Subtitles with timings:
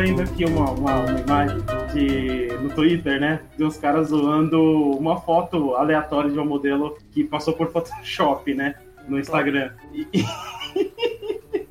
[0.00, 1.58] vendo aqui uma, uma, uma imagem
[1.92, 3.42] de, no Twitter, né?
[3.54, 4.58] De uns caras zoando
[4.92, 8.76] uma foto aleatória de um modelo que passou por Photoshop, né?
[9.06, 9.72] No Instagram.
[9.92, 10.08] E,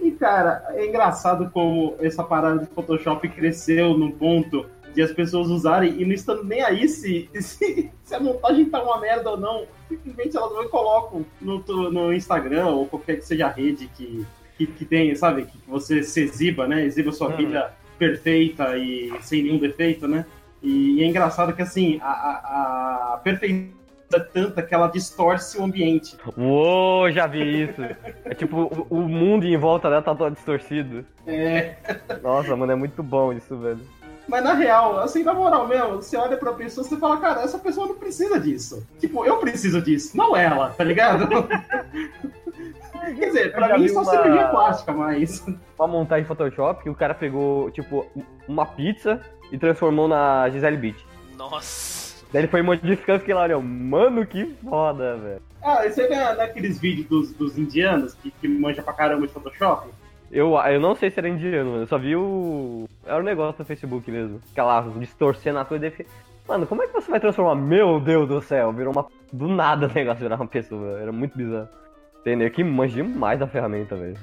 [0.00, 4.64] e, cara, é engraçado como essa parada de Photoshop cresceu num ponto
[4.94, 8.80] de as pessoas usarem e não estando nem aí se, se, se, a montagem tá
[8.84, 9.66] uma merda ou não.
[9.88, 11.58] Simplesmente elas vão e colocam no,
[11.90, 14.24] no Instagram ou qualquer que seja a rede que,
[14.56, 15.44] que, que tem, sabe?
[15.44, 16.84] Que você se exiba, né?
[16.84, 17.36] Exiba sua uhum.
[17.36, 20.26] vida perfeita e sem nenhum defeito, né?
[20.62, 23.74] E, e é engraçado que, assim, a, a, a perfeição
[24.12, 26.16] é tanta que ela distorce o ambiente.
[26.36, 27.82] Uou, já vi isso.
[28.24, 31.04] É tipo, o, o mundo em volta dela tá todo distorcido.
[31.26, 31.74] É.
[32.22, 33.80] Nossa, mano, é muito bom isso, velho.
[34.26, 37.58] Mas na real, assim, na moral mesmo, você olha pra pessoa e fala, cara, essa
[37.58, 38.86] pessoa não precisa disso.
[38.98, 41.28] Tipo, eu preciso disso, não ela, tá ligado?
[43.12, 44.10] Quer dizer, pra mim só uma...
[44.10, 45.46] cirurgia plástica, mas.
[45.78, 48.06] Uma montagem Photoshop que o cara pegou, tipo,
[48.48, 51.06] uma pizza e transformou na Gisele Beach.
[51.36, 52.24] Nossa.
[52.32, 55.42] Daí ele foi modificando e fiquei lá, olha, mano, que foda, velho.
[55.62, 59.32] Ah, isso aí é naqueles vídeos dos, dos indianos que, que manja pra caramba de
[59.32, 59.88] Photoshop?
[60.30, 61.82] Eu, eu não sei se era indiano, mano.
[61.84, 62.88] Eu só vi o.
[63.06, 64.40] Era o um negócio do Facebook mesmo.
[64.50, 66.06] Aquela distorcendo a coisa e
[66.48, 67.54] Mano, como é que você vai transformar?
[67.54, 69.06] Meu Deus do céu, virou uma.
[69.32, 71.00] Do nada o negócio virar uma pessoa.
[71.00, 71.68] Era muito bizarro.
[72.24, 72.50] Entendeu?
[72.50, 74.16] Que manja demais da ferramenta, velho.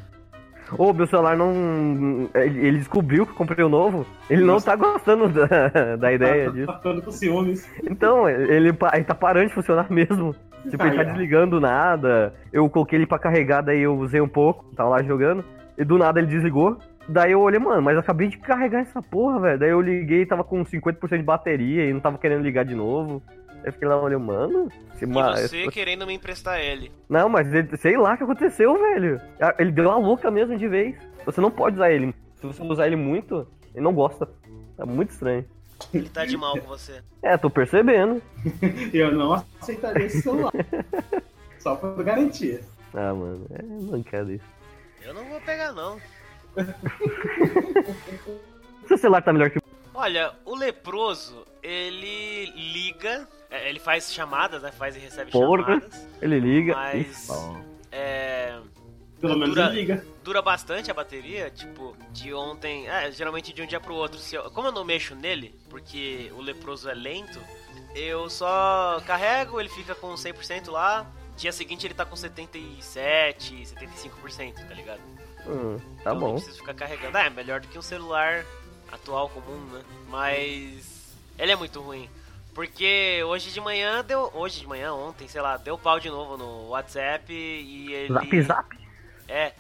[0.76, 2.30] Ô, meu celular não.
[2.34, 4.08] Ele descobriu que eu comprei o um novo.
[4.28, 6.68] Ele não tá gostando da, da ideia tá, disso.
[6.68, 7.70] Tá ficando com ciúmes.
[7.84, 10.34] Então, ele, ele tá parando de funcionar mesmo.
[10.68, 12.34] Tipo, ele tá desligando nada.
[12.52, 15.44] Eu coloquei ele pra carregar, daí eu usei um pouco, tava lá jogando.
[15.78, 16.78] E do nada ele desligou.
[17.08, 19.60] Daí eu olhei, mano, mas eu acabei de carregar essa porra, velho.
[19.60, 23.22] Daí eu liguei, tava com 50% de bateria e não tava querendo ligar de novo.
[23.62, 24.70] Aí eu fiquei lá olhando, mano.
[25.00, 26.92] E você querendo me emprestar ele.
[27.10, 29.20] Não, mas ele, sei lá o que aconteceu, velho.
[29.58, 30.96] Ele deu uma louca mesmo de vez.
[31.26, 32.14] Você não pode usar ele.
[32.36, 34.30] Se você usar ele muito, ele não gosta.
[34.78, 35.46] É muito estranho.
[35.94, 37.02] Ele tá de mal com você.
[37.24, 38.20] É, tô percebendo.
[38.92, 40.52] eu não aceitaria esse celular.
[41.60, 42.62] Só por garantia.
[42.96, 44.46] Ah, mano, é mancada isso.
[45.04, 46.00] Eu não vou pegar, não.
[48.88, 49.60] Seu celular tá melhor que
[49.94, 54.72] Olha, o leproso, ele liga, é, ele faz chamadas, né?
[54.72, 56.08] Faz e recebe Porra, chamadas.
[56.22, 56.74] Ele liga.
[56.74, 57.28] Mas.
[57.92, 58.58] É.
[59.20, 60.06] Pelo menos dura, ele liga.
[60.24, 62.88] Dura bastante a bateria, tipo, de ontem.
[62.88, 64.18] É, geralmente de um dia pro outro.
[64.32, 67.40] Eu, como eu não mexo nele, porque o leproso é lento,
[67.94, 71.06] eu só carrego, ele fica com 100% lá.
[71.36, 75.02] Dia seguinte ele tá com 77, 75%, tá ligado?
[75.46, 76.28] Hum, tá então bom.
[76.28, 77.18] Não preciso ficar carregando.
[77.18, 78.46] Ah, é melhor do que um celular
[78.92, 79.82] atual comum, né?
[80.08, 82.10] Mas ele é muito ruim.
[82.54, 84.32] Porque hoje de manhã deu.
[84.34, 88.14] Hoje de manhã, ontem, sei lá, deu pau de novo no WhatsApp e ele.
[88.14, 88.80] Zap zap?
[89.28, 89.54] É.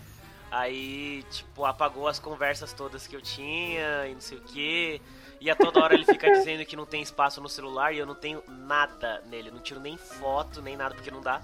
[0.51, 5.01] Aí, tipo, apagou as conversas todas que eu tinha e não sei o que.
[5.39, 8.05] E a toda hora ele fica dizendo que não tem espaço no celular e eu
[8.05, 9.47] não tenho nada nele.
[9.47, 11.41] Eu não tiro nem foto, nem nada, porque não dá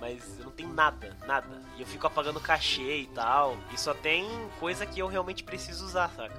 [0.00, 1.46] mas eu não tenho nada, nada.
[1.76, 3.56] E eu fico apagando cachê e tal.
[3.72, 4.26] E só tem
[4.60, 6.36] coisa que eu realmente preciso usar, saca?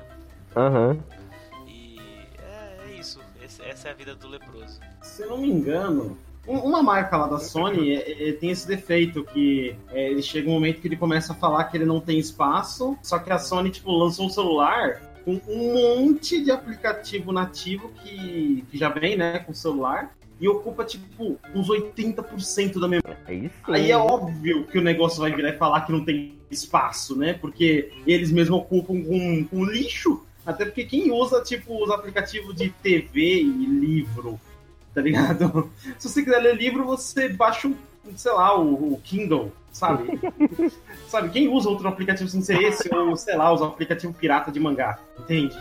[0.56, 0.92] Aham.
[0.92, 1.04] Uhum.
[3.64, 4.80] Essa é a vida do leproso.
[5.02, 9.24] Se eu não me engano, uma marca lá da Sony é, é, tem esse defeito
[9.24, 12.18] que é, ele chega um momento que ele começa a falar que ele não tem
[12.18, 17.92] espaço, só que a Sony tipo lançou um celular com um monte de aplicativo nativo
[18.02, 23.20] que, que já vem, né, com o celular e ocupa, tipo, uns 80% da memória.
[23.28, 23.56] É isso.
[23.68, 27.34] Aí é óbvio que o negócio vai virar e falar que não tem espaço, né?
[27.34, 30.24] Porque eles mesmos ocupam com, com lixo.
[30.50, 34.40] Até porque quem usa, tipo, os aplicativos de TV e livro,
[34.96, 35.70] tá ligado?
[36.00, 37.76] Se você quiser ler livro, você baixa um,
[38.16, 40.20] sei lá, o, o Kindle, sabe?
[41.08, 44.52] sabe, quem usa outro aplicativo sem ser esse, ou, sei lá, usa um aplicativo pirata
[44.52, 45.56] de mangá, entende?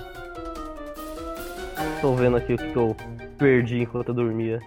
[2.01, 2.97] Tô vendo aqui o que eu
[3.37, 4.59] perdi enquanto eu dormia.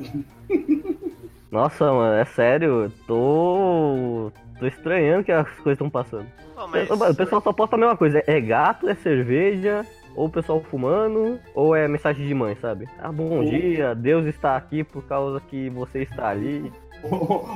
[1.52, 4.32] Nossa, mano, é sério, tô.
[4.58, 6.26] Tô estranhando que as coisas estão passando.
[6.70, 6.90] mas...
[6.90, 11.38] O pessoal só posta a mesma coisa, é gato, é cerveja, ou o pessoal fumando,
[11.54, 12.88] ou é mensagem de mãe, sabe?
[12.98, 16.72] Ah, bom dia, Deus está aqui por causa que você está ali.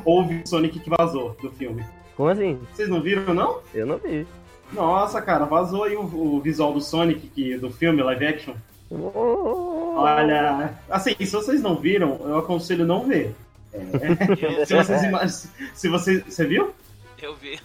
[0.04, 1.84] Houve o Sonic que vazou do filme.
[2.16, 2.58] Como assim?
[2.72, 3.60] Vocês não viram, não?
[3.74, 4.26] Eu não vi.
[4.72, 8.54] Nossa, cara, vazou aí o, o visual do Sonic que, do filme live action.
[8.90, 9.94] Oh.
[9.96, 13.34] Olha, assim, se vocês não viram, eu aconselho não ver.
[13.72, 15.54] É, se vocês imaginam.
[15.74, 16.20] Se você.
[16.20, 16.72] Você viu?
[17.22, 17.58] Eu vi.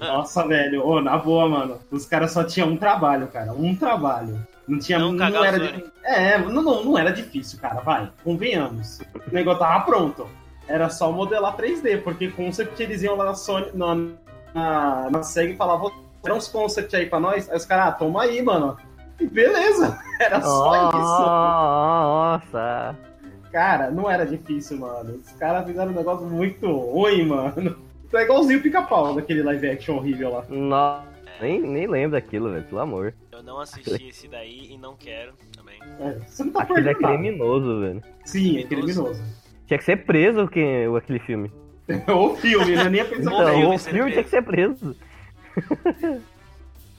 [0.00, 0.86] Nossa, velho.
[0.86, 1.80] Ô, na boa, mano.
[1.90, 3.52] Os caras só tinham um trabalho, cara.
[3.52, 4.46] Um trabalho.
[4.66, 4.98] Não tinha.
[4.98, 5.58] Não, não era.
[5.58, 5.84] De...
[6.04, 7.80] É, não, não, não era difícil, cara.
[7.80, 8.10] Vai.
[8.22, 9.00] Convenhamos.
[9.30, 10.28] O negócio tava pronto.
[10.68, 13.94] Era só modelar 3D, porque concept eles iam lá na Sony, na,
[14.52, 15.92] na, na SEG e falavam,
[16.24, 17.48] dá uns concept aí pra nós.
[17.48, 18.76] Aí os caras, ah, toma aí, mano
[19.20, 20.98] E beleza, era só isso.
[22.58, 22.96] Nossa.
[23.52, 25.20] Cara, não era difícil, mano.
[25.24, 27.85] Os caras fizeram um negócio muito ruim, mano.
[28.12, 30.44] É igualzinho o pica-pau daquele live action horrível lá.
[30.48, 31.16] Nossa.
[31.40, 33.14] Nem, nem lembro daquilo, velho, pelo amor.
[33.30, 35.78] Eu não assisti esse daí e não quero também.
[36.00, 37.14] É, você não tá Aquilo é perdendo nada.
[37.14, 38.02] criminoso, velho.
[38.24, 39.22] Sim, é criminoso.
[39.66, 41.52] Tinha que ser preso que, aquele filme.
[42.08, 42.88] o filme, né?
[42.88, 44.96] Nem a pensar Então, filme o filme tinha que ser preso.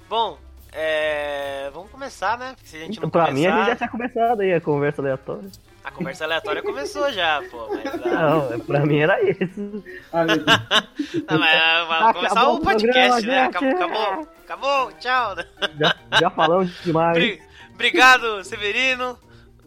[0.10, 0.38] Bom,
[0.72, 1.70] é...
[1.74, 2.56] vamos começar, né?
[2.64, 3.34] Se a gente não Então, pra começar...
[3.34, 5.50] mim, a gente já tinha começado aí a conversa aleatória.
[5.88, 7.70] A conversa aleatória começou já, pô.
[7.70, 9.82] Mas, ah, Não, pra mim era isso.
[10.12, 13.44] Ah, não, mas vamos começar Acabou o podcast, programa, né?
[13.46, 15.36] Acabou, acabou, acabou, tchau.
[15.80, 17.14] Já, já falamos demais.
[17.18, 17.42] Bri-
[17.74, 19.18] Obrigado, Severino,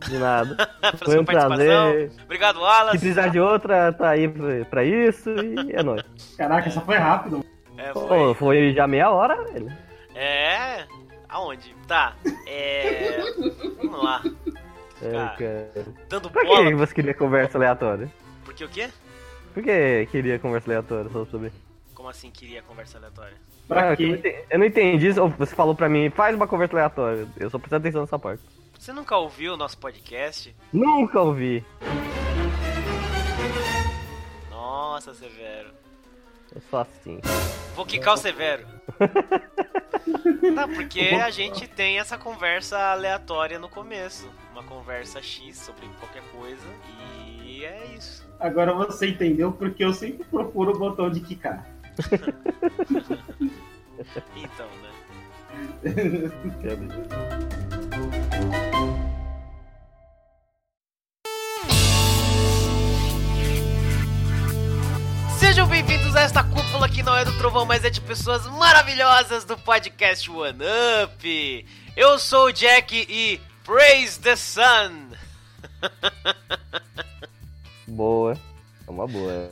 [0.09, 0.57] De nada.
[0.81, 1.57] pela Foi sua um participação.
[1.57, 2.13] prazer.
[2.25, 2.99] Obrigado, Se Wallace.
[2.99, 4.29] precisar de outra, tá aí
[4.69, 6.03] pra, isso e é nóis.
[6.37, 7.43] Caraca, essa foi rápido.
[7.79, 8.35] É, Pô, foi.
[8.35, 9.73] foi já meia hora, velho.
[10.15, 10.85] É.
[11.31, 11.75] Aonde?
[11.89, 12.13] Tá.
[12.47, 13.21] É.
[13.83, 14.23] Vamos lá.
[15.03, 15.37] É, Ah.
[15.39, 15.87] cara.
[16.09, 16.77] Dando Por que bola.
[16.77, 18.11] você queria conversa aleatória?
[18.45, 18.91] Porque o quê?
[19.55, 21.53] Por que queria conversa aleatória só sobre?
[21.95, 23.37] Como assim queria conversa aleatória?
[23.67, 24.29] Pra Ah, que eu, não quê?
[24.29, 25.29] entendi, eu não entendi isso.
[25.39, 27.27] Você falou pra mim, faz uma conversa aleatória.
[27.37, 28.43] Eu só prestei atenção nessa parte.
[28.79, 30.55] Você nunca ouviu o nosso podcast?
[30.73, 31.65] Nunca ouvi.
[34.51, 35.71] Nossa, Severo.
[36.55, 37.21] Eu sou assim.
[37.77, 38.67] Vou quicar o Severo.
[40.55, 44.29] Tá, porque a gente tem essa conversa aleatória no começo.
[44.53, 46.67] Uma conversa X sobre qualquer coisa.
[47.45, 48.29] E é isso.
[48.39, 51.67] Agora você entendeu porque eu sempre procuro o botão de quicar.
[54.35, 54.91] Então, né?
[65.39, 66.43] Sejam bem-vindos a esta
[67.01, 70.59] que não é do trovão, mas é de pessoas maravilhosas do podcast One
[71.03, 71.67] Up.
[71.97, 75.09] Eu sou o Jack e Praise the Sun.
[77.89, 78.37] Boa.
[78.87, 79.51] É uma boa.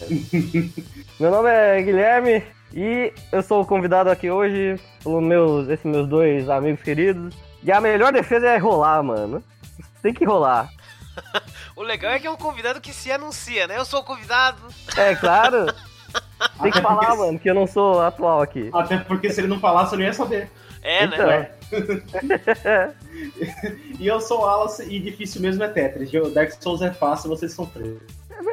[1.20, 2.42] Meu nome é Guilherme
[2.72, 7.36] e eu sou o convidado aqui hoje pelos meus, esses meus dois amigos queridos.
[7.62, 9.44] E a melhor defesa é rolar, mano.
[10.02, 10.68] Tem que rolar.
[11.76, 13.76] O legal é que é um convidado que se anuncia, né?
[13.76, 14.62] Eu sou o convidado.
[14.96, 15.66] É claro.
[16.62, 18.70] Tem que falar, porque- mano, que eu não sou atual aqui.
[18.72, 20.50] Até porque se ele não falasse, eu não ia saber.
[20.82, 21.26] É, Então.
[21.26, 21.48] né?
[23.98, 26.12] E eu sou o Alice e difícil mesmo é Tetris.
[26.14, 28.02] O Dark Souls é fácil, vocês são presos.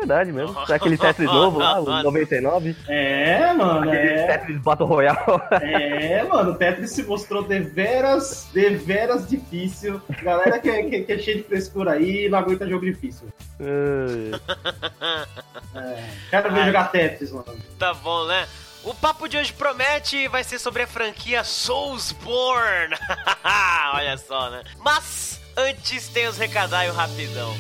[0.01, 0.55] É verdade mesmo.
[0.71, 2.75] É aquele Tetris novo lá, o 99.
[2.87, 4.27] É, mano, Aquele é.
[4.27, 5.19] Tetris Battle Royale.
[5.61, 10.01] É, mano, o Tetris se mostrou deveras, deveras difícil.
[10.23, 13.27] Galera que é, que, que é cheia de frescura aí não aguenta jogo difícil.
[13.59, 14.39] Ai,
[15.75, 16.65] É, quero ver Ai.
[16.67, 17.55] jogar Tetris, mano.
[17.77, 18.47] Tá bom, né?
[18.83, 22.95] O papo de hoje promete vai ser sobre a franquia Soulsborne.
[23.93, 24.63] Olha só, né?
[24.79, 27.53] Mas antes tem os recadalhos rapidão.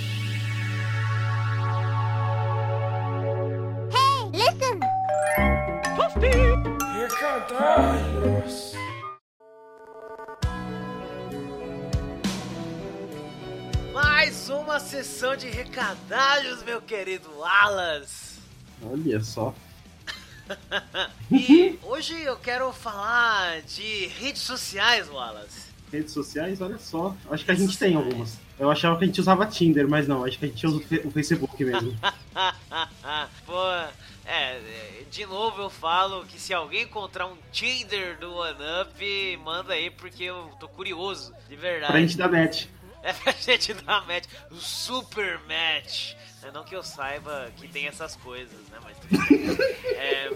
[13.93, 18.39] Mais uma sessão de recadalhos, meu querido Alas.
[18.83, 19.53] Olha só.
[21.31, 25.71] E hoje eu quero falar de redes sociais, Wallace.
[25.89, 27.15] Redes sociais, olha só.
[27.29, 28.37] Acho que a gente tem algumas.
[28.59, 31.11] Eu achava que a gente usava Tinder, mas não, acho que a gente usa o
[31.11, 31.97] Facebook mesmo.
[33.45, 33.53] Pô,
[34.31, 39.89] é, de novo eu falo que se alguém encontrar um Tinder do OneUp, manda aí
[39.89, 41.91] porque eu tô curioso, de verdade.
[41.91, 42.65] Pra gente dar match.
[43.03, 46.13] É pra gente dar match, o super match.
[46.43, 48.77] É, não que eu saiba que tem essas coisas, né?
[48.83, 48.95] Mas.
[49.97, 50.29] É...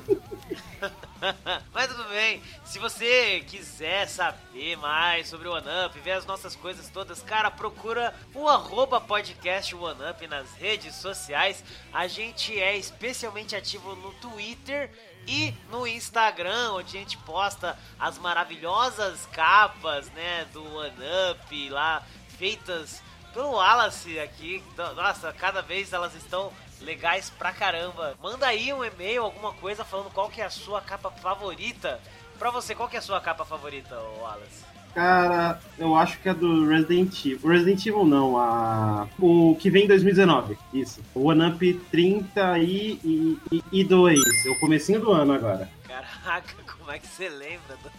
[1.73, 2.41] Mas tudo bem.
[2.65, 8.13] Se você quiser saber mais sobre o OneUp, ver as nossas coisas todas, cara, procura
[8.33, 11.63] o arroba podcast OneUp nas redes sociais.
[11.93, 14.91] A gente é especialmente ativo no Twitter
[15.27, 22.03] e no Instagram, onde a gente posta as maravilhosas capas, né, do OneUp lá,
[22.37, 23.01] feitas
[23.33, 24.63] pelo Wallace aqui.
[24.95, 28.15] Nossa, cada vez elas estão legais pra caramba.
[28.21, 31.99] Manda aí um e-mail, alguma coisa falando qual que é a sua capa favorita.
[32.37, 34.63] Pra você, qual que é a sua capa favorita, Wallace?
[34.93, 37.49] Cara, eu acho que é do Resident Evil.
[37.49, 39.07] Resident Evil não, a...
[39.19, 40.57] o que vem em 2019.
[40.73, 41.01] Isso.
[41.13, 44.19] O One Up 30 e, e, e, e 2.
[44.45, 45.69] É o comecinho do ano agora.
[45.85, 47.75] Caraca, como é que você lembra?
[47.83, 47.91] do-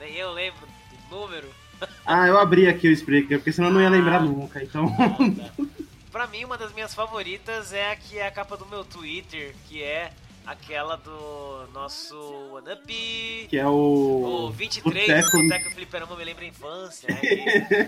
[0.00, 0.60] Nem eu lembro
[1.10, 1.48] do número.
[2.06, 4.62] Ah, eu abri aqui o Spreaker, porque senão eu não ia lembrar nunca.
[4.62, 4.86] Então,
[6.18, 9.54] Pra mim, uma das minhas favoritas é a que é a capa do meu Twitter,
[9.68, 10.10] que é
[10.44, 12.16] aquela do nosso
[12.52, 13.46] One Up.
[13.48, 14.46] Que é o.
[14.48, 17.08] O 23, Boteco- o Boteco Fliperama me lembra a infância.
[17.08, 17.20] né?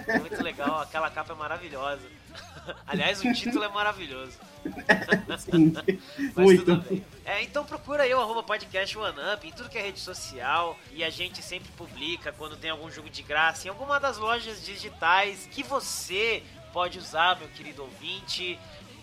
[0.07, 2.03] É muito legal, aquela capa é maravilhosa.
[2.87, 4.39] Aliás, o título é maravilhoso.
[5.41, 5.73] Sim.
[6.33, 6.65] Mas Muito.
[6.65, 7.05] tudo bem.
[7.25, 11.03] É, então procura aí o arroba podcast OneUp em tudo que é rede social e
[11.03, 15.49] a gente sempre publica quando tem algum jogo de graça em alguma das lojas digitais
[15.51, 18.59] que você pode usar, meu querido ouvinte.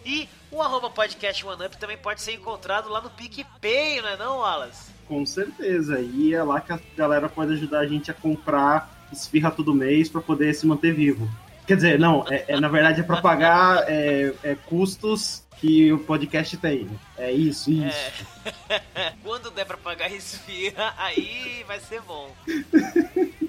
[0.06, 4.38] E o arroba podcast OneUp também pode ser encontrado lá no PicPay, não é não,
[4.40, 4.92] Wallace?
[5.08, 6.00] Com certeza.
[6.00, 10.10] E é lá que a galera pode ajudar a gente a comprar esfirra todo mês
[10.10, 11.30] para poder se manter vivo.
[11.66, 16.00] Quer dizer, não, é, é- na verdade é para pagar é, é, custos que o
[16.00, 16.88] podcast tem.
[17.18, 17.98] É isso, isso.
[18.70, 19.12] É.
[19.24, 22.34] Quando der pra pagar esfirra, aí vai ser bom.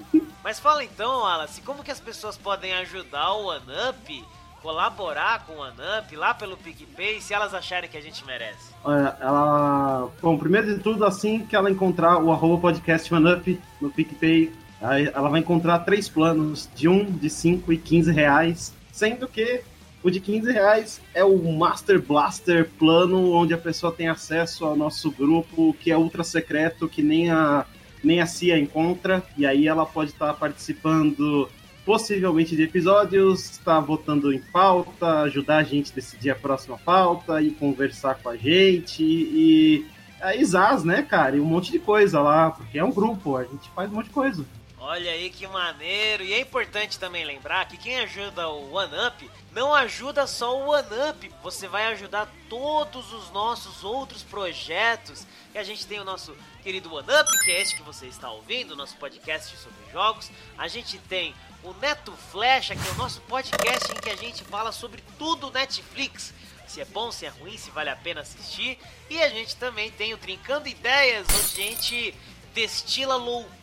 [0.49, 4.25] Mas fala então, Wallace, como que as pessoas podem ajudar o OneUp,
[4.63, 8.73] colaborar com o OneUp lá pelo PicPay, se elas acharem que a gente merece?
[8.83, 10.09] Olha, ela.
[10.19, 14.51] Bom, primeiro de tudo, assim que ela encontrar o arroba podcast OneUp no PicPay,
[15.13, 19.61] ela vai encontrar três planos, de 1, de 5 e 15 reais, sendo que
[20.01, 24.75] o de 15 reais é o Master Blaster plano, onde a pessoa tem acesso ao
[24.75, 27.67] nosso grupo, que é ultra secreto, que nem a,
[28.03, 31.49] nem a CIA encontra, e aí ela pode estar participando
[31.85, 37.41] possivelmente de episódios, estar votando em pauta, ajudar a gente a decidir a próxima pauta
[37.41, 39.87] e conversar com a gente e
[40.21, 43.43] aí Zaz, né, cara, e um monte de coisa lá, porque é um grupo, a
[43.43, 44.45] gente faz um monte de coisa.
[44.91, 46.23] Olha aí que maneiro!
[46.23, 51.31] E é importante também lembrar que quem ajuda o OneUp não ajuda só o OneUp,
[51.43, 55.27] você vai ajudar todos os nossos outros projetos.
[55.53, 58.75] E a gente tem o nosso querido OneUp, que é este que você está ouvindo,
[58.75, 60.31] nosso podcast sobre jogos.
[60.57, 64.43] A gente tem o Neto Flecha, que é o nosso podcast em que a gente
[64.43, 66.33] fala sobre tudo Netflix.
[66.65, 68.79] Se é bom, se é ruim, se vale a pena assistir.
[69.07, 72.15] E a gente também tem o Trincando Ideias, onde a gente
[72.55, 73.58] destila loucura,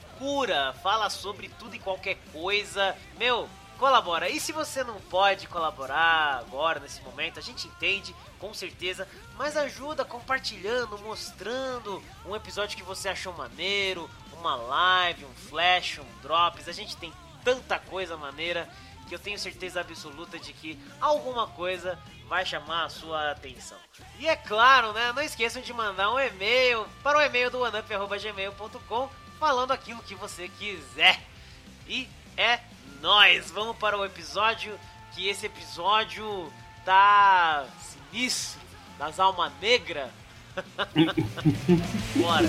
[0.82, 2.96] fala sobre tudo e qualquer coisa.
[3.18, 4.28] Meu, colabora.
[4.28, 9.06] E se você não pode colaborar agora, nesse momento, a gente entende, com certeza,
[9.37, 16.23] mas ajuda compartilhando, mostrando um episódio que você achou maneiro, uma live, um flash, um
[16.23, 16.68] drops.
[16.68, 17.12] A gente tem
[17.44, 18.68] tanta coisa maneira
[19.08, 23.78] que eu tenho certeza absoluta de que alguma coisa vai chamar a sua atenção.
[24.18, 25.12] E é claro, né?
[25.12, 30.48] Não esqueçam de mandar um e-mail para o e-mail do oneup.gmail.com falando aquilo que você
[30.48, 31.20] quiser.
[31.86, 32.60] E é
[33.00, 33.50] nóis!
[33.50, 34.78] Vamos para o episódio,
[35.14, 36.52] que esse episódio
[36.84, 38.60] tá sinistro,
[38.98, 40.10] das almas negras.
[42.16, 42.48] Bora!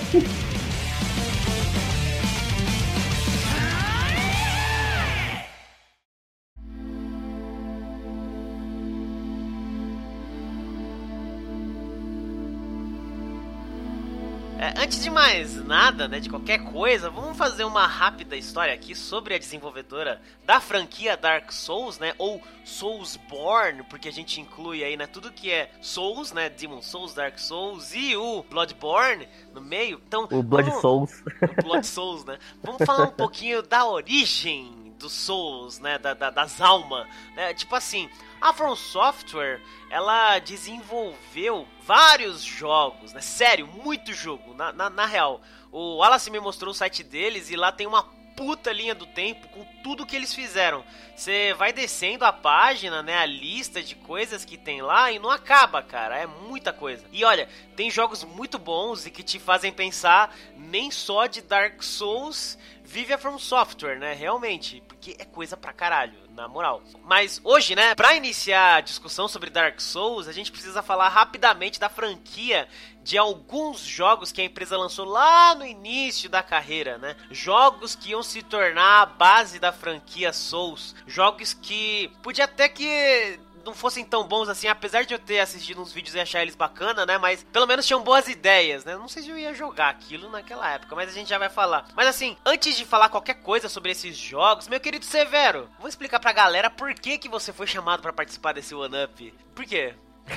[14.75, 18.93] É, antes de mais nada, né, de qualquer coisa, vamos fazer uma rápida história aqui
[18.93, 24.97] sobre a desenvolvedora da franquia Dark Souls, né, ou Soulsborne, porque a gente inclui aí,
[24.97, 30.01] né, tudo que é Souls, né, Demon Souls, Dark Souls e o Bloodborne no meio.
[30.05, 31.23] Então, O Blood vamos- Souls.
[31.41, 32.37] o Blood Souls, né?
[32.61, 35.97] Vamos falar um pouquinho da origem dos Souls, né?
[35.97, 37.07] Da, da- das almas.
[37.35, 37.53] Né?
[37.53, 38.09] Tipo assim,
[38.41, 43.21] a From Software, ela desenvolveu vários jogos, né?
[43.21, 44.53] Sério, muito jogo.
[44.53, 48.03] Na, na, na real, o Wallace me mostrou o site deles e lá tem uma
[48.35, 50.83] puta linha do tempo com tudo que eles fizeram.
[51.15, 55.31] Você vai descendo a página, né, a lista de coisas que tem lá e não
[55.31, 57.03] acaba, cara, é muita coisa.
[57.11, 61.81] E olha, tem jogos muito bons e que te fazem pensar nem só de Dark
[61.81, 66.81] Souls vive a From Software, né, realmente, porque é coisa pra caralho, na moral.
[67.03, 71.79] Mas hoje, né, pra iniciar a discussão sobre Dark Souls, a gente precisa falar rapidamente
[71.79, 72.67] da franquia
[73.03, 77.15] de alguns jogos que a empresa lançou lá no início da carreira, né?
[77.31, 80.93] Jogos que iam se tornar a base da franquia Souls.
[81.05, 85.81] Jogos que podia até que não fossem tão bons assim, apesar de eu ter assistido
[85.81, 87.17] uns vídeos e achar eles bacana, né?
[87.17, 88.95] Mas pelo menos tinham boas ideias, né?
[88.97, 91.85] Não sei se eu ia jogar aquilo naquela época, mas a gente já vai falar.
[91.95, 96.19] Mas assim, antes de falar qualquer coisa sobre esses jogos, meu querido Severo, vou explicar
[96.19, 99.33] pra galera por que que você foi chamado pra participar desse One Up.
[99.53, 99.93] Por quê?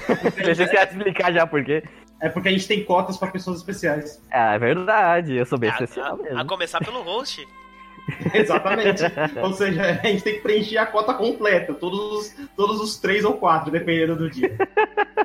[0.46, 0.54] Ia
[0.86, 1.82] te explicar já por quê.
[2.20, 4.20] É porque a gente tem cotas para pessoas especiais.
[4.30, 6.38] Ah, é verdade, eu sou bem A, especial a- mesmo.
[6.38, 7.46] a começar pelo host.
[8.34, 9.02] Exatamente.
[9.42, 13.24] Ou seja, a gente tem que preencher a cota completa, todos os, todos os três
[13.24, 14.56] ou quatro, dependendo do dia.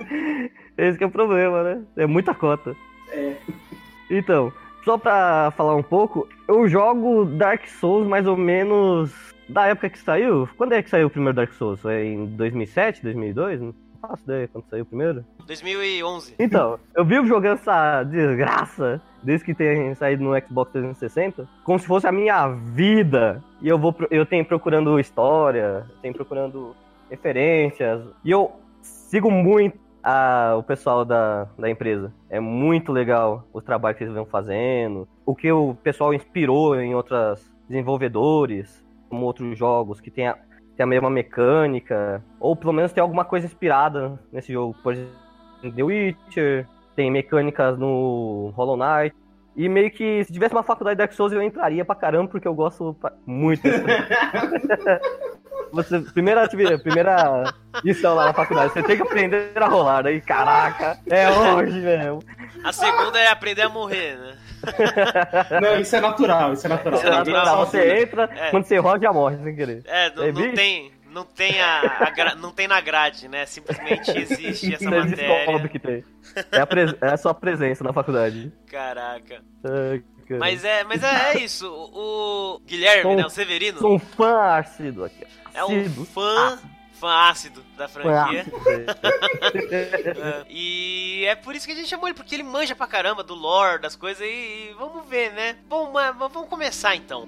[0.77, 1.81] Esse que é o problema, né?
[1.95, 2.75] É muita cota.
[3.11, 3.35] É.
[4.09, 4.51] Então,
[4.83, 9.11] só pra falar um pouco, eu jogo Dark Souls mais ou menos
[9.47, 10.47] da época que saiu.
[10.57, 11.81] Quando é que saiu o primeiro Dark Souls?
[11.81, 13.61] Foi em 2007, 2002?
[13.61, 15.25] Não faço ideia quando saiu o primeiro.
[15.47, 16.35] 2011.
[16.37, 21.87] Então, eu vivo jogando essa desgraça desde que tem saído no Xbox 360, como se
[21.87, 23.43] fosse a minha vida.
[23.61, 26.75] E eu vou eu tenho procurando história, tenho procurando
[27.09, 28.01] referências.
[28.23, 32.13] E eu sigo muito a, o pessoal da, da empresa.
[32.29, 36.93] É muito legal o trabalho que eles vão fazendo, o que o pessoal inspirou em
[36.93, 40.37] outros desenvolvedores, como outros jogos que tem a,
[40.77, 44.75] tem a mesma mecânica, ou pelo menos tem alguma coisa inspirada nesse jogo.
[44.83, 45.15] Por exemplo,
[45.75, 49.15] The Witcher, tem mecânicas no Hollow Knight.
[49.55, 52.47] E meio que se tivesse uma faculdade de Dark Souls eu entraria pra caramba, porque
[52.47, 53.83] eu gosto muito desse
[55.71, 60.05] Você, primeira atividade, primeira lição lá na faculdade, você tem que aprender a rolar.
[60.07, 62.19] Aí, caraca, é hoje, velho.
[62.63, 64.37] A segunda é aprender a morrer, né?
[65.61, 66.99] Não, isso é natural, isso é natural.
[66.99, 67.65] Isso é natural.
[67.65, 68.51] Você entra, é.
[68.51, 69.83] quando você roda, já morre sem querer.
[69.85, 72.35] É, não, é não tem, não tem a, a gra...
[72.35, 73.45] não tem na grade, né?
[73.45, 75.69] Simplesmente existe essa Você matéria.
[75.69, 76.03] que tem.
[76.51, 76.93] É a, pres...
[77.01, 78.51] é a sua presença na faculdade.
[78.67, 79.41] Caraca.
[80.37, 81.71] mas é, mas é, é isso.
[81.71, 83.25] O, Guilherme, sou, né?
[83.25, 83.79] O Severino.
[83.79, 85.25] Sou um fã ácido aqui.
[85.53, 86.53] É um fã.
[86.53, 86.75] Ácido.
[86.95, 88.45] Fã ácido da franquia.
[89.71, 90.45] é.
[90.49, 93.35] E é por isso que a gente chamou ele, porque ele manja pra caramba do
[93.35, 95.57] lore, das coisas, e, e vamos ver, né?
[95.67, 97.27] Bom, mas vamos começar então.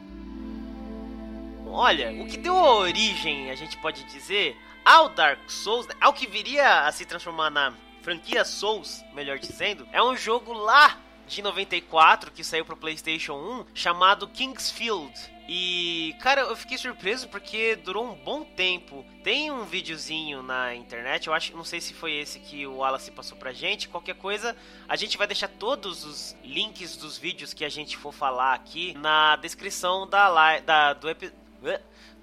[1.71, 6.85] Olha, o que deu origem, a gente pode dizer, ao Dark Souls, ao que viria
[6.85, 10.97] a se transformar na franquia Souls, melhor dizendo, é um jogo lá
[11.27, 15.13] de 94 que saiu pro PlayStation 1 chamado Kingsfield.
[15.49, 19.05] E, cara, eu fiquei surpreso porque durou um bom tempo.
[19.23, 23.11] Tem um videozinho na internet, eu acho, não sei se foi esse que o Wallace
[23.11, 23.87] passou pra gente.
[23.87, 24.55] Qualquer coisa,
[24.87, 28.93] a gente vai deixar todos os links dos vídeos que a gente for falar aqui
[28.97, 31.46] na descrição da, da do episódio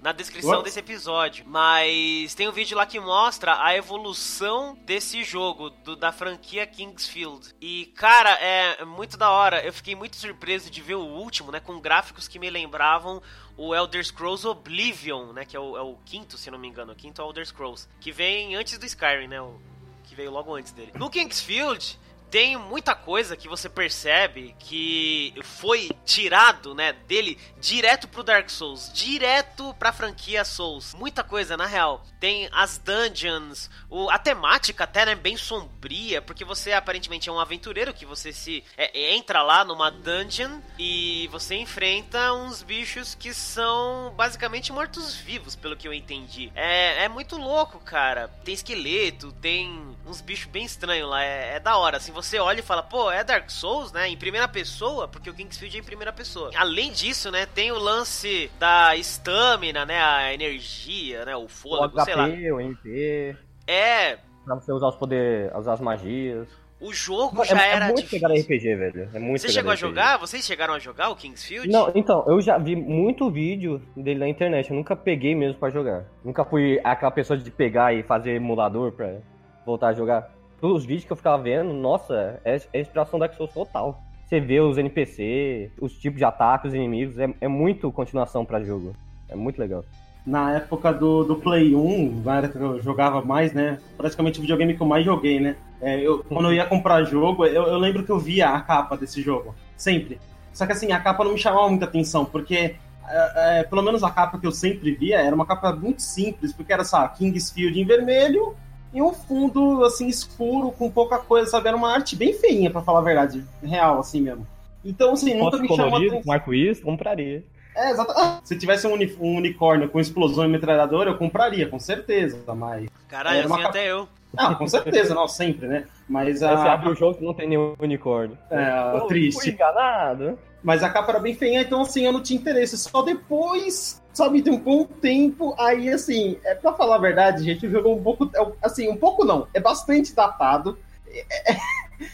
[0.00, 0.64] na descrição What?
[0.64, 1.44] desse episódio.
[1.48, 7.54] Mas tem um vídeo lá que mostra a evolução desse jogo, do, da franquia Kingsfield.
[7.60, 9.64] E, cara, é muito da hora.
[9.64, 11.58] Eu fiquei muito surpreso de ver o último, né?
[11.58, 13.22] Com gráficos que me lembravam
[13.56, 15.44] o Elder Scrolls Oblivion, né?
[15.44, 16.92] Que é o, é o quinto, se não me engano.
[16.92, 17.88] O quinto Elder Scrolls.
[17.98, 19.40] Que vem antes do Skyrim, né?
[19.40, 19.58] O,
[20.04, 20.92] que veio logo antes dele.
[20.94, 21.98] No Kingsfield,
[22.34, 28.90] tem muita coisa que você percebe que foi tirado, né, dele direto pro Dark Souls,
[28.92, 30.94] direto pra franquia Souls.
[30.94, 32.04] Muita coisa, na real.
[32.18, 37.38] Tem as dungeons, o, a temática até, né, bem sombria, porque você aparentemente é um
[37.38, 43.32] aventureiro que você se é, entra lá numa dungeon e você enfrenta uns bichos que
[43.32, 46.50] são basicamente mortos-vivos, pelo que eu entendi.
[46.56, 48.26] É, é muito louco, cara.
[48.44, 51.22] Tem esqueleto, tem uns bichos bem estranhos lá.
[51.22, 54.08] É, é da hora, assim, você você olha e fala, pô, é Dark Souls, né?
[54.08, 56.50] Em primeira pessoa, porque o Kingsfield é em primeira pessoa.
[56.56, 60.00] Além disso, né, tem o lance da estamina, né?
[60.02, 61.36] A energia, né?
[61.36, 62.26] O fôlego, o sei lá.
[62.26, 63.36] O MP.
[63.66, 64.18] É.
[64.44, 66.48] Pra você usar os poderes, usar as magias.
[66.80, 67.84] O jogo é, já é, era.
[67.84, 68.28] É muito difícil.
[68.28, 69.10] pegar RPG, velho.
[69.14, 70.18] É muito Você chegou a jogar?
[70.18, 71.68] Vocês chegaram a jogar o Kingsfield?
[71.68, 74.70] Não, então, eu já vi muito vídeo dele na internet.
[74.70, 76.04] Eu nunca peguei mesmo pra jogar.
[76.22, 79.18] Nunca fui aquela pessoa de pegar e fazer emulador pra
[79.64, 80.30] voltar a jogar
[80.64, 84.00] pelos vídeos que eu ficava vendo, nossa, é, é inspiração Dark Souls total.
[84.24, 88.64] Você vê os NPC, os tipos de ataques, os inimigos, é, é muito continuação para
[88.64, 88.96] jogo.
[89.28, 89.84] É muito legal.
[90.26, 93.78] Na época do, do Play 1, na época que eu jogava mais, né?
[93.94, 95.54] Praticamente o videogame que eu mais joguei, né?
[95.82, 98.96] É, eu, quando eu ia comprar jogo, eu, eu lembro que eu via a capa
[98.96, 99.54] desse jogo.
[99.76, 100.18] Sempre.
[100.50, 102.74] Só que assim, a capa não me chamava muita atenção, porque
[103.06, 106.54] é, é, pelo menos a capa que eu sempre via era uma capa muito simples,
[106.54, 108.56] porque era, só Kingsfield em vermelho
[108.94, 111.66] e um fundo, assim, escuro, com pouca coisa, sabe?
[111.66, 114.46] Era uma arte bem feinha, para falar a verdade, real, assim mesmo.
[114.84, 116.22] Então, assim, nunca me chamou atenção.
[116.22, 117.42] Com arco-íris, compraria.
[117.76, 118.12] É, exato.
[118.16, 122.42] Ah, se tivesse um, uni um, unicórnio com explosão e metralhadora, eu compraria, com certeza,
[122.54, 122.88] mas...
[123.08, 124.08] Caralho, assim até eu.
[124.36, 125.84] Ah, com certeza, não, sempre, né?
[126.08, 126.56] Mas a...
[126.56, 128.36] Você abre o jogo que não tem nenhum unicórnio.
[128.50, 129.40] É, triste.
[129.40, 130.38] Fui enganado.
[130.62, 132.76] Mas a capa era bem feia, então assim, eu não tinha interesse.
[132.78, 137.66] Só depois, sabe, tem um bom tempo, aí assim, é pra falar a verdade, gente,
[137.66, 140.78] o jogo é um pouco, é assim, um pouco não, é bastante datado.
[141.06, 141.56] É, é,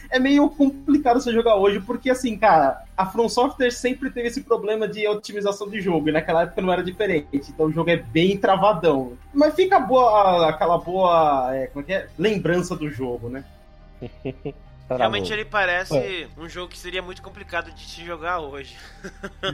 [0.09, 4.41] é, meio complicado você jogar hoje, porque assim, cara, a From Software sempre teve esse
[4.41, 7.97] problema de otimização de jogo, e naquela época não era diferente, então o jogo é
[7.97, 9.13] bem travadão.
[9.33, 12.07] Mas fica boa, aquela boa, é, como é que é?
[12.17, 13.43] Lembrança do jogo, né?
[14.97, 16.27] Realmente ele parece é.
[16.37, 18.75] um jogo que seria muito complicado de se jogar hoje.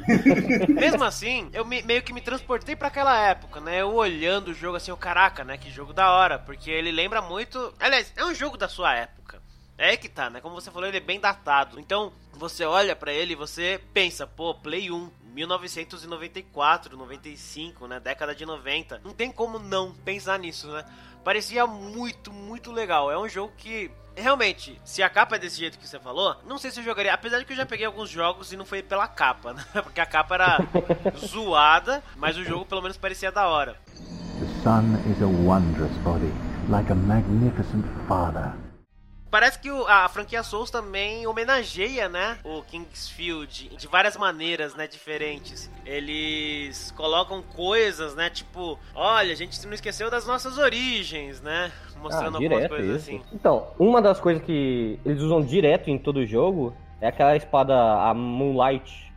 [0.68, 3.82] Mesmo assim, eu me, meio que me transportei para aquela época, né?
[3.82, 5.58] Eu olhando o jogo assim, o caraca, né?
[5.58, 7.74] Que jogo da hora, porque ele lembra muito.
[7.80, 9.37] Aliás, é um jogo da sua época.
[9.78, 10.42] É que tá, né?
[10.42, 11.80] Como você falou, ele é bem datado.
[11.80, 18.00] Então, você olha para ele e você pensa, pô, Play 1, 1994, 95, né?
[18.00, 19.02] Década de 90.
[19.04, 20.84] Não tem como não pensar nisso, né?
[21.24, 23.12] Parecia muito, muito legal.
[23.12, 26.58] É um jogo que realmente, se a capa é desse jeito que você falou, não
[26.58, 27.14] sei se eu jogaria.
[27.14, 29.64] Apesar de que eu já peguei alguns jogos e não foi pela capa, né?
[29.84, 30.58] Porque a capa era
[31.16, 33.78] zoada, mas o jogo pelo menos parecia da hora.
[34.40, 36.32] The sun is a wondrous body,
[36.70, 38.54] like a magnificent father.
[39.30, 44.88] Parece que o- a franquia Souls também homenageia, né, o Kingsfield de várias maneiras, né,
[44.88, 45.70] diferentes.
[45.86, 52.36] Eles colocam coisas, né, tipo, olha, a gente não esqueceu das nossas origens, né, mostrando
[52.36, 53.10] Ah, algumas direto coisas isso.
[53.10, 53.22] assim.
[53.34, 58.14] Então, uma das coisas que eles usam direto em todo jogo é aquela espada, a
[58.14, 59.12] Moonlight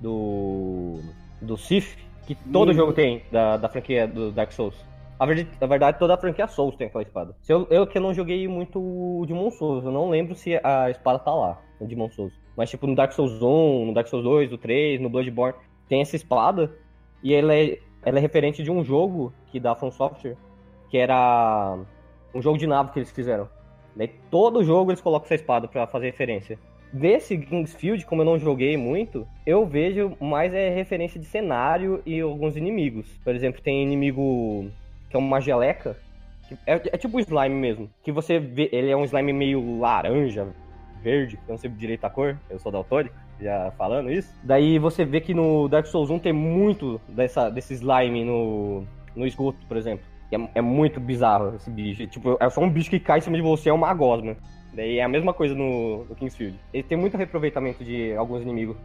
[0.00, 1.00] do.
[1.40, 2.74] do Sif, que todo Hum.
[2.74, 4.74] jogo tem da, da franquia do Dark Souls.
[5.18, 7.34] A verdade, na verdade, toda a franquia Souls tem aquela espada.
[7.40, 10.90] Se eu, eu que não joguei muito o Demon Souls, eu não lembro se a
[10.90, 12.32] espada tá lá, no Demon Souls.
[12.56, 15.54] Mas, tipo, no Dark Souls 1, no Dark Souls 2, no 3, no Bloodborne,
[15.88, 16.74] tem essa espada.
[17.22, 20.36] E ela é, ela é referente de um jogo que da From Software,
[20.90, 21.78] que era
[22.34, 23.48] um jogo de nave que eles fizeram.
[23.94, 26.58] Daí todo jogo eles colocam essa espada pra fazer referência.
[26.92, 32.20] Desse Kingsfield, como eu não joguei muito, eu vejo mais é referência de cenário e
[32.20, 33.18] alguns inimigos.
[33.24, 34.70] Por exemplo, tem inimigo
[35.16, 35.96] que é uma geleca,
[36.46, 37.90] que é, é tipo um slime mesmo.
[38.02, 40.46] Que você vê, ele é um slime meio laranja,
[41.02, 44.32] verde, não sei direito a cor, eu sou daltônico, já falando isso.
[44.42, 49.26] Daí você vê que no Dark Souls 1 tem muito dessa, desse slime no, no
[49.26, 50.04] esgoto, por exemplo.
[50.30, 52.06] É, é muito bizarro esse bicho.
[52.06, 54.36] Tipo, é só um bicho que cai em cima de você, é uma gosma.
[54.74, 56.58] Daí é a mesma coisa no, no Kingsfield.
[56.74, 58.76] Ele tem muito reaproveitamento de alguns inimigos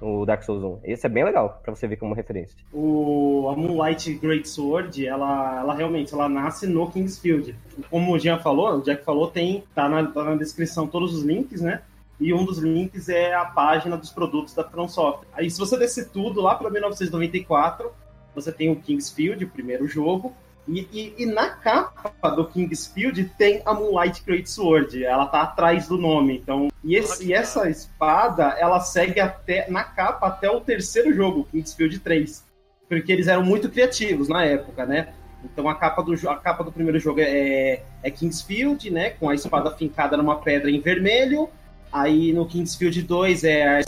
[0.00, 0.80] no Dark Souls 1.
[0.84, 2.56] Esse é bem legal, pra você ver como referência.
[2.72, 7.56] O, a Moonlight Great Sword, ela, ela realmente ela nasce no Kingsfield.
[7.90, 11.22] Como o Jean falou, o Jack falou, tem tá na, tá na descrição todos os
[11.22, 11.82] links, né?
[12.18, 14.86] E um dos links é a página dos produtos da From.
[15.32, 17.90] Aí se você descer tudo lá para 1994,
[18.34, 20.34] você tem o Kingsfield, o primeiro jogo.
[20.68, 25.04] E, e- e na capa do Kingsfield tem a Moonlight Great Sword.
[25.04, 26.38] Ela tá atrás do nome.
[26.38, 31.46] Então, e, esse- e essa espada, ela segue até na capa até o terceiro jogo,
[31.50, 32.44] Kingsfield 3
[32.88, 35.08] porque eles eram muito criativos na época, né?
[35.44, 39.10] Então a capa do, a capa do primeiro jogo é, é Kingsfield, né?
[39.10, 41.48] Com a espada fincada numa pedra em vermelho.
[41.92, 43.80] Aí no Kingsfield 2 é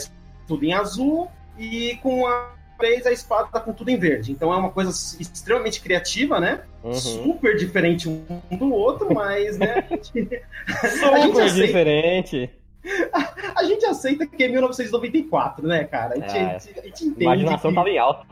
[0.48, 1.28] tudo em azul.
[1.56, 4.32] E com a 3 a espada com tudo em verde.
[4.32, 6.62] Então é uma coisa extremamente criativa, né?
[6.82, 6.94] Uhum.
[6.94, 8.24] Super diferente um
[8.56, 9.84] do outro, mas, né?
[9.90, 10.12] A gente,
[10.66, 12.50] a gente Super aceita, diferente.
[13.54, 16.14] a gente aceita que é 1994, né, cara?
[16.14, 16.40] A gente, É.
[16.54, 17.22] a gente- a gente entende.
[17.24, 18.26] Imaginação que- tava em alta.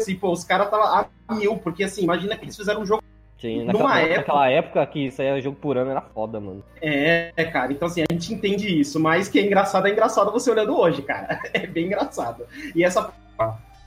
[0.00, 0.86] assim, pô, os caras estavam
[1.28, 3.02] a mil, porque assim, imagina que eles fizeram um jogo.
[3.40, 6.62] Sim, Numa naquela, época- naquela época que saía jogo por ano era foda, mano.
[6.82, 10.50] É, cara, então assim, a gente entende isso, mas que é engraçado, é engraçado você
[10.50, 11.40] olhando hoje, cara.
[11.54, 12.44] É bem engraçado.
[12.74, 13.12] E essa.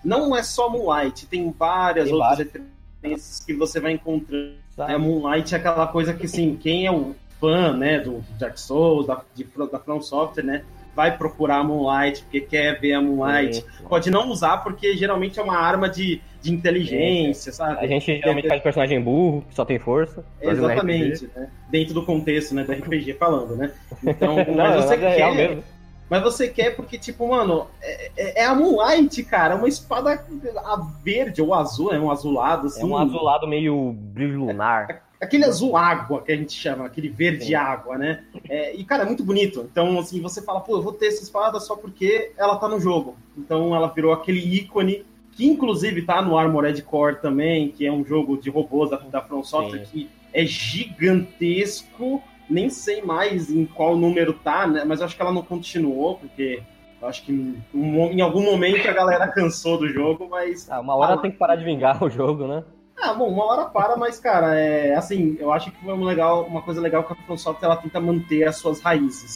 [0.04, 4.54] Não é só Moonlight, tem várias Tem outras referências que você vai encontrando.
[4.76, 4.94] Sabe?
[4.94, 9.06] É, Moonlight é aquela coisa que, assim, quem é o fã, né, do Dark Souls,
[9.06, 10.64] da, de, da From Software, né,
[10.96, 13.58] vai procurar a Moonlight, porque quer ver a Moonlight.
[13.58, 13.64] Sim.
[13.88, 17.78] Pode não usar, porque geralmente é uma arma de, de inteligência, sabe?
[17.80, 20.24] A gente geralmente faz personagem burro, que só tem força.
[20.42, 21.50] Exatamente, né?
[21.70, 23.72] Dentro do contexto, né, do RPG falando, né?
[24.04, 24.36] Então.
[24.48, 25.64] Não, mas você é quer, mesmo.
[26.10, 30.26] mas você quer porque, tipo, mano, é, é- é a Moonlight, cara, uma espada
[30.58, 32.82] a verde ou azul, é um azulado, assim.
[32.82, 35.04] É um azulado meio brilho lunar.
[35.22, 37.54] Aquele azul água que a gente chama, aquele verde Sim.
[37.54, 38.24] água, né?
[38.50, 39.68] É, e, cara, é muito bonito.
[39.72, 42.80] Então, assim, você fala, pô, eu vou ter essa espada só porque ela tá no
[42.80, 43.16] jogo.
[43.38, 48.04] Então, ela virou aquele ícone que, inclusive, tá no Armored Core também, que é um
[48.04, 52.22] jogo de robôs da, da From Software, que é gigantesco.
[52.50, 54.84] Nem sei mais em qual número tá, né?
[54.84, 56.64] Mas eu acho que ela não continuou, porque
[57.02, 60.96] eu acho que em, em algum momento a galera cansou do jogo, mas Ah, uma
[60.96, 62.64] hora tem que parar de vingar o jogo, né?
[63.02, 66.44] Ah, bom, uma hora para, mas, cara, é assim, eu acho que foi uma, legal,
[66.46, 69.36] uma coisa legal que a From Software ela tenta manter as suas raízes.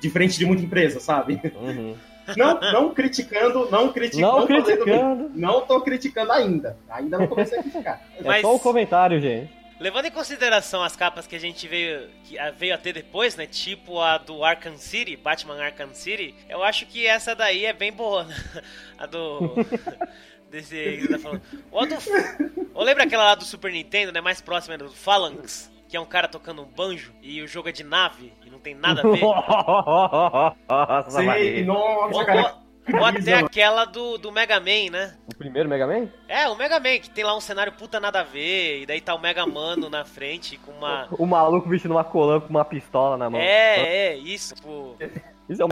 [0.00, 1.40] Diferente de muita empresa, sabe?
[1.54, 1.96] Uhum.
[2.36, 4.38] Não, não criticando, não criticando.
[4.40, 5.30] Não criticando.
[5.34, 6.76] Não tô criticando ainda.
[6.90, 8.02] Ainda não comecei a criticar.
[8.20, 9.50] É Mas- só o comentário, gente.
[9.80, 13.34] Levando em consideração as capas que a gente veio, que a- veio a ter depois,
[13.34, 13.46] né?
[13.46, 17.90] Tipo a do Arkham City, Batman Arkham City, eu acho que essa daí é bem
[17.92, 18.34] boa, né?
[18.98, 19.54] A do.
[20.50, 21.42] Desse aí que você tá falando.
[21.70, 21.94] Ou, do,
[22.74, 24.20] ou lembra aquela lá do Super Nintendo, né?
[24.20, 27.72] Mais próxima do Phalanx, que é um cara tocando um banjo e o jogo é
[27.72, 29.20] de nave e não tem nada a ver.
[29.20, 32.40] Nossa, Sim, nossa, Ou, cara.
[32.42, 32.68] ou-
[33.04, 35.14] até aquela do, do Mega Man, né?
[35.30, 36.08] O primeiro Mega Man?
[36.26, 39.00] É, o Mega Man, que tem lá um cenário puta nada a ver, e daí
[39.02, 41.06] tá o Mega Mano na frente com uma.
[41.10, 43.38] O maluco vestindo uma colã com uma pistola na mão.
[43.38, 44.96] É, é, isso, tipo.
[45.50, 45.68] Isso é um...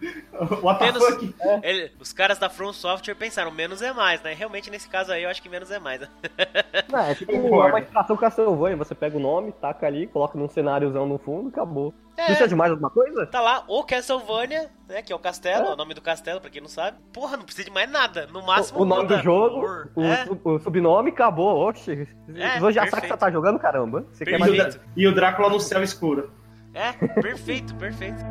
[0.62, 1.34] What the Menos- fuck?
[1.62, 4.34] Ele- os caras da From Software pensaram, menos é mais, né?
[4.34, 6.00] Realmente, nesse caso aí, eu acho que menos é mais.
[6.00, 6.08] né?
[6.90, 8.76] Não, é tipo uma extração Castlevania.
[8.76, 11.94] Você pega o nome, taca ali, coloca num cenáriozão no fundo, acabou.
[12.16, 12.26] É.
[12.26, 13.26] Precisa de mais alguma coisa?
[13.26, 15.02] Tá lá o Castlevania, né?
[15.02, 16.96] Que é o castelo, é o nome do castelo, pra quem não sabe.
[17.12, 18.26] Porra, não precisa de mais nada.
[18.32, 21.68] No máximo, O, o nome do jogo, o, É, o subnome, acabou.
[21.68, 22.08] Oxi.
[22.34, 23.00] É, Você já sabe perfeito.
[23.02, 24.06] que você tá jogando, caramba.
[24.12, 26.30] Você quer E mais e o Drácula no céu escuro.
[26.72, 28.24] é, perfeito, perfeito.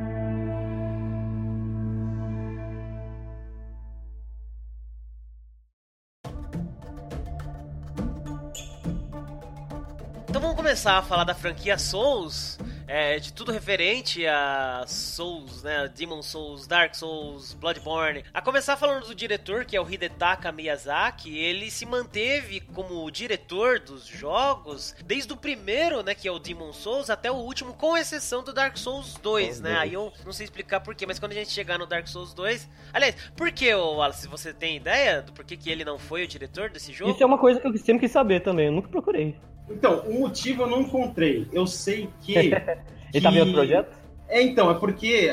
[10.35, 15.89] Então vamos começar a falar da franquia Souls, é, de tudo referente a Souls, né?
[15.95, 18.21] Demon Souls, Dark Souls, Bloodborne.
[18.33, 23.79] A começar falando do diretor, que é o Hidetaka Miyazaki, ele se manteve como diretor
[23.79, 27.95] dos jogos desde o primeiro, né, que é o Demon Souls, até o último, com
[27.95, 29.77] exceção do Dark Souls 2, né?
[29.77, 32.69] Aí eu não sei explicar porquê, mas quando a gente chegar no Dark Souls 2...
[32.91, 36.69] Aliás, por que, Wallace, você tem ideia do porquê que ele não foi o diretor
[36.69, 37.11] desse jogo?
[37.11, 39.33] Isso é uma coisa que eu sempre quis saber também, eu nunca procurei.
[39.69, 41.47] Então, o motivo eu não encontrei.
[41.51, 42.35] Eu sei que.
[43.13, 44.05] Ele tá que- vendo o projeto?
[44.27, 45.31] É, então, é porque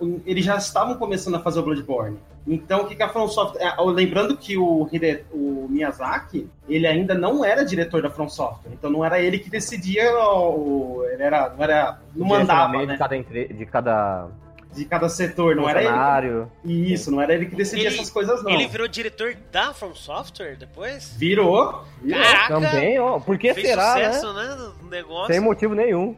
[0.00, 2.18] o- eles já estavam começando a fazer o Bloodborne.
[2.46, 3.60] Então, o que, que a From Software...
[3.62, 8.72] é, lembrando que o, Hide- o Miyazaki, ele ainda não era diretor da From Software.
[8.72, 12.92] Então, não era ele que decidia, o, ele era, não, era, não mandava, né?
[12.94, 14.28] De cada, entre- de cada
[14.74, 15.56] De cada setor.
[15.56, 16.46] Não era ele.
[16.92, 18.50] Isso, não era ele que decidia Ele- essas coisas, não.
[18.50, 21.14] Ele virou diretor da From Software depois?
[21.18, 21.84] Virou.
[22.00, 22.22] virou.
[22.22, 22.54] Caraca!
[22.54, 23.18] Também, ó.
[23.18, 24.48] Por que será, sucesso, né?
[24.48, 24.72] né?
[24.80, 25.32] no negócio.
[25.32, 26.14] Sem motivo nenhum.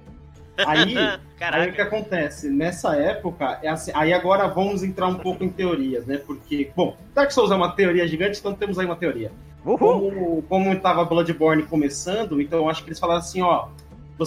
[0.58, 0.94] Aí,
[1.40, 2.48] Aí o que acontece?
[2.50, 6.18] Nessa época, é assim, aí agora vamos entrar um pouco em teorias, né?
[6.18, 9.32] Porque, bom, Dark Souls é uma teoria gigante, então temos aí uma teoria.
[9.64, 9.78] Uhul.
[9.78, 13.68] Como, como tava Bloodborne começando, então eu acho que eles falaram assim, ó,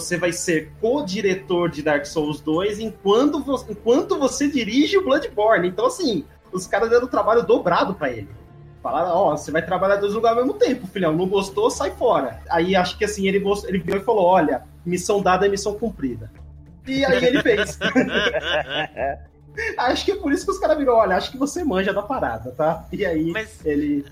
[0.00, 5.68] você vai ser co-diretor de Dark Souls 2 enquanto você, enquanto você dirige o Bloodborne.
[5.68, 8.28] Então, assim, os caras deram trabalho dobrado pra ele.
[8.82, 11.12] Falaram, ó, você vai trabalhar dois lugares ao mesmo tempo, filhão.
[11.16, 12.40] Não gostou, sai fora.
[12.48, 15.74] Aí acho que assim, ele, gost- ele virou e falou: olha, missão dada é missão
[15.74, 16.30] cumprida.
[16.86, 17.76] E aí ele fez.
[19.78, 22.02] acho que é por isso que os caras viram, olha, acho que você manja da
[22.02, 22.86] parada, tá?
[22.92, 24.04] E aí Mas- ele.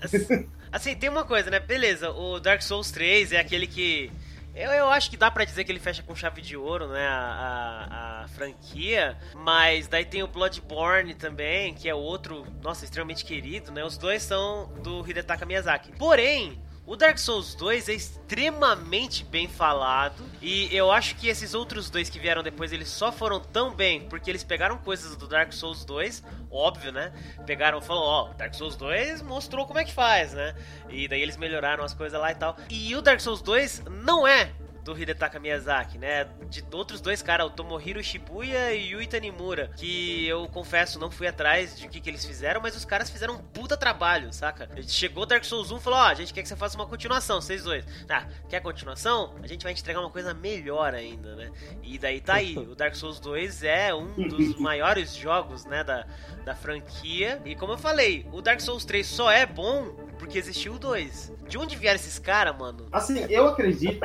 [0.71, 1.59] Assim, tem uma coisa, né?
[1.59, 4.11] Beleza, o Dark Souls 3 é aquele que.
[4.55, 7.05] Eu, eu acho que dá pra dizer que ele fecha com chave de ouro, né?
[7.05, 9.17] A, a, a franquia.
[9.35, 13.83] Mas daí tem o Bloodborne também, que é outro, nossa, extremamente querido, né?
[13.83, 15.91] Os dois são do Hidetaka Miyazaki.
[15.97, 16.63] Porém.
[16.87, 22.11] O Dark Souls 2 é extremamente bem falado e eu acho que esses outros dois
[22.11, 25.83] que vieram depois eles só foram tão bem porque eles pegaram coisas do Dark Souls
[25.83, 27.11] 2, óbvio, né?
[27.43, 30.55] Pegaram, falou, ó, Dark Souls 2 mostrou como é que faz, né?
[30.87, 32.55] E daí eles melhoraram as coisas lá e tal.
[32.69, 34.51] E o Dark Souls 2 não é
[34.85, 36.27] do Hidetaka Miyazaki, né?
[36.47, 41.25] De outros dois caras, o Tomohiro Shibuya e Yui Tanimura, que eu confesso, não fui
[41.25, 44.69] atrás de o que, que eles fizeram, mas os caras fizeram um puta trabalho, saca?
[44.87, 47.41] Chegou Dark Souls 1 e falou, ó, a gente quer que você faça uma continuação,
[47.41, 47.83] vocês dois.
[48.07, 49.33] Ah, quer continuação?
[49.41, 51.51] A gente vai entregar uma coisa melhor ainda, né?
[51.81, 56.05] E daí tá aí, o Dark Souls 2 é um dos maiores jogos, né, da,
[56.43, 57.41] da franquia.
[57.43, 61.33] E como eu falei, o Dark Souls 3 só é bom porque existiu o 2.
[61.47, 62.87] De onde vieram esses caras, mano?
[62.91, 63.99] Assim, eu acredito.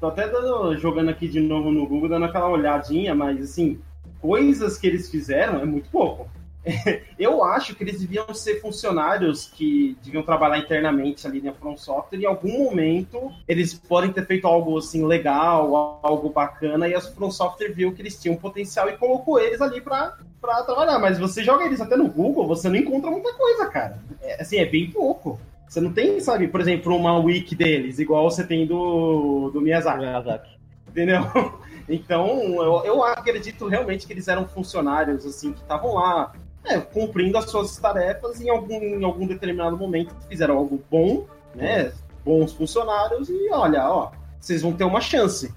[0.00, 3.80] Tô até dando- jogando aqui de novo no Google, dando aquela olhadinha, mas assim,
[4.20, 6.28] coisas que eles fizeram é muito pouco.
[7.18, 12.18] Eu acho que eles deviam ser funcionários que deviam trabalhar internamente ali na From Software
[12.18, 17.00] e em algum momento eles podem ter feito algo assim legal, algo bacana, e a
[17.00, 20.16] From Software viu que eles tinham potencial e colocou eles ali pra
[20.64, 20.98] trabalhar.
[20.98, 23.98] Mas você joga eles até no Google, você não encontra muita coisa, cara.
[24.20, 25.40] É, assim, é bem pouco.
[25.68, 29.98] Você não tem, sabe, por exemplo, uma wiki deles, igual você tem do, do Miyazaki
[29.98, 30.58] Miyazaki.
[30.88, 31.22] entendeu?
[31.90, 32.28] Então,
[32.62, 37.50] eu, eu acredito realmente que eles eram funcionários, assim, que estavam lá, é, cumprindo as
[37.50, 41.90] suas tarefas e em algum, em algum determinado momento fizeram algo bom, né?
[42.22, 45.50] Bons funcionários e olha, ó, vocês vão ter uma chance.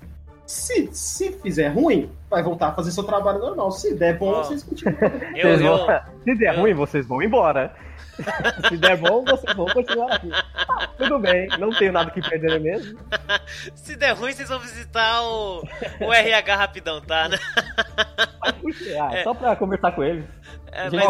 [0.51, 3.71] Se, se fizer ruim, vai voltar a fazer seu trabalho normal.
[3.71, 4.43] Se der bom, Ó.
[4.43, 4.97] vocês continuam.
[5.33, 5.87] Eu, Vocês eu, vão-
[6.25, 7.73] Se der eu- ruim, vocês vão embora.
[8.67, 10.29] Se der bom, vocês vão continuar aqui.
[10.67, 12.99] Ah, tudo bem, não tenho nada que perder mesmo.
[13.73, 15.63] se der ruim, vocês vão visitar o,
[16.01, 17.29] o RH rapidão, tá?
[17.29, 17.37] né?
[18.99, 19.23] Ah, É.
[19.23, 20.25] Só pra conversar com eles.
[20.71, 21.07] É, Gente mas?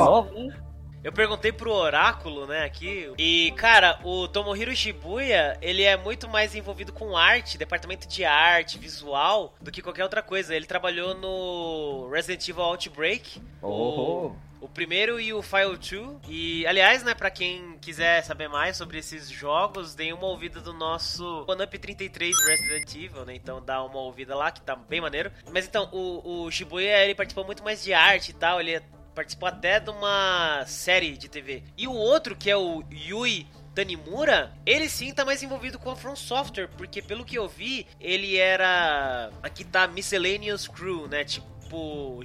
[1.03, 3.11] Eu perguntei pro Oráculo, né, aqui.
[3.17, 8.77] E, cara, o Tomohiro Shibuya, ele é muito mais envolvido com arte, departamento de arte,
[8.77, 10.55] visual, do que qualquer outra coisa.
[10.55, 13.41] Ele trabalhou no Resident Evil Outbreak.
[13.61, 13.67] Oh.
[13.67, 16.19] O, o primeiro e o File 2.
[16.29, 20.71] E, aliás, né, pra quem quiser saber mais sobre esses jogos, deem uma ouvida do
[20.71, 23.33] nosso One Up 33 Resident Evil, né?
[23.33, 25.31] Então dá uma ouvida lá, que tá bem maneiro.
[25.51, 28.83] Mas então, o, o Shibuya, ele participou muito mais de arte e tal, ele é
[29.13, 31.63] participou até de uma série de TV.
[31.77, 35.95] E o outro, que é o Yui Tanimura, ele sim tá mais envolvido com a
[35.95, 39.29] From Software, porque pelo que eu vi, ele era.
[39.41, 41.23] Aqui tá Miscellaneous Crew, né?
[41.23, 41.51] Tipo.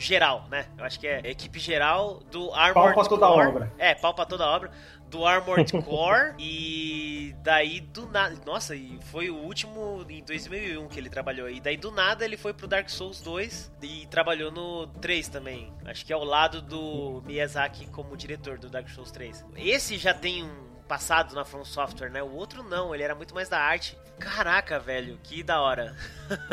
[0.00, 0.66] Geral, né?
[0.76, 3.46] Eu acho que é equipe geral do Armored Pau pra toda Core.
[3.46, 3.72] obra.
[3.78, 4.72] É, pau pra toda obra.
[5.10, 6.34] Do Armored Core.
[6.38, 8.36] e daí do nada.
[8.44, 11.48] Nossa, e foi o último em 2001 que ele trabalhou.
[11.48, 15.72] E daí do nada ele foi pro Dark Souls 2 e trabalhou no 3 também.
[15.84, 19.44] Acho que é ao lado do Miyazaki como diretor do Dark Souls 3.
[19.56, 22.22] Esse já tem um passado na From Software, né?
[22.22, 23.96] O outro não, ele era muito mais da arte.
[24.18, 25.94] Caraca, velho, que da hora.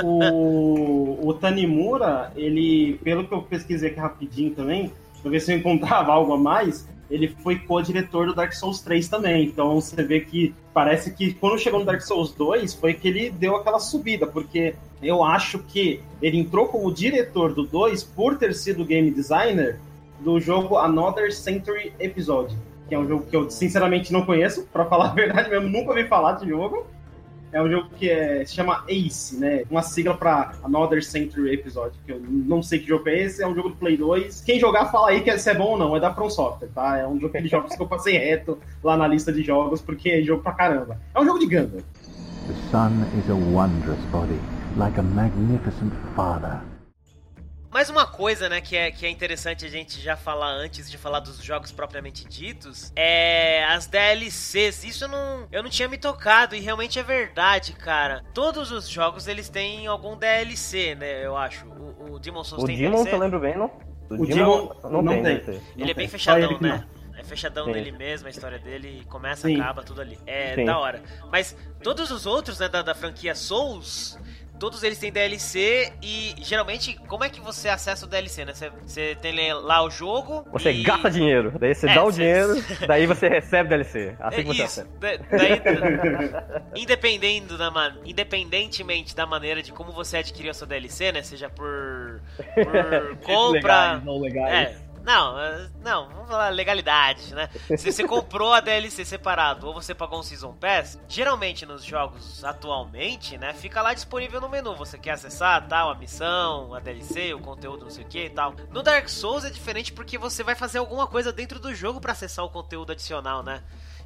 [0.04, 5.58] O, o Tanimura, ele, pelo que eu pesquisei aqui rapidinho também, pra ver se eu
[5.58, 9.46] encontrava algo a mais, ele foi co-diretor do Dark Souls 3 também.
[9.46, 13.30] Então você vê que parece que quando chegou no Dark Souls 2 foi que ele
[13.30, 18.54] deu aquela subida, porque eu acho que ele entrou como diretor do 2 por ter
[18.54, 19.80] sido game designer
[20.20, 22.56] do jogo Another Century Episode,
[22.88, 25.90] que é um jogo que eu sinceramente não conheço, pra falar a verdade mesmo, nunca
[25.90, 26.88] ouvi falar de jogo.
[27.54, 29.64] É um jogo que é, se chama Ace, né?
[29.70, 33.48] Uma sigla pra Another Century Episode, que eu não sei que jogo é esse, é
[33.48, 34.42] um jogo do Play 2.
[34.42, 36.98] Quem jogar, fala aí que se é bom ou não, é da From Software, tá?
[36.98, 40.10] É um jogo de jogos que eu passei reto lá na lista de jogos, porque
[40.10, 41.00] é jogo pra caramba.
[41.14, 41.82] É um jogo de Gundam.
[42.48, 44.40] The sun is a wondrous body,
[44.76, 46.73] like a magnificent father.
[47.74, 50.96] Mais uma coisa, né, que é, que é interessante a gente já falar antes de
[50.96, 54.84] falar dos jogos propriamente ditos, é as DLCs.
[54.84, 58.24] Isso eu não, eu não tinha me tocado e realmente é verdade, cara.
[58.32, 61.66] Todos os jogos eles têm algum DLC, né, eu acho.
[61.66, 63.16] O, o Demon Souls O tem Demon, DLC?
[63.16, 63.72] eu lembro bem, não?
[64.08, 65.36] O Demon não, não tem, tem.
[65.38, 65.62] DLC.
[65.76, 66.08] Ele é bem tem.
[66.10, 66.86] Fechadão, né?
[67.18, 67.72] É fechadão Sim.
[67.72, 69.60] nele mesmo, a história dele começa, Sim.
[69.60, 70.20] acaba, tudo ali.
[70.28, 70.66] É Sim.
[70.66, 71.02] da hora.
[71.32, 74.20] Mas todos os outros, né, da, da franquia Souls,
[74.64, 78.54] todos eles têm DLC e geralmente, como é que você acessa o DLC, né?
[78.54, 80.48] Você, você tem lá o jogo.
[80.54, 80.84] Você e...
[80.84, 82.54] gasta dinheiro, daí você É, dá o você- dinheiro,
[82.88, 84.16] daí você recebe DLC.
[84.22, 84.86] Assim É que você isso.
[85.02, 87.94] Da- Daí, independendo da man...
[88.06, 91.22] independentemente da maneira de como você adquiriu a sua DLC, né?
[91.24, 93.52] Seja por, por compra.
[93.92, 94.70] Legais, não legais.
[94.78, 94.83] É.
[95.04, 97.50] Não, é, não, vamos falar legalidade, né?
[97.78, 102.44] Se você comprou a DLC separado ou você pagou um Season Pass, geralmente nos jogos
[102.44, 104.74] atualmente, né, fica lá disponível no menu.
[104.76, 108.30] Você quer acessar tal, a missão, a DLC, o conteúdo, não sei o que e
[108.30, 108.56] tal.
[108.72, 112.14] No Dark Souls é diferente porque você vai fazer alguma coisa dentro do jogo pra
[112.14, 113.62] acessar o conteúdo adicional, né?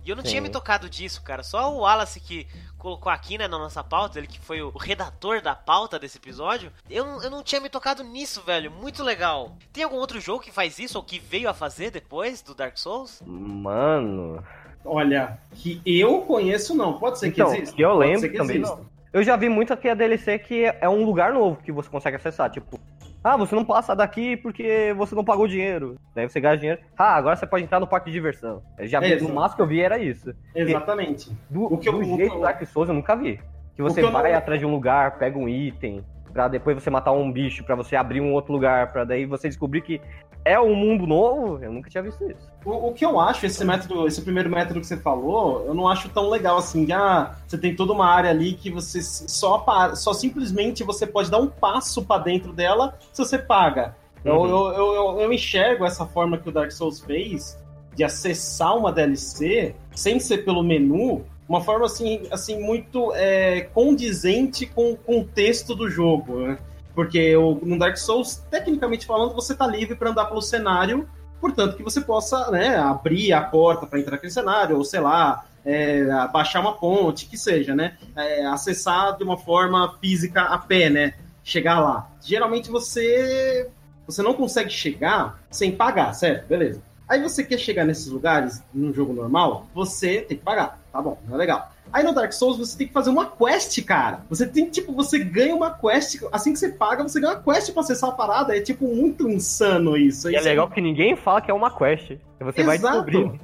[0.06, 0.30] E eu não Sim.
[0.30, 1.44] tinha me tocado disso, cara.
[1.44, 5.42] Só o Wallace que colocou aqui, né, na nossa pauta, ele que foi o redator
[5.42, 6.72] da pauta desse episódio.
[6.90, 8.72] Eu, não- eu não tinha me tocado nisso, velho.
[8.72, 9.58] Muito legal.
[9.74, 12.78] Tem algum outro jogo que faz isso ou que veio a fazer depois do Dark
[12.78, 13.22] Souls?
[13.26, 14.44] Mano.
[14.86, 16.98] Olha, que eu conheço não.
[16.98, 17.76] Pode ser que Então, exista.
[17.76, 18.80] que eu lembro que também exista.
[19.12, 22.16] Eu já vi muito aqui a DLC que é um lugar novo que você consegue
[22.18, 22.50] acessar.
[22.50, 22.80] Tipo,
[23.24, 25.96] ah, você não passa daqui porque você não pagou dinheiro.
[26.16, 26.82] Daí você gasta dinheiro.
[26.98, 28.62] Ah, agora você pode entrar no parque de diversão.
[28.78, 29.28] Eu já vi, Exato.
[29.30, 30.34] no máximo que eu vi era isso.
[30.56, 31.32] Exatamente.
[31.50, 33.40] Do, O que eu- do jeito eu- Dark Souls eu nunca vi.
[33.76, 36.04] Que você eu não- vai atrás de um lugar, pega um item,
[36.38, 39.48] pra depois você matar um bicho, pra você abrir um outro lugar, pra daí você
[39.48, 40.00] descobrir que
[40.46, 41.58] é um mundo novo.
[41.64, 42.48] Eu nunca tinha visto isso.
[42.64, 45.88] O, o que eu acho, esse método, esse primeiro método que você falou, eu não
[45.88, 46.86] acho tão legal assim.
[46.86, 51.32] que, Ah, você tem toda uma área ali que você só, só simplesmente você pode
[51.32, 53.96] dar um passo pra dentro dela se você paga.
[54.24, 54.46] Uhum.
[54.46, 57.58] eu, eu, eu, eu enxergo essa forma que o Dark Souls fez
[57.96, 64.66] de acessar uma DLC sem ser pelo menu, uma forma assim, assim muito é, condizente
[64.66, 66.58] com o contexto do jogo, né?
[66.94, 71.08] Porque o- no Dark Souls, tecnicamente falando, você tá livre para andar pelo cenário,
[71.40, 75.46] portanto que você possa né, abrir a porta para entrar naquele cenário, ou sei lá,
[75.64, 77.98] é, baixar uma ponte, que seja, né?
[78.16, 81.14] É, acessar de uma forma física a pé, né?
[81.44, 82.10] Chegar lá.
[82.22, 83.70] Geralmente você
[84.06, 86.48] você não consegue chegar sem pagar, certo?
[86.48, 86.82] Beleza.
[87.10, 90.80] Aí você quer chegar nesses lugares num jogo normal, você tem que pagar.
[90.98, 91.72] Tá bom, não é legal.
[91.94, 94.22] Aí no Dark Souls você tem que fazer uma quest, cara.
[94.32, 96.24] Você tem, tipo, você ganha uma quest.
[96.32, 98.58] Assim que você paga, você ganha uma quest pra acessar a parada.
[98.58, 100.28] É, tipo, muito insano isso.
[100.28, 102.18] E é Isso legal que ninguém fala que é uma quest.
[102.40, 103.06] Você vai Exato.
[103.06, 103.40] descobrir.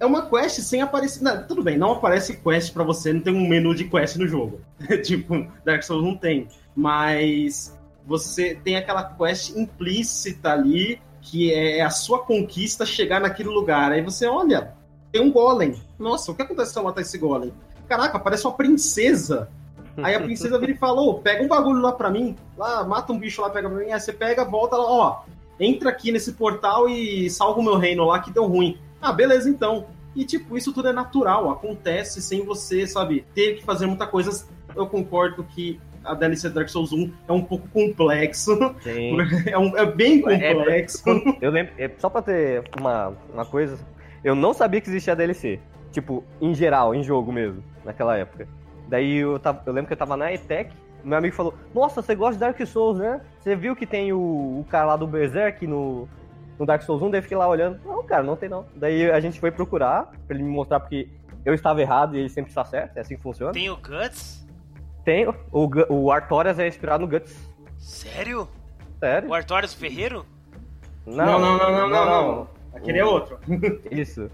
[0.00, 1.22] É uma quest sem aparecer.
[1.22, 4.26] Não, tudo bem, não aparece quest pra você, não tem um menu de quest no
[4.26, 4.60] jogo.
[5.04, 6.48] tipo, Dark Souls não tem.
[6.74, 13.92] Mas você tem aquela quest implícita ali, que é a sua conquista chegar naquele lugar.
[13.92, 14.76] Aí você olha,
[15.12, 15.74] tem um golem.
[15.98, 17.52] Nossa, o que acontece se eu matar esse golem?
[17.88, 19.48] Caraca, parece uma princesa.
[20.02, 22.36] Aí a princesa vira e fala, ô, pega um bagulho lá pra mim.
[22.56, 23.90] Lá, mata um bicho lá, pega pra mim.
[23.90, 25.20] Aí você pega, volta lá, ó.
[25.58, 28.78] Entra aqui nesse portal e salva o meu reino lá que deu ruim.
[29.02, 29.86] Ah, beleza, então.
[30.14, 34.46] E, tipo, isso tudo é natural, acontece sem você, sabe, ter que fazer muita coisa.
[34.76, 38.56] Eu concordo que a DLC Dark Souls 1 é um pouco complexo.
[38.82, 39.16] Sim.
[39.50, 41.02] É, um- é bem É, complexo.
[41.40, 43.76] Eu lembro, é, só pra ter uma, uma coisa,
[44.22, 45.60] eu não sabia que existia DLC.
[45.90, 48.46] Tipo, em geral, em jogo mesmo, naquela época.
[48.88, 50.72] Daí eu, tava, eu lembro que eu tava na ETEC,
[51.04, 53.20] meu amigo falou, nossa, você gosta de Dark Souls, né?
[53.40, 56.08] Você viu que tem o, o cara lá do Berserk no,
[56.58, 58.66] no Dark Souls 1, daí eu fiquei lá olhando, não, cara, não tem não.
[58.74, 61.08] Daí a gente foi procurar, pra ele me mostrar, porque
[61.44, 63.52] eu estava errado e ele sempre está certo, é assim que funciona.
[63.52, 64.46] Tem o Guts?
[65.04, 65.34] Tem, o,
[65.88, 67.48] o Artorias é inspirado no Guts,
[67.78, 68.48] Sério?
[68.98, 69.30] sério?
[69.30, 70.26] O Artorias Ferreiro?
[71.06, 72.48] Não, não, não, não, não, não.
[72.74, 73.38] Aquele é outro.
[73.90, 74.30] Isso.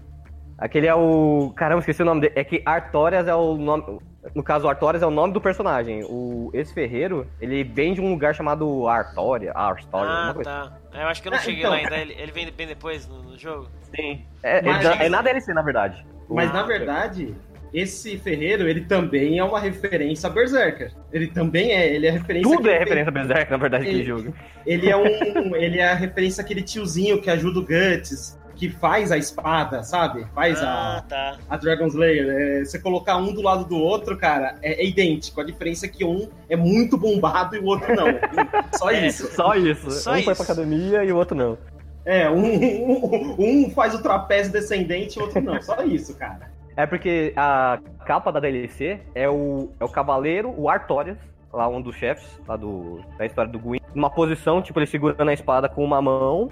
[0.57, 1.51] Aquele é o.
[1.55, 2.33] Caramba, esqueci o nome dele.
[2.35, 3.99] É que Artorias é o nome.
[4.33, 6.03] No caso, Artorias é o nome do personagem.
[6.09, 9.51] O esse ferreiro, ele vem de um lugar chamado Artória.
[9.53, 10.49] Artória, Ah, alguma coisa.
[10.49, 10.77] tá.
[11.01, 11.71] Eu acho que eu não Ah, cheguei então.
[11.71, 11.97] lá ainda.
[11.97, 13.67] Ele, ele vem bem depois no, no jogo.
[13.95, 14.25] Sim.
[14.41, 16.05] É, é Mas- da- é na DLC, na verdade.
[16.29, 17.35] Mas Ah, na verdade,
[17.79, 20.91] esse ferreiro, ele também é uma referência a Berserker.
[21.11, 23.99] Ele também é, ele é referência Tudo é àquele- referência a Berserk, na verdade, aquele
[23.99, 24.33] Ele- jogo.
[24.65, 29.11] Ele é um, ele é a referência àquele tiozinho que ajuda o Guts, que faz
[29.11, 30.25] a espada, sabe?
[30.33, 31.37] Faz ah, a, tá.
[31.49, 32.27] a Dragon Slayer.
[32.29, 35.41] É, você colocar um do lado do outro, cara, é, é idêntico.
[35.41, 38.07] A diferença é que um é muito bombado e o outro não.
[38.79, 39.07] Só É.
[39.07, 39.27] isso.
[39.33, 39.91] Só isso.
[39.91, 40.43] Só um foi isso.
[40.45, 41.57] pra academia e o outro não.
[42.05, 42.45] É, um,
[43.35, 45.61] um, um faz o trapézio descendente e o outro não.
[45.61, 46.54] Só isso, cara.
[46.77, 51.17] É porque a capa da DLC é o, é o cavaleiro, o Artorias,
[51.53, 55.29] lá um dos chefes, lá do, da história do Gwyn, numa posição, tipo, ele segurando
[55.29, 56.51] a espada com uma mão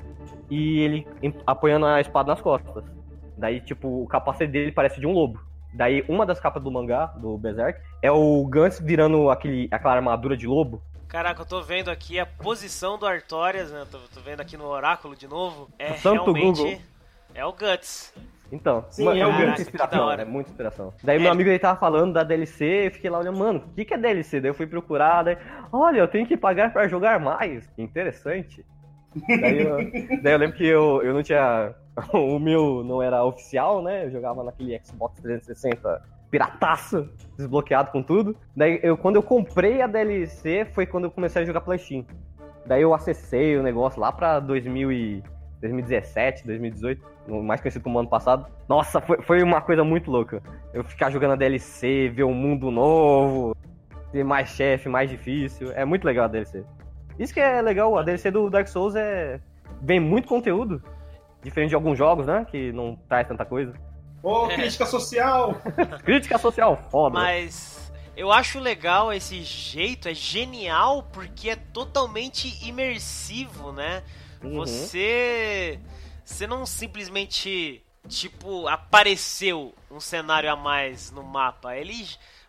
[0.49, 1.07] e ele
[1.45, 2.85] apoiando a espada nas costas.
[3.37, 5.39] Daí, tipo, o capacete dele parece de um lobo.
[5.73, 10.37] Daí, uma das capas do mangá, do Berserk, é o Gantz virando aquele, aquela armadura
[10.37, 10.81] de lobo.
[11.07, 13.85] Caraca, eu tô vendo aqui a posição do Artorias, né?
[13.91, 15.69] Tô, tô vendo aqui no oráculo de novo.
[15.77, 16.61] É Santo realmente.
[16.61, 16.81] Google.
[17.35, 18.13] É o Guts.
[18.51, 20.93] Então, Sim, é o muita inspiração, é muita inspiração.
[21.03, 21.19] Daí É.
[21.19, 23.93] meu amigo ele tava falando da DLC, eu fiquei lá olhando, mano, o que, que
[23.93, 24.39] é DLC?
[24.39, 25.37] Daí eu fui procurar, daí,
[25.71, 27.67] olha, eu tenho que pagar pra jogar mais.
[27.77, 28.63] Interessante.
[29.27, 29.77] Daí eu,
[30.21, 31.73] daí eu lembro que eu, eu não tinha.
[32.11, 34.05] O meu não era oficial, né?
[34.05, 38.35] Eu jogava naquele Xbox 360 pirataço, desbloqueado com tudo.
[38.57, 42.03] Daí eu, quando eu comprei a DLC, foi quando eu comecei a jogar Steam.
[42.65, 45.23] Daí eu acessei o negócio lá pra 2000 e
[45.63, 48.45] 2017, 2018, no- mais conhecido como ano passado.
[48.67, 50.41] Nossa, foi, foi uma coisa muito louca.
[50.73, 53.55] Eu ficar jogando a DLC, ver um mundo novo,
[54.11, 55.71] ter mais chefe, mais difícil.
[55.73, 56.63] É muito legal a DLC.
[57.17, 59.39] Isso que é legal, a DLC do Dark Souls é.
[59.81, 60.81] Vem muito conteúdo.
[61.41, 62.45] Diferente de alguns jogos, né?
[62.49, 63.73] Que não traz tanta coisa.
[64.21, 65.55] Ô, crítica social!
[66.05, 67.15] Crítica social, foda.
[67.19, 74.01] Mas eu acho legal esse jeito, é genial porque é totalmente imersivo, né?
[74.43, 74.55] Uhum.
[74.55, 75.79] Você.
[76.23, 81.75] Você não simplesmente, tipo, apareceu um cenário a mais no mapa.
[81.75, 82.05] Ele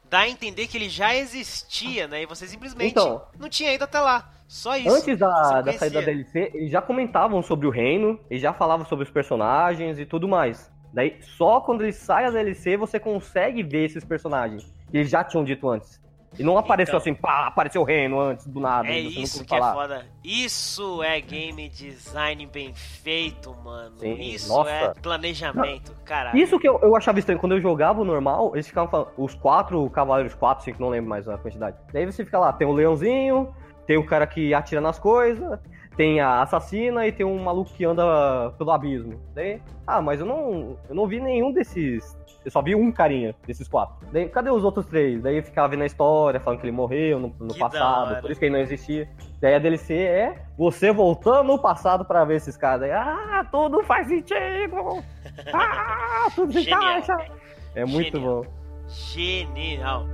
[0.09, 2.23] dá a entender que ele já existia, né?
[2.23, 3.23] E você simplesmente Então.
[3.39, 4.31] não tinha ido até lá.
[4.47, 4.91] Só isso.
[4.91, 6.07] Antes da, da saída da.
[6.07, 10.29] DLC, eles já comentavam sobre o reino, eles já falavam sobre os personagens e tudo
[10.29, 10.71] mais.
[10.93, 15.25] Daí, só quando ele sai a DLC, você consegue ver esses personagens que eles já
[15.25, 16.01] tinham dito antes.
[16.39, 16.99] E não apareceu Então.
[16.99, 18.89] assim, pá, apareceu o reino antes do nada.
[18.89, 20.07] É isso que é foda.
[20.23, 23.99] Isso é game design bem feito, mano.
[23.99, 24.71] Sim, isso nossa.
[24.71, 26.37] é planejamento, caralho.
[26.39, 29.35] Isso que eu, eu achava estranho, quando eu jogava o normal, eles ficavam falando, os
[29.35, 31.77] quatro cavaleiros, quatro, cinco, não lembro mais a quantidade.
[31.93, 33.55] Daí você fica lá, tem o leãozinho,
[33.87, 35.59] tem o cara que atira nas coisas,
[35.97, 39.21] tem a assassina e tem um maluco que anda pelo abismo.
[39.35, 42.17] Daí, ah, mas eu não, eu não vi nenhum desses.
[42.45, 44.07] Eu só vi um carinha desses quatro.
[44.13, 45.23] Daí, cadê os outros três?
[45.23, 48.47] Daí ficava vendo a história, falando que ele morreu no, no passado, por isso que
[48.47, 49.09] ele não existia.
[49.41, 52.81] Daí a DLC é você voltando no passado pra ver esses caras.
[52.81, 55.03] Daí, ah, tudo faz sentido!
[55.53, 57.17] Ah, tudo se encaixa!
[57.75, 58.45] É muito Genial.
[58.45, 58.51] bom.
[58.89, 60.07] Genial.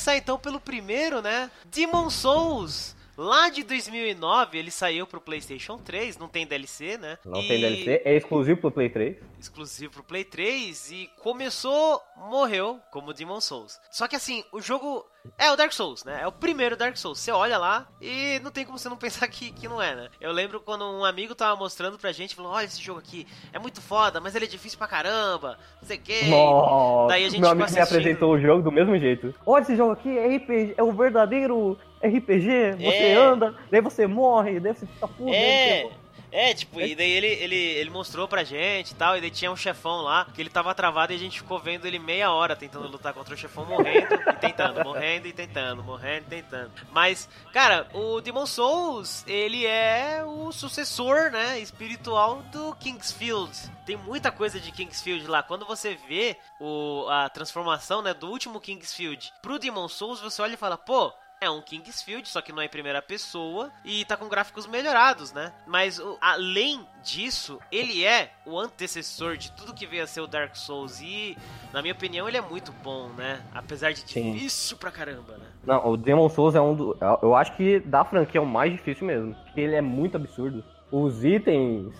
[0.00, 1.50] Começar então pelo primeiro, né?
[1.66, 2.96] Demon Souls.
[3.18, 7.18] Lá de 2009, ele saiu pro PlayStation 3, não tem DLC, né?
[7.22, 9.16] Não E- tem DLC, é exclusivo pro Play 3.
[9.38, 13.78] exclusivo pro Play 3 e começou, morreu como Demon Souls.
[13.90, 15.04] Só que assim, o jogo
[15.38, 16.20] é o Dark Souls, né?
[16.22, 17.18] É o primeiro Dark Souls.
[17.18, 20.08] Você olha lá e não tem como você não pensar que, que não é, né?
[20.20, 23.58] Eu lembro quando um amigo tava mostrando pra gente, falou: Olha esse jogo aqui, é
[23.58, 26.20] muito foda, mas ele é difícil pra caramba, não sei o quê.
[26.28, 29.34] Nossa, daí a gente meu amigo me apresentou o jogo do mesmo jeito.
[29.44, 32.72] Olha esse jogo aqui, é RPG, é o verdadeiro RPG.
[32.78, 33.14] Você É.
[33.14, 35.32] anda, daí você morre, daí você fica puto.
[35.34, 35.90] É,
[36.32, 39.50] É, tipo, e daí ele, ele, ele mostrou pra gente e tal, e daí tinha
[39.50, 42.54] um chefão lá, que ele tava travado e a gente ficou vendo ele meia hora
[42.54, 46.72] tentando lutar contra o chefão, morrendo e tentando, morrendo e tentando, morrendo e tentando.
[46.92, 53.50] Mas, cara, o Demon Souls, ele é o sucessor, né, espiritual do Kingsfield.
[53.84, 55.42] Tem muita coisa de Kingsfield lá.
[55.42, 60.54] Quando você vê o, a transformação, né, do último Kingsfield pro Demon Souls, você olha
[60.54, 64.14] e fala, pô, é um Kingsfield, só que não é em primeira pessoa e tá
[64.16, 65.52] com gráficos melhorados, né?
[65.66, 70.26] Mas o- além disso, ele é o antecessor de tudo que veio a ser o
[70.26, 71.38] Dark Souls e,
[71.72, 73.42] na minha opinião, ele é muito bom, né?
[73.54, 74.32] Apesar de Sim.
[74.34, 75.46] difícil pra caramba, né?
[75.64, 76.96] Não, o Demon Souls é um do.
[77.22, 79.34] Eu acho que da franquia é o mais difícil mesmo.
[79.34, 80.62] Porque ele é muito absurdo.
[80.92, 81.94] Os itens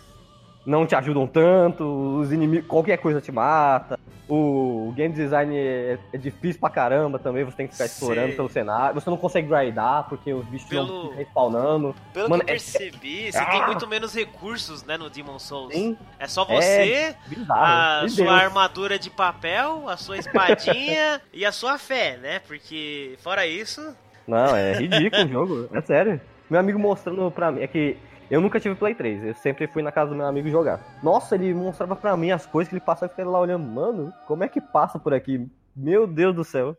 [0.66, 1.84] não te ajudam tanto,
[2.20, 2.66] os inimigos.
[2.68, 3.98] qualquer coisa te mata.
[4.32, 7.94] O game design é, é difícil pra caramba também, você tem que ficar Sim.
[7.94, 8.94] explorando pelo cenário.
[8.94, 11.96] Você não consegue grindar porque os bichos Pelo- ficam respawnando.
[12.12, 13.46] Pelo Mano, que eu é- percebi, você Ah!
[13.46, 15.72] tem muito menos recursos, né, no Demon Souls.
[15.74, 18.04] Tem É só você, bizarro.
[18.04, 18.40] a sua Deus.
[18.40, 22.38] armadura de papel, a sua espadinha e a sua fé, né?
[22.46, 23.96] Porque, fora isso,
[24.28, 26.20] Não, é ridículo o jogo, é sério.
[26.48, 27.96] Meu amigo mostrando pra mim, é que
[28.30, 30.80] eu nunca tive Play 3, eu sempre fui na casa do meu amigo jogar.
[31.02, 34.12] Nossa, ele mostrava pra mim as coisas que ele passava e ficava lá olhando, mano,
[34.26, 35.48] como é que passa por aqui?
[35.74, 36.76] Meu Deus do céu.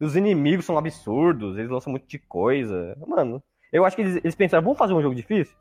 [0.00, 2.96] Os inimigos são absurdos, eles lançam muito de coisa.
[3.06, 3.42] Mano,
[3.72, 5.56] eu acho que eles, eles pensaram, vamos fazer um jogo difícil?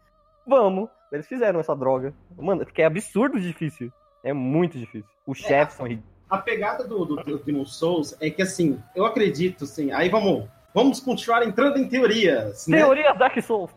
[0.46, 0.90] Vamos.
[1.12, 2.14] Eles fizeram essa droga.
[2.38, 3.92] Mano, porque é absurdo difícil.
[4.24, 5.10] É muito difícil.
[5.26, 6.12] Os chefes são ridículos.
[6.30, 10.48] A pegada do, do, do Demon Souls é que, assim, eu acredito, assim, aí vamos,
[10.74, 12.78] vamos continuar entrando em teorias, né?
[12.78, 13.72] Teoria Dark Souls.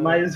[0.00, 0.34] Mas,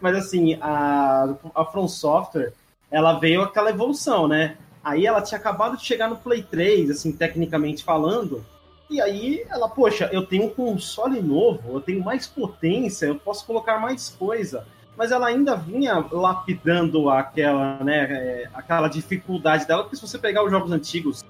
[0.00, 2.52] mas assim, a, a From Software,
[2.90, 4.56] ela veio aquela evolução, né?
[4.82, 8.44] Aí ela tinha acabado de chegar no Play 3, assim, tecnicamente falando,
[8.88, 13.44] e aí ela, poxa, eu tenho um console novo, eu tenho mais potência, eu posso
[13.44, 14.64] colocar mais coisa.
[14.96, 20.44] Mas ela ainda vinha lapidando aquela, né, é, aquela dificuldade dela, porque se você pegar
[20.44, 21.24] os jogos antigos,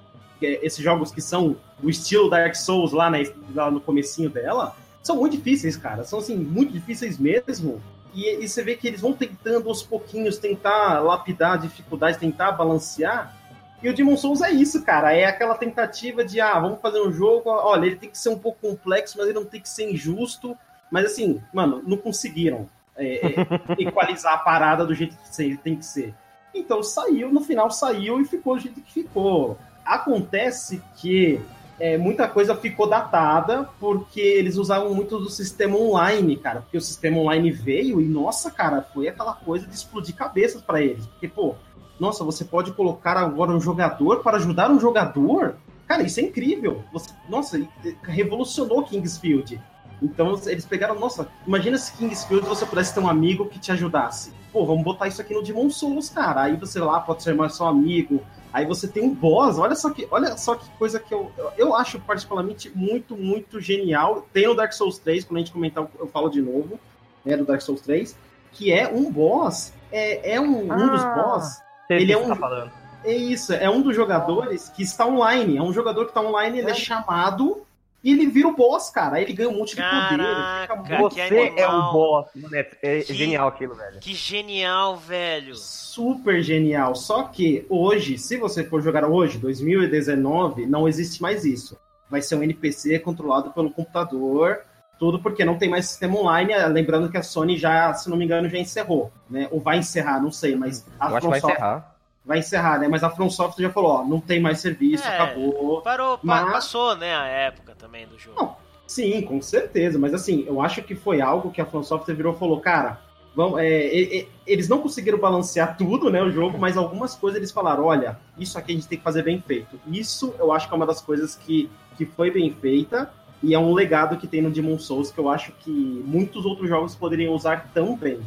[0.45, 3.23] esses jogos que são o estilo Dark Souls lá, né,
[3.53, 6.03] lá no comecinho dela, são muito difíceis, cara.
[6.03, 7.81] São, assim, muito difíceis mesmo.
[8.13, 12.51] E, e você vê que eles vão tentando aos pouquinhos tentar lapidar a dificuldade, tentar
[12.51, 13.35] balancear.
[13.81, 15.13] E o Demon Souls é isso, cara.
[15.13, 17.49] É aquela tentativa de, ah, vamos fazer um jogo.
[17.49, 20.57] Olha, ele tem que ser um pouco complexo, mas ele não tem que ser injusto.
[20.91, 23.47] Mas assim, mano, não conseguiram é, é,
[23.79, 26.13] equalizar a parada do jeito que tem que ser.
[26.53, 29.57] Então saiu, no final saiu e ficou do jeito que ficou.
[29.87, 31.39] Acontece que
[31.79, 36.61] é, muita coisa ficou datada porque eles usavam muito do sistema online, cara.
[36.61, 40.81] Porque o sistema online veio e, nossa, cara, foi aquela coisa de explodir cabeças para
[40.81, 41.05] eles.
[41.05, 41.55] Porque, pô,
[41.99, 45.55] nossa, você pode colocar agora um jogador para ajudar um jogador?
[45.87, 46.83] Cara, isso é incrível.
[46.91, 47.59] Você, nossa,
[48.03, 49.61] revolucionou Kingsfield.
[50.01, 54.31] Então eles pegaram, nossa, imagina se Kingsfield você pudesse ter um amigo que te ajudasse.
[54.51, 56.43] Pô, vamos botar isso aqui no Demon Souls, cara.
[56.43, 58.21] Aí você lá pode ser mais seu amigo.
[58.53, 59.57] Aí você tem um boss.
[59.59, 63.59] Olha só que, olha só que coisa que eu, eu, eu acho particularmente muito, muito
[63.59, 64.25] genial.
[64.33, 66.79] Tem no Dark Souls 3, quando a gente comentar, eu falo de novo,
[67.25, 68.17] né, do Dark Souls 3,
[68.53, 71.09] que é um boss, é, é um, um dos Ah.
[71.13, 72.71] boss Ele é um- tá falando.
[73.03, 75.57] é isso, é um dos jogadores que está online.
[75.57, 77.61] É um jogador que está online, ele é chamado
[78.03, 79.17] e ele vira o boss, cara.
[79.17, 80.17] Aí ele ganha um monte de poder.
[80.17, 82.55] Caraca, que Você é o boss, mano.
[82.55, 83.99] É, é Que- genial aquilo, velho.
[83.99, 85.55] que genial, velho.
[85.55, 86.95] super genial.
[86.95, 91.77] Só que hoje, se você for jogar hoje, 2019, não existe mais isso.
[92.09, 94.61] Vai ser um NPC controlado pelo computador,
[94.99, 96.53] tudo porque não tem mais sistema online.
[96.69, 99.47] Lembrando que a Sony já, se não me engano, já encerrou, né?
[99.51, 101.95] Ou vai encerrar, não sei, mas a Eu acho que From vai encerrar.
[102.27, 102.87] Vai encerrar, né?
[102.87, 105.15] Mas a From Software já falou, ó, não tem mais serviço, É.
[105.19, 105.81] acabou.
[105.81, 108.35] Parou, pa- Mas- passou, né, a época também do jogo.
[108.39, 108.55] Não.
[108.85, 109.97] Sim, com certeza.
[109.97, 112.99] Mas assim, eu acho que foi algo que a From Software virou e falou, cara,
[113.35, 117.51] vamos, é, e- eles não conseguiram balancear tudo, né, o jogo, mas algumas coisas eles
[117.51, 119.79] falaram, olha, isso aqui a gente tem que fazer bem feito.
[119.87, 123.11] Isso eu acho que é uma das coisas que, que foi bem feita
[123.43, 126.67] e é um legado que tem no Demon Souls que eu acho que muitos outros
[126.67, 128.19] jogos poderiam usar tão bem.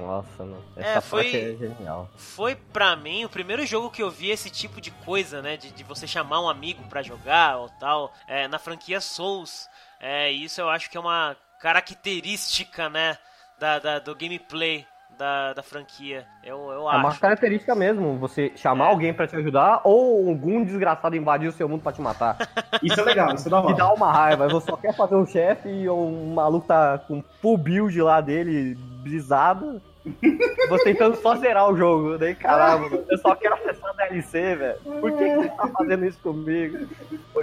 [0.00, 0.64] Nossa, mano.
[0.76, 2.08] É, Essa foi- parte é genial.
[2.16, 5.56] Foi pra mim o primeiro jogo que eu vi esse tipo de coisa, né?
[5.56, 9.68] De, de você chamar um amigo pra jogar ou tal, é, na franquia Souls.
[10.00, 13.18] É, isso eu acho que é uma característica, né?
[13.58, 14.86] Da, da- do gameplay
[15.18, 16.26] da, da franquia.
[16.42, 17.20] Eu, eu É uma acho.
[17.20, 18.88] característica mesmo, você chamar É.
[18.88, 22.38] alguém pra te ajudar ou algum desgraçado invadir o seu mundo pra te matar.
[22.82, 25.26] Isso é legal, isso é da Que dá uma raiva, você só quer fazer um
[25.26, 29.82] chefe e um maluco tá com full build lá dele, brisado.
[30.68, 32.16] Você tentando só zerar o jogo.
[32.18, 34.78] Daí, caramba, eu só quero acessar a DLC, velho.
[35.00, 36.78] Por que, que você tá fazendo isso comigo?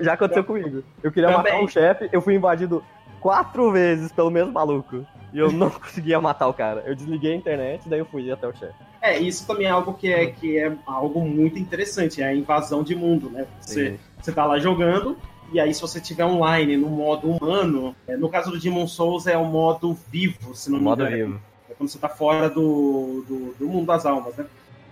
[0.02, 0.84] Já aconteceu comigo.
[1.04, 1.54] Eu queria Também.
[1.54, 2.84] matar um chefe, eu fui invadido
[3.20, 5.06] quatro vezes pelo mesmo maluco.
[5.34, 6.84] e eu não conseguia matar o cara.
[6.86, 8.74] Eu desliguei a internet, daí eu fui até o chefe.
[9.02, 12.82] É, isso também é algo que é, que é algo muito interessante, é a invasão
[12.84, 13.46] de mundo, né?
[13.62, 14.00] Você, Sim.
[14.20, 15.16] você tá lá jogando,
[15.54, 19.28] e aí se você tiver online no modo humano, é, no caso do Demon Souls
[19.28, 21.16] é o modo vivo, se não me Modo engano.
[21.34, 21.42] vivo.
[21.78, 24.46] É quando você tá fora do, do, do mundo das almas, né?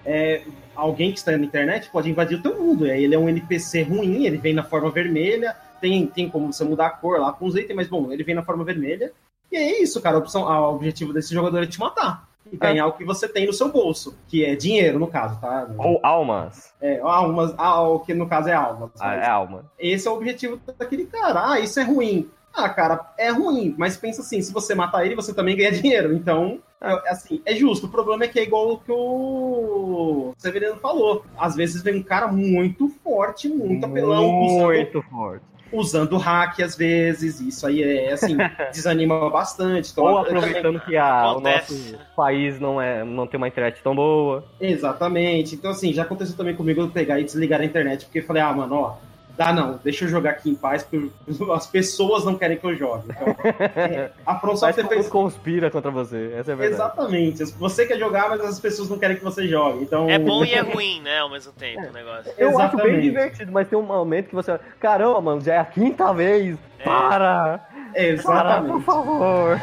[0.06, 0.44] É,
[0.76, 2.86] alguém que está na internet pode invadir o teu mundo.
[2.86, 6.54] E aí ele é um NPC ruim, ele vem na forma vermelha, tem, tem como
[6.54, 9.12] você mudar a cor lá com os itens, mas bom, ele vem na forma vermelha.
[9.52, 10.18] E é isso, cara.
[10.18, 12.28] A opção, a- o objetivo desse jogador é te matar.
[12.52, 15.68] E ganhar o que você tem no seu bolso, que é dinheiro, no caso, tá?
[15.80, 16.72] Ou almas.
[16.80, 18.92] É, almas, ah, o que no caso é almas.
[19.00, 19.66] Ah, é alma.
[19.80, 21.54] Esse é o objetivo daquele cara.
[21.54, 22.30] Ah, isso é ruim.
[22.56, 26.14] Ah, cara, é ruim, mas pensa assim, se você matar ele, você também ganha dinheiro.
[26.14, 27.88] Então, é, assim, é justo.
[27.88, 31.26] O problema é que é igual o que o Severino falou.
[31.38, 35.44] Às vezes vem um cara muito forte, muito apelão, usando, Muito forte.
[35.72, 37.40] usando hack às vezes.
[37.42, 38.38] Isso aí é, assim,
[38.72, 39.92] desanima bastante.
[39.92, 43.82] Então, Ou também- aproveitando que a, o nosso país não, é, não tem uma internet
[43.84, 44.46] tão boa.
[44.62, 45.56] Exatamente.
[45.56, 48.42] Então, assim, já aconteceu também comigo eu pegar e desligar a internet, porque eu falei,
[48.42, 48.96] ah, mano, ó,
[49.38, 51.10] dá não, deixa eu jogar aqui em paz, porque
[51.54, 53.06] as pessoas não querem que eu jogue.
[53.10, 53.36] Então,
[53.76, 55.08] é, a From Software fez.
[55.08, 56.34] conspira contra você.
[56.38, 56.82] Essa é a verdade.
[56.82, 57.44] Exatamente.
[57.46, 59.84] Você quer jogar, mas as pessoas não querem que você jogue.
[59.84, 62.32] Então, É bom e é ruim, né, ao mesmo tempo o negócio.
[62.38, 63.02] Eu acho bem Exatamente.
[63.02, 64.60] divertido, mas tem um momento que você.
[64.80, 66.58] Caramba, mano, já é a quinta vez.
[66.80, 66.84] É.
[66.84, 67.60] Para!
[67.60, 67.62] Para,
[67.92, 68.84] por Exatamente.
[68.86, 69.62] favor!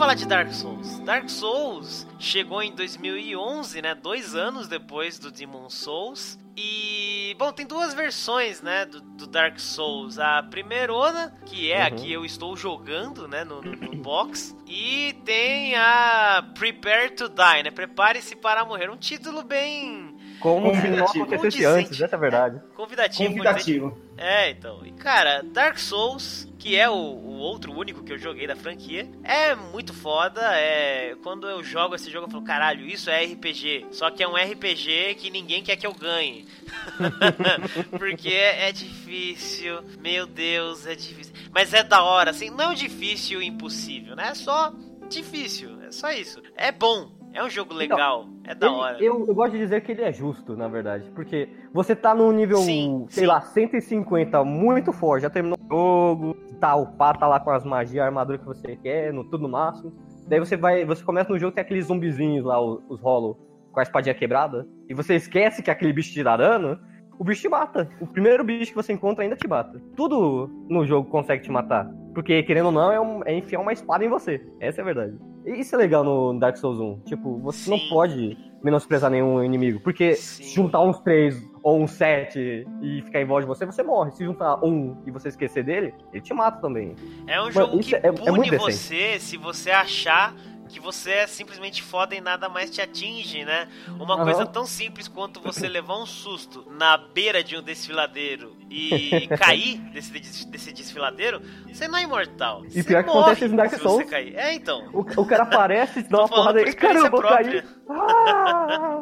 [0.00, 0.98] Falar de Dark Souls.
[1.00, 3.94] Dark Souls chegou em 2011, né?
[3.94, 6.38] Dois anos depois do Demon Souls.
[6.56, 8.86] E, bom, tem duas versões, né?
[8.86, 10.18] Do, do Dark Souls.
[10.18, 11.96] A primeirona, que é a Uhum.
[11.96, 13.44] que eu estou jogando, né?
[13.44, 14.56] No, no- no box.
[14.66, 17.70] E tem a Prepare to Die, né?
[17.70, 18.90] Prepare-se para morrer.
[18.90, 22.60] Um título bem Como se não acontecesse antes, essa é a verdade.
[22.74, 23.28] convidativo.
[23.28, 23.98] Convidativo.
[24.16, 24.80] É, então.
[24.84, 29.10] E cara, Dark Souls, que é o, o outro único que eu joguei da franquia,
[29.24, 30.40] é muito foda.
[30.54, 33.86] É quando eu jogo esse jogo eu falo, caralho, isso é RPG.
[33.90, 36.46] Só que é um RPG que ninguém quer que eu ganhe.
[37.98, 39.82] Porque é, é difícil.
[40.00, 41.32] Meu Deus, é difícil.
[41.50, 44.28] Mas é da hora, assim, não difícil e impossível, né?
[44.28, 44.72] É só
[45.08, 46.42] difícil, é só isso.
[46.54, 47.19] É bom.
[47.32, 48.96] É um jogo legal, é da Ele- hora.
[49.04, 51.10] eu, eu gosto de dizer que ele é justo, na verdade.
[51.14, 53.26] Porque você tá no nível, Sim, sei sim.
[53.28, 58.02] lá, 150, muito forte, já terminou o jogo, tá upado, tá lá com as magias,
[58.02, 59.92] a armadura que você quer, no, tudo no máximo.
[60.26, 63.36] Daí você vai, você começa no jogo, tem aqueles zumbizinhos lá, os, os hollow,
[63.72, 66.78] com a espadinha quebrada, e você esquece que aquele bicho te dá dano,
[67.20, 67.88] o bicho te mata.
[68.00, 69.80] O primeiro bicho que você encontra ainda te mata.
[69.94, 71.86] Tudo no jogo consegue te matar.
[72.14, 74.44] Porque, querendo ou não, é, um- é enfiar uma espada em você.
[74.58, 75.16] Essa é a verdade.
[75.46, 77.00] E isso é legal no Dark Souls 1.
[77.04, 77.88] Tipo, você não Sim.
[77.88, 79.80] pode menosprezar nenhum inimigo.
[79.80, 80.42] Porque Sim.
[80.44, 84.10] se juntar uns três ou uns sete e ficar em volta de você, você morre.
[84.12, 86.94] Se juntar um e você esquecer dele, ele te mata também.
[87.26, 88.72] É um jogo isso que é- é pune decente.
[88.72, 90.34] você se você achar
[90.70, 93.68] que você é simplesmente foda e nada mais te atinge, né?
[93.98, 94.24] Uma Aham.
[94.24, 99.78] coisa tão simples quanto você levar um susto na beira de um desfiladeiro e cair
[99.92, 101.40] desse, des- desse desfiladeiro,
[101.72, 102.62] você não é imortal.
[102.74, 104.04] E pior que acontece no Dark Souls.
[104.04, 104.34] você cair.
[104.36, 104.88] É, então.
[104.92, 107.62] O, o cara aparece, dá uma porrada por e caramba, eu própria.
[107.62, 107.64] caí.
[107.92, 109.00] Ah!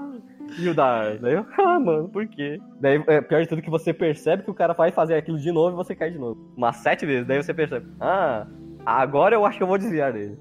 [0.59, 2.59] E o Dar, daí eu, ah, mano, por quê?
[2.81, 5.53] Daí, é, pior de tudo que você percebe que o cara vai fazer aquilo de
[5.53, 6.53] novo e você cai de novo.
[6.57, 8.47] Umas sete vezes, daí você percebe, ah,
[8.85, 10.39] agora eu acho que eu vou desviar dele.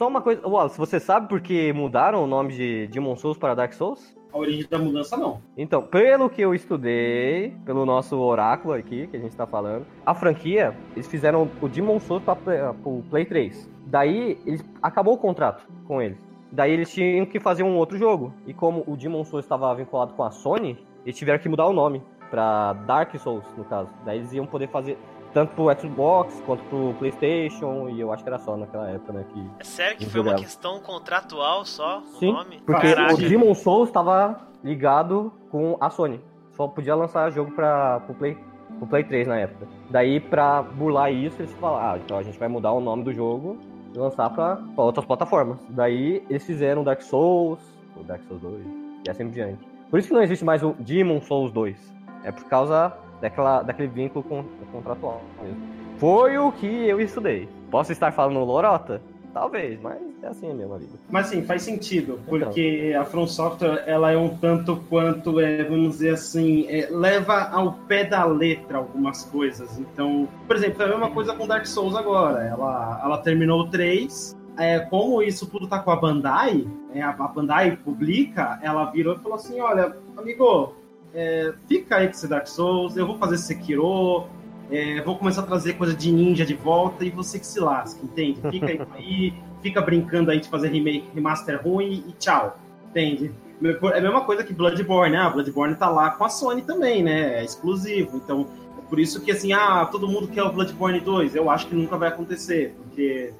[0.00, 3.54] Só uma coisa, Wallace, você sabe por que mudaram o nome de Demon Souls para
[3.54, 4.16] Dark Souls?
[4.32, 5.42] A origem da mudança, não.
[5.58, 10.14] Então, pelo que eu estudei, pelo nosso oráculo aqui, que a gente tá falando, a
[10.14, 13.70] franquia, eles fizeram o Demon Souls para o Play 3.
[13.88, 16.18] Daí, eles, acabou o contrato com eles.
[16.50, 18.32] Daí eles tinham que fazer um outro jogo.
[18.46, 21.74] E como o Demon Souls estava vinculado com a Sony, eles tiveram que mudar o
[21.74, 23.90] nome para Dark Souls, no caso.
[24.06, 24.96] Daí eles iam poder fazer
[25.32, 29.24] tanto pro Xbox quanto pro PlayStation, e eu acho que era só naquela época, né,
[29.32, 32.62] que É sério que foi uma questão contratual só, o Sim, nome?
[32.66, 33.14] Porque Caraca.
[33.14, 36.20] o Demon Souls estava ligado com a Sony.
[36.52, 38.36] Só podia lançar jogo para pro Play,
[38.78, 39.66] pro Play 3 na época.
[39.88, 43.12] Daí, pra burlar isso, eles falaram, ah, então a gente vai mudar o nome do
[43.12, 43.58] jogo
[43.94, 45.58] e lançar pra, pra outras plataformas.
[45.70, 47.60] Daí, eles fizeram Dark Souls,
[47.96, 48.66] o Dark Souls 2,
[49.06, 49.66] e assim por diante.
[49.90, 51.76] Por isso que não existe mais o Demon Souls 2.
[52.22, 55.58] É por causa daquela, daquele vínculo con- contratual mesmo.
[55.98, 57.48] Foi o que eu estudei.
[57.70, 59.00] Posso estar falando lorota?
[59.32, 60.98] Talvez, mas é assim mesmo a vida.
[61.08, 62.38] Mas sim, faz sentido, Então.
[62.40, 67.48] porque a From Software ela é um tanto quanto, é, vamos dizer assim, é, leva
[67.52, 69.78] ao pé da letra algumas coisas.
[69.78, 72.42] Então, por exemplo, é a mesma coisa com Dark Souls agora.
[72.44, 77.12] Ela, ela terminou o 3, é, como isso tudo tá com a Bandai, é, a
[77.12, 80.74] Bandai publica, ela virou e falou assim: olha, amigo,
[81.14, 84.26] é, fica aí com esse Dark Souls, eu vou fazer Sekiro,
[84.70, 88.00] é, vou começar a trazer coisa de ninja de volta e você que se lasca,
[88.02, 88.40] entende?
[88.50, 92.58] Fica aí, aí fica brincando aí de fazer remake, remaster ruim e tchau,
[92.88, 93.32] entende?
[93.62, 95.30] É a mesma coisa que Bloodborne, né?
[95.30, 97.40] Bloodborne tá lá com a Sony também, né?
[97.40, 98.16] É exclusivo.
[98.16, 98.46] Então,
[98.78, 101.34] é por isso que assim, ah, todo mundo quer o Bloodborne 2.
[101.34, 103.34] Eu acho que nunca vai acontecer, porque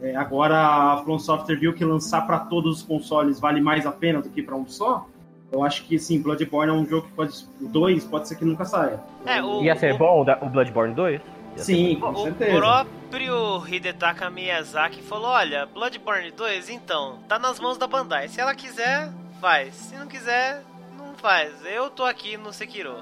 [0.00, 3.92] é, agora a From Software viu que lançar para todos os consoles vale mais a
[3.92, 5.06] pena do que para um só.
[5.52, 7.44] Eu acho que sim, Bloodborne é um jogo que pode.
[7.60, 9.00] O 2 pode ser que nunca saia.
[9.24, 11.20] É, o, Ia ser o, bom o Bloodborne 2?
[11.56, 12.56] Sim, com o, certeza.
[12.56, 18.28] O próprio Hidetaka Miyazaki falou: olha, Bloodborne 2, então, tá nas mãos da Bandai.
[18.28, 19.08] Se ela quiser,
[19.40, 19.74] faz.
[19.74, 20.62] Se não quiser,
[20.98, 21.52] não faz.
[21.64, 22.96] Eu tô aqui no Sekiro.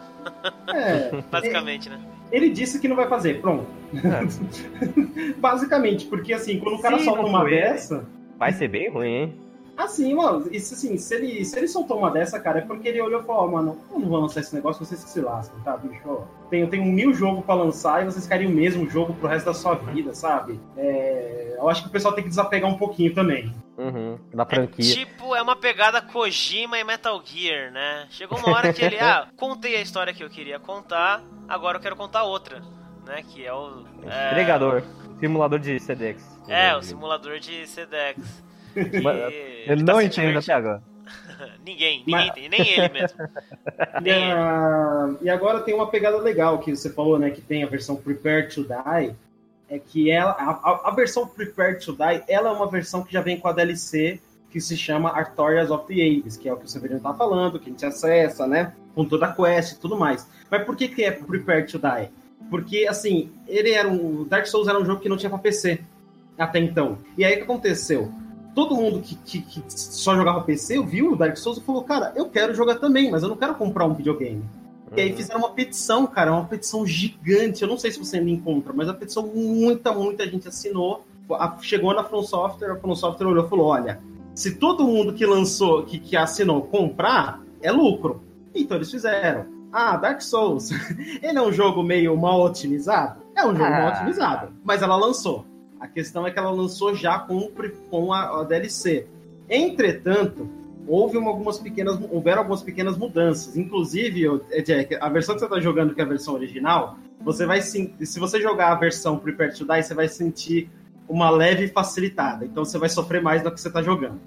[0.68, 2.04] É, Basicamente, ele, né?
[2.30, 3.66] Ele disse que não vai fazer, pronto.
[3.94, 5.32] É.
[5.38, 8.06] Basicamente, porque assim, quando o cara Se solta uma dessa.
[8.38, 9.43] Vai ser bem ruim, hein?
[9.76, 13.00] Assim, mano, isso assim, se ele, se ele soltou uma dessa, cara, é porque ele
[13.00, 15.58] olhou e falou, oh, mano, eu não vou lançar esse negócio, vocês que se lascam,
[15.62, 16.22] tá, bicho?
[16.48, 19.46] Tem, eu tenho mil jogos pra lançar e vocês querem o mesmo jogo pro resto
[19.46, 20.60] da sua vida, sabe?
[20.76, 23.52] É, eu acho que o pessoal tem que desapegar um pouquinho também.
[23.76, 24.84] Uhum, da franquia.
[24.84, 28.06] É, tipo, é uma pegada Kojima e Metal Gear, né?
[28.10, 31.82] Chegou uma hora que ele, ah, contei a história que eu queria contar, agora eu
[31.82, 32.62] quero contar outra,
[33.04, 33.24] né?
[33.28, 33.84] Que é o.
[34.06, 34.30] É...
[34.30, 34.82] Entregador.
[35.18, 36.38] Simulador de CDX.
[36.48, 38.44] É, o simulador de CDX.
[38.76, 39.53] E...
[39.66, 40.82] Eu não tá entendo até agora.
[41.64, 42.28] ninguém, ninguém Mas...
[42.30, 43.18] entende, nem ele mesmo.
[44.02, 44.14] nem
[45.22, 47.30] e, e agora tem uma pegada legal que você falou, né?
[47.30, 49.14] Que tem a versão Prepare to Die.
[49.68, 53.20] É que ela, a, a, versão Prepare to Die, ela é uma versão que já
[53.20, 56.64] vem com a DLC que se chama Artorias of the Ages, que é o que
[56.64, 58.72] o Severino tá falando, que a gente acessa, né?
[58.94, 60.28] Com toda a quest e tudo mais.
[60.48, 62.08] Mas por que, que é Prepare to Die?
[62.50, 64.24] Porque, assim, ele era um.
[64.24, 65.80] Dark Souls era um jogo que não tinha pra PC
[66.38, 66.98] até então.
[67.16, 68.12] E aí o que aconteceu?
[68.54, 72.12] Todo mundo que, que, que, só jogava PC viu o Dark Souls e falou, cara,
[72.14, 74.42] eu quero jogar também, mas eu não quero comprar um videogame.
[74.90, 74.96] Uhum.
[74.96, 75.16] E aí uhum.
[75.16, 77.62] fizeram uma petição, cara, uma petição gigante.
[77.62, 81.04] Eu não sei se você ainda encontra, mas a petição muita, muita gente assinou.
[81.62, 84.00] Chegou na From Software, a From Software olhou e falou: olha,
[84.34, 88.22] se todo mundo que lançou, que, que assinou, comprar, é lucro.
[88.54, 89.46] Então eles fizeram.
[89.72, 90.70] Ah, Dark Souls.
[91.20, 93.20] Ele é um jogo meio mal otimizado?
[93.34, 93.70] É um jogo ah.
[93.70, 94.52] mal otimizado.
[94.62, 95.44] Mas ela lançou.
[95.84, 97.52] A questão é que ela lançou já com,
[97.90, 99.06] com a, a DLC.
[99.50, 100.48] Entretanto,
[100.88, 103.54] houve uma, algumas pequenas, houveram algumas pequenas mudanças.
[103.54, 107.60] Inclusive, Jack, a versão que você está jogando, que é a versão original, você vai
[107.60, 110.70] se você jogar a versão Prepare to Die, você vai sentir
[111.06, 112.46] uma leve facilitada.
[112.46, 114.18] Então você vai sofrer mais do que você está jogando.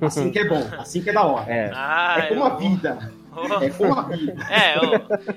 [0.00, 1.48] Assim que é bom, assim que é da hora.
[1.48, 2.44] É, ah, é como eu...
[2.44, 3.12] a vida.
[3.62, 4.34] É como a vida.
[4.50, 4.82] É, eu,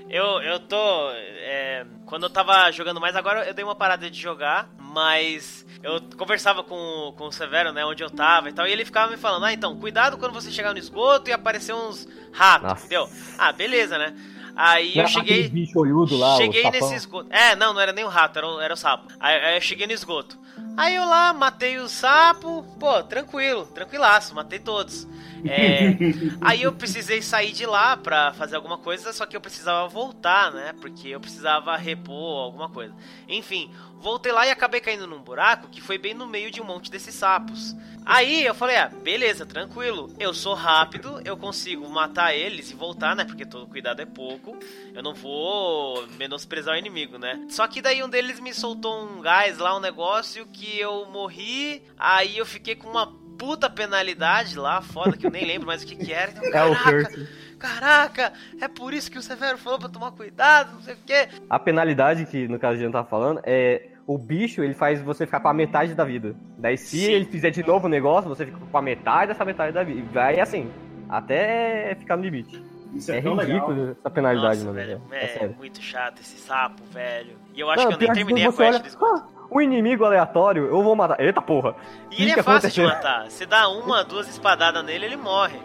[0.09, 1.11] eu, eu tô.
[1.11, 6.01] É, quando eu tava jogando mais, agora eu dei uma parada de jogar, mas eu
[6.17, 9.17] conversava com, com o Severo, né, onde eu tava e tal, e ele ficava me
[9.17, 12.85] falando, ah, então, cuidado quando você chegar no esgoto e aparecer uns ratos, Nossa.
[12.85, 13.09] entendeu?
[13.37, 14.13] Ah, beleza, né?
[14.55, 15.47] Aí não eu cheguei.
[15.47, 17.31] Bicho olhudo lá, cheguei nesse esgoto.
[17.31, 19.07] É, não, não era nem o rato, era o, era o sapo.
[19.19, 20.37] Aí, aí, eu cheguei no esgoto.
[20.75, 25.07] Aí eu lá, matei o sapo, pô, tranquilo, tranquilaço, matei todos.
[25.45, 25.97] É,
[26.41, 30.51] aí eu precisei sair de lá pra fazer alguma coisa, só que eu precisava voltar,
[30.51, 30.73] né?
[30.79, 32.93] Porque eu precisava repor alguma coisa.
[33.27, 36.65] Enfim, voltei lá e acabei caindo num buraco que foi bem no meio de um
[36.65, 37.75] monte desses sapos.
[38.03, 40.11] Aí eu falei, ah, beleza, tranquilo.
[40.19, 43.23] Eu sou rápido, eu consigo matar eles e voltar, né?
[43.23, 44.57] Porque todo cuidado é pouco.
[44.93, 47.45] Eu não vou menosprezar o inimigo, né?
[47.49, 51.83] Só que daí um deles me soltou um gás lá, um negócio que eu morri.
[51.97, 55.87] Aí eu fiquei com uma puta penalidade lá, foda, que eu nem lembro mais o
[55.87, 56.31] que que era.
[56.31, 57.27] Então, é o curse.
[57.57, 61.27] Caraca, é por isso que o Severo falou pra tomar cuidado, não sei o quê.
[61.49, 65.25] A penalidade que, no caso a gente tá falando, é o bicho, ele faz você
[65.25, 66.35] ficar com a metade da vida.
[66.59, 67.11] Daí se Sim.
[67.11, 69.99] ele fizer de novo o negócio, você fica com a metade dessa metade da vida.
[69.99, 70.71] E vai assim,
[71.09, 72.63] até ficar no limite.
[72.93, 73.95] Isso é, é ridículo legal.
[73.99, 74.75] essa penalidade, Nossa, mano.
[74.75, 77.35] Velho, é, é muito chato esse sapo, velho.
[77.55, 80.67] E eu acho não, que eu nem terminei a quest olha, ah, O inimigo aleatório,
[80.67, 81.19] eu vou matar.
[81.19, 81.75] Eita porra!
[82.09, 83.29] E ele é fácil de matar.
[83.29, 85.59] Você dá uma, duas espadadas nele, ele morre.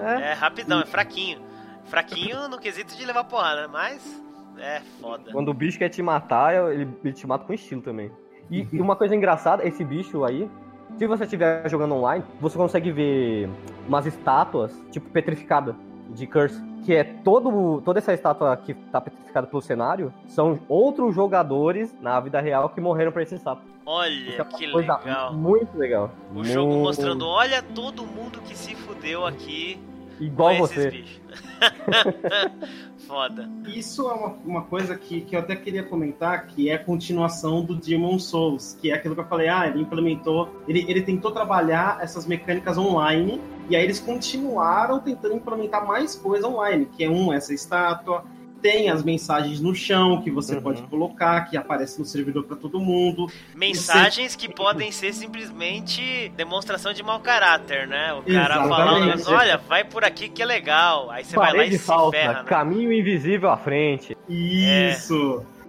[0.00, 1.38] É, é rapidão, é fraquinho.
[1.84, 4.20] Fraquinho no quesito de levar porrada, mas
[4.58, 5.30] é foda.
[5.30, 8.10] Quando o bicho quer te matar, ele, ele te mata com estilo também.
[8.50, 10.50] E, e uma coisa engraçada, esse bicho aí,
[10.98, 13.48] se você estiver jogando online, você consegue ver
[13.86, 15.76] umas estátuas, tipo, petrificada
[16.10, 16.60] de Curse.
[16.84, 22.18] Que é todo, toda essa estátua que tá petrificada pelo cenário, são outros jogadores na
[22.20, 23.62] vida real que morreram pra esse sapo.
[23.84, 25.32] Olha, é que legal.
[25.32, 26.10] Muito legal.
[26.30, 26.48] O muito...
[26.48, 29.78] jogo mostrando, olha todo mundo que se fudeu aqui
[30.20, 30.90] Igual você.
[30.90, 31.20] bichos.
[33.06, 33.50] Foda.
[33.66, 37.64] Isso é uma, uma coisa que, que eu até queria comentar, que é a continuação
[37.64, 41.32] do Demon Souls, que é aquilo que eu falei, ah, ele implementou, ele, ele tentou
[41.32, 47.10] trabalhar essas mecânicas online, e aí eles continuaram tentando implementar mais coisa online, que é
[47.10, 48.24] um, essa estátua,
[48.60, 50.62] tem as mensagens no chão que você Uhum.
[50.62, 53.26] pode colocar, que aparece no servidor para todo mundo.
[53.54, 58.12] Mensagens que podem ser simplesmente demonstração de mau caráter, né?
[58.14, 59.22] O cara Exatamente.
[59.24, 61.10] falando, olha, vai por aqui que é legal.
[61.10, 62.44] Aí você vai lá e Parede se falsa, ferra, né?
[62.44, 64.16] caminho invisível à frente.
[64.28, 65.44] Isso!
[65.56, 65.59] É,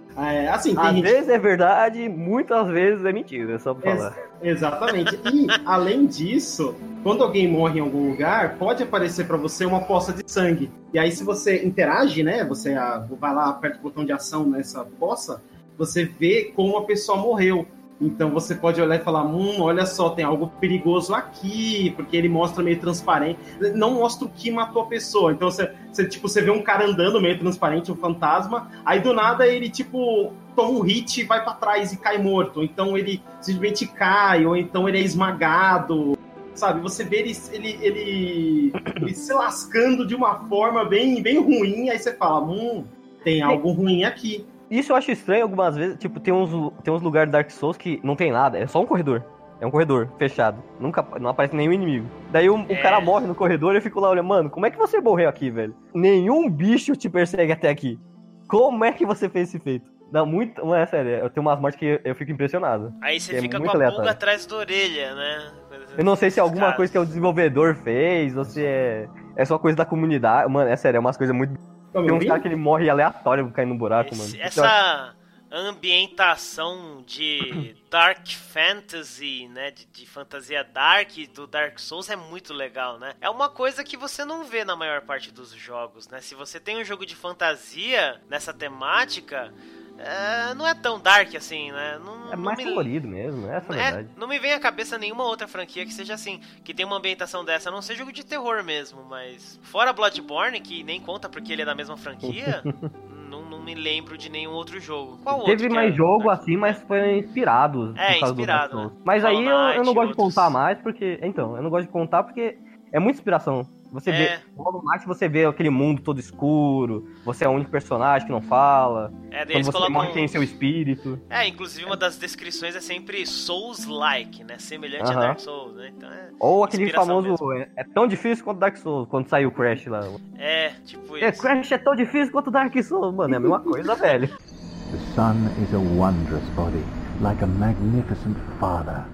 [0.48, 4.16] assim, tem Às gente vezes é verdade, muitas vezes é mentira, só pra falar.
[4.42, 5.18] Exatamente.
[5.32, 10.12] E, além disso, quando alguém morre em algum lugar, pode aparecer pra você uma poça
[10.12, 10.70] de sangue.
[10.92, 12.44] E aí, se você interage, né?
[12.44, 15.42] Você ah, vai lá, aperta o botão de ação nessa poça,
[15.78, 17.66] você vê como a pessoa morreu.
[18.02, 22.28] Então você pode olhar e falar: hum, olha só, tem algo perigoso aqui, porque ele
[22.28, 23.38] mostra meio transparente.
[23.74, 25.32] Não mostra o que matou a pessoa.
[25.32, 29.14] Então você, você, tipo, você vê um cara andando meio transparente, um fantasma, aí do
[29.14, 32.62] nada ele, tipo, toma um hit e vai pra trás e cai morto.
[32.62, 36.18] Então ele simplesmente cai, ou então ele é esmagado.
[36.54, 41.88] Sabe, você vê ele, ele, ele, ele se lascando de uma forma bem, bem ruim,
[41.88, 42.84] aí você fala, hum,
[43.24, 44.44] tem algo ruim aqui.
[44.72, 45.98] Isso eu acho estranho algumas vezes.
[45.98, 46.50] Tipo, tem uns,
[46.82, 49.22] tem uns lugares do Dark Souls que não tem nada, é só um corredor.
[49.60, 50.62] É um corredor fechado.
[50.80, 52.06] Nunca não aparece nenhum inimigo.
[52.32, 52.76] Daí o, o É.
[52.76, 55.28] cara morre no corredor e eu fico lá olhando, mano, como é que você morreu
[55.28, 55.74] aqui, velho?
[55.94, 58.00] Nenhum bicho te persegue até aqui.
[58.48, 59.92] Como é que você fez esse feito?
[60.10, 60.64] Dá muito.
[60.64, 62.92] Não é sério, eu tenho umas mortes que eu fico impressionado.
[63.02, 65.52] Aí você É fica com muito a pulga atrás da orelha, né?
[65.96, 69.06] Eu não sei se é alguma Cara, coisa que o desenvolvedor fez, ou se é,
[69.36, 70.50] é só coisa da comunidade.
[70.50, 71.54] Mano, é sério, é umas coisas muito.
[71.92, 72.28] Tá Tem uns ouvindo?
[72.28, 74.44] caras que ele morre aleatório caindo no buraco, esse- mano.
[74.44, 75.14] essa
[75.50, 82.98] ambientação de dark fantasy, né, de, de fantasia dark do Dark Souls é muito legal,
[82.98, 83.14] né?
[83.20, 86.20] É uma coisa que você não vê na maior parte dos jogos, né?
[86.20, 89.52] Se você tem um jogo de fantasia nessa temática,
[89.98, 91.98] é, não é tão dark assim, né?
[92.04, 94.08] Não, É não mais me- colorido mesmo, essa é a É, verdade.
[94.16, 97.44] não me vem à cabeça nenhuma outra franquia que seja assim, que tem uma ambientação
[97.44, 101.52] dessa, a não ser jogo de terror mesmo, mas fora Bloodborne, que nem conta porque
[101.52, 102.62] ele é da mesma franquia,
[103.28, 105.18] não, não me lembro de nenhum outro jogo.
[105.22, 107.94] Qual outro Teve mais é- jogo assim, mas foi inspirado.
[107.96, 108.90] É, inspirado, né?
[109.04, 110.34] Mas aí eu, eu não gosto de outros.
[110.34, 111.18] contar mais, porque.
[111.22, 112.58] Então, eu não gosto de contar porque
[112.92, 113.66] é muita inspiração.
[113.92, 114.12] Você É.
[114.38, 114.38] vê.
[114.56, 118.32] No Hollow Knight você vê aquele mundo todo escuro, você é o único personagem que
[118.32, 119.12] não fala.
[119.30, 119.92] É, daí Quando eles você colocam...
[119.94, 121.20] morre tem seu espírito.
[121.28, 124.56] É, inclusive uma das descrições é sempre Souls-like, né?
[124.58, 125.20] Semelhante a Aham.
[125.20, 125.92] Dark Souls, né?
[125.96, 127.36] Então é, Ou aquele famoso.
[127.52, 130.00] É, é tão difícil quanto Dark Souls, quando saiu o Crash lá.
[130.38, 131.42] é tipo É, isso.
[131.42, 133.34] Crash é tão difícil quanto Dark Souls, mano.
[133.34, 134.26] É a mesma coisa, velho.
[134.28, 136.82] The sun is a wondrous body,
[137.20, 139.04] like a magnificent father.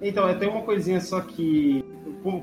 [0.00, 1.84] Então, eu tenho uma coisinha só que.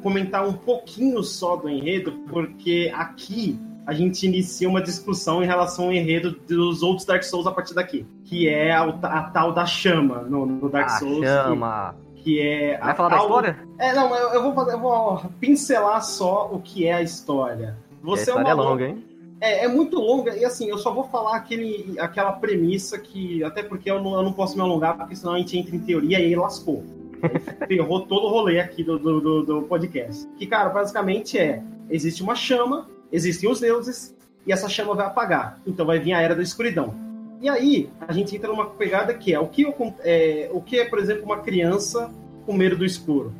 [0.02, 5.86] Comentar um pouquinho só do enredo, porque aqui a gente inicia uma discussão em relação
[5.86, 8.06] ao enredo dos outros Dark Souls a partir daqui.
[8.24, 11.24] Que é a, a tal da chama no, no Dark Ah, Souls.
[11.26, 11.96] chama.
[12.16, 12.78] Que, que é.
[12.82, 13.60] a Vai falar da tal- história?
[13.78, 17.78] É, não, eu, eu vou, fazer- eu vou pincelar só o que é a história.
[18.02, 19.04] a Você é história uma é longa, hein?
[19.40, 23.44] é, é muito longa, e assim, eu só vou falar aquele, aquela premissa que.
[23.44, 25.80] Até porque eu não, eu não posso me alongar, porque senão a gente entra em
[25.80, 26.84] teoria e aí lascou.
[27.68, 30.28] Ferrou todo o rolê aqui do, do, do- do podcast.
[30.38, 34.16] Que, cara, basicamente é: existe uma chama, existem os deuses,
[34.46, 35.60] e essa chama vai apagar.
[35.66, 36.94] Então vai vir a era da escuridão.
[37.42, 40.80] E aí, a gente entra numa pegada que é o que, eu- é, o que
[40.80, 42.10] é, por exemplo, uma criança
[42.46, 43.34] com medo do escuro?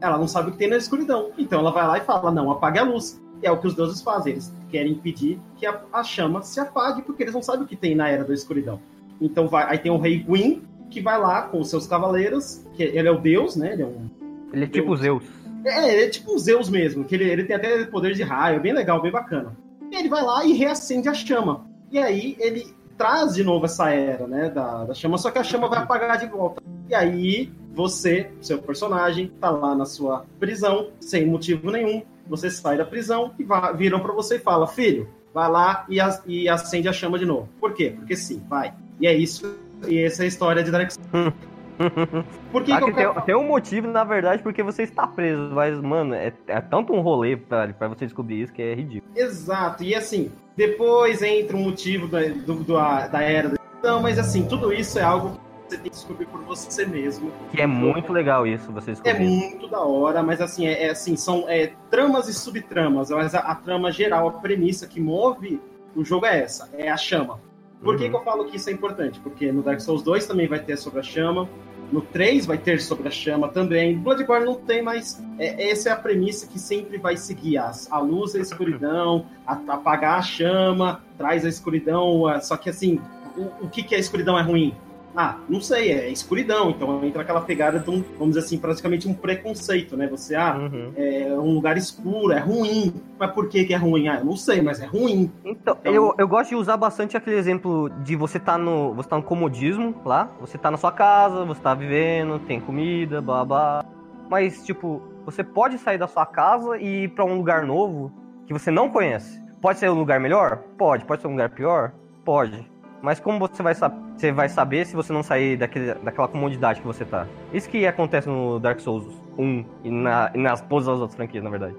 [0.00, 1.30] Ela não sabe o que tem na escuridão.
[1.38, 3.20] Então ela vai lá e fala: não, apague a luz.
[3.42, 4.32] E é o que os deuses fazem.
[4.32, 7.76] Eles querem impedir que a, a chama se apague, porque eles não sabem o que
[7.76, 8.80] tem na era da escuridão.
[9.20, 12.82] Então vai, aí tem o rei Gwyn, que vai lá com os seus cavaleiros, que
[12.82, 13.72] ele é o deus, né?
[13.72, 14.08] Ele é um.
[14.52, 15.24] Ele é tipo Zeus.
[15.64, 18.60] É, ele é tipo Zeus mesmo, que ele, ele tem até poder de raio, é
[18.60, 19.56] bem legal, bem bacana.
[19.90, 21.66] E ele vai lá e reacende a chama.
[21.90, 22.66] E aí ele
[22.96, 26.18] traz de novo essa era, né, da, da chama, só que a chama vai apagar
[26.18, 26.62] de volta.
[26.88, 32.02] E aí você, seu personagem, tá lá na sua prisão, sem motivo nenhum.
[32.26, 35.98] Você sai da prisão e va- viram pra você e fala: Filho, vai lá e,
[36.26, 37.48] e acende a chama de novo.
[37.60, 37.94] Por quê?
[37.96, 38.74] Porque sim, vai.
[39.00, 39.54] E é isso.
[39.86, 41.32] E essa é a história de Dark Souls.
[42.50, 45.50] Por que, Ah, que tem, tem um motivo, na verdade, porque você está preso.
[45.52, 49.12] Mas, mano, é, é tanto um rolê pra, pra você descobrir isso que é ridículo.
[49.14, 54.18] Exato, e assim, depois entra o motivo da, do, do- da era da então, mas
[54.18, 57.30] assim, tudo isso é algo que você tem que descobrir por você mesmo.
[57.52, 59.24] Que é muito legal isso, você É descobrir.
[59.24, 63.38] muito da hora, mas assim, é, é assim, são é, tramas e subtramas, mas a,
[63.38, 65.60] a trama geral, a premissa que move
[65.94, 67.38] o jogo é essa, é a chama.
[67.82, 68.10] Por que, Uhum.
[68.10, 69.20] que eu falo que isso é importante?
[69.20, 71.48] Porque no Dark Souls 2 também vai ter sobre a chama,
[71.90, 73.96] No 3 vai ter sobre a chama também.
[73.96, 77.56] Bloodborne não tem, mas é, essa é a premissa que sempre vai seguir.
[77.56, 82.26] As, a luz e a escuridão, a, apagar a chama, traz a escuridão.
[82.26, 83.00] A, só que assim,
[83.34, 84.74] o, o que, que a escuridão é ruim?
[85.20, 86.70] Ah, não sei, é escuridão.
[86.70, 90.06] Então entra aquela pegada de um, vamos dizer assim, praticamente um preconceito, né?
[90.06, 90.92] Você, ah, Uhum.
[90.96, 92.94] é um lugar escuro, é ruim.
[93.18, 94.06] Mas por que, que é ruim?
[94.06, 95.28] Ah, eu não sei, mas é ruim.
[95.44, 98.94] Então, Então- eu, eu gosto de usar bastante aquele exemplo de você tá no.
[98.94, 103.20] Você tá no comodismo lá, você tá na sua casa, você tá vivendo, tem comida,
[103.20, 103.84] blá blá.
[104.30, 108.12] Mas, tipo, você pode sair da sua casa e ir pra um lugar novo
[108.46, 109.42] que você não conhece.
[109.60, 110.58] Pode ser um lugar melhor?
[110.78, 111.04] Pode.
[111.04, 111.90] Pode ser um lugar pior?
[112.24, 112.64] Pode.
[113.02, 116.86] Mas como você vai, você vai saber se você não sair daquele, daquela comodidade que
[116.86, 117.26] você tá?
[117.52, 119.06] Isso que acontece no Dark Souls
[119.38, 121.76] 1 e, na, e nas todas as outras franquias, na verdade.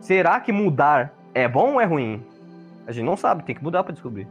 [0.00, 2.22] Será que mudar é bom ou é ruim?
[2.86, 4.26] A gente não sabe, tem que mudar pra descobrir.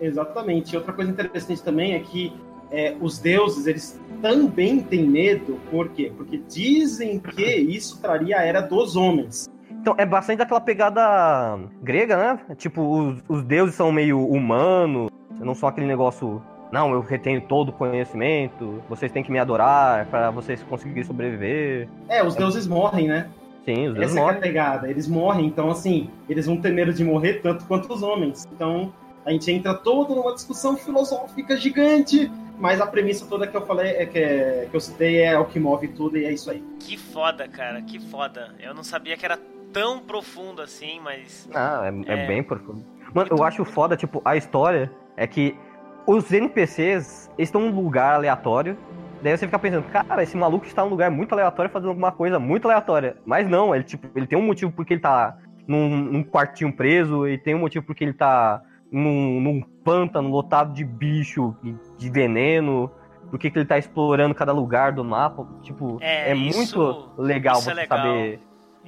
[0.00, 0.76] Exatamente.
[0.76, 2.32] Outra coisa interessante também é que
[2.70, 5.58] é, os deuses, eles também têm medo.
[5.70, 6.12] Por quê?
[6.16, 9.48] Porque dizem que isso traria a era dos homens.
[9.70, 12.40] Então, é bastante daquela pegada grega, né?
[12.56, 16.42] Tipo, os, os deuses são meio humanos, não são aquele negócio.
[16.72, 21.88] Não, eu retenho todo o conhecimento, vocês têm que me adorar pra vocês conseguirem sobreviver.
[22.08, 23.28] É, os deuses morrem, né?
[23.64, 24.40] Sim, os deuses Essa é, que é a morrem.
[24.40, 24.88] pegada.
[24.90, 28.46] Eles morrem, então assim, eles vão ter medo de morrer tanto quanto os homens.
[28.52, 28.92] Então,
[29.26, 33.90] a gente entra todo numa discussão filosófica gigante, mas a premissa toda que eu falei,
[33.96, 36.62] é que, é, que eu citei é o que move tudo e é isso aí.
[36.78, 38.54] Que foda, cara, que foda.
[38.60, 39.38] Eu não sabia que era
[39.72, 41.48] tão profundo assim, mas.
[41.52, 42.26] Ah, é, é É.
[42.28, 42.84] bem profundo.
[43.12, 44.90] Mano, eu acho foda, tipo, a história
[45.20, 45.54] é que
[46.06, 48.76] os NPCs estão num lugar aleatório.
[49.22, 52.38] Daí você fica pensando, cara, esse maluco está num lugar muito aleatório fazendo alguma coisa
[52.38, 53.18] muito aleatória.
[53.26, 55.36] Mas não, ele, tipo, ele tem um motivo porque ele tá
[55.68, 60.72] num, num quartinho preso, e tem um motivo porque ele tá num, num pântano lotado
[60.72, 62.90] de bicho, e de veneno,
[63.28, 65.46] por que que ele tá explorando cada lugar do mapa.
[65.62, 67.98] Tipo, É, é, isso- muito legal é você legal.
[67.98, 68.40] saber.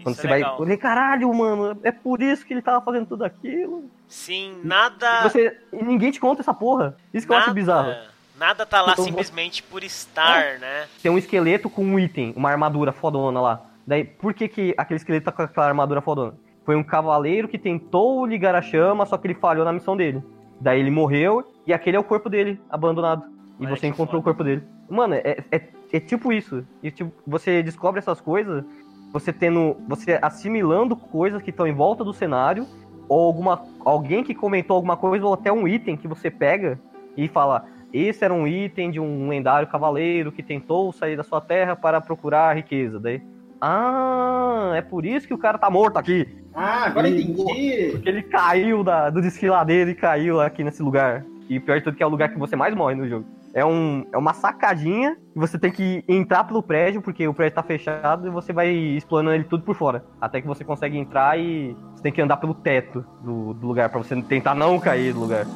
[0.03, 0.39] Quando Isso você é vai.
[0.39, 0.57] legal.
[0.59, 3.85] Falei, caralho, mano, é por isso que ele tava fazendo tudo aquilo.
[4.09, 5.23] Sim, nada.
[5.23, 6.97] Você, e ninguém te conta essa porra.
[7.13, 7.95] Isso que eu acho nada- bizarro.
[8.39, 10.87] Nada tá lá Então, simplesmente por estar, né?
[11.03, 13.63] Tem um esqueleto com um item, uma armadura fodona lá.
[13.87, 16.35] Daí, por que, que aquele esqueleto tá com aquela armadura fodona?
[16.65, 20.23] Foi um cavaleiro que tentou ligar a chama, só que ele falhou na missão dele.
[20.61, 23.25] Daí ele morreu e aquele é o corpo dele, abandonado.
[23.61, 24.35] E Olha você encontrou o foda.
[24.37, 24.63] corpo dele.
[24.89, 25.63] Mano, é, é,
[25.93, 26.65] é tipo isso.
[26.83, 28.65] E tipo, você descobre essas coisas,
[29.13, 29.77] você tendo.
[29.89, 32.67] Você assimilando coisas que estão em volta do cenário,
[33.09, 36.81] ou alguma, alguém que comentou alguma coisa, ou até um item que você pega
[37.17, 37.67] e fala.
[37.93, 42.01] Esse era um item de um lendário cavaleiro que tentou sair da sua terra para
[42.01, 42.99] procurar riqueza.
[42.99, 43.21] Daí.
[43.61, 46.27] Ah, é por isso que o cara tá morto aqui.
[46.55, 47.91] Ah, agora Ih, entendi.
[47.93, 51.25] Porque ele caiu da, do desfiladeiro e caiu aqui nesse lugar.
[51.49, 53.27] E pior de tudo que é o lugar que você mais morre no jogo.
[53.55, 57.57] É, um, é uma sacadinha e você tem que entrar pelo prédio, porque o prédio
[57.57, 60.05] tá fechado e você vai explorando ele tudo por fora.
[60.21, 63.91] Até que você consegue entrar e você tem que andar pelo teto do, do lugar,
[63.91, 65.47] pra você tentar não cair do lugar.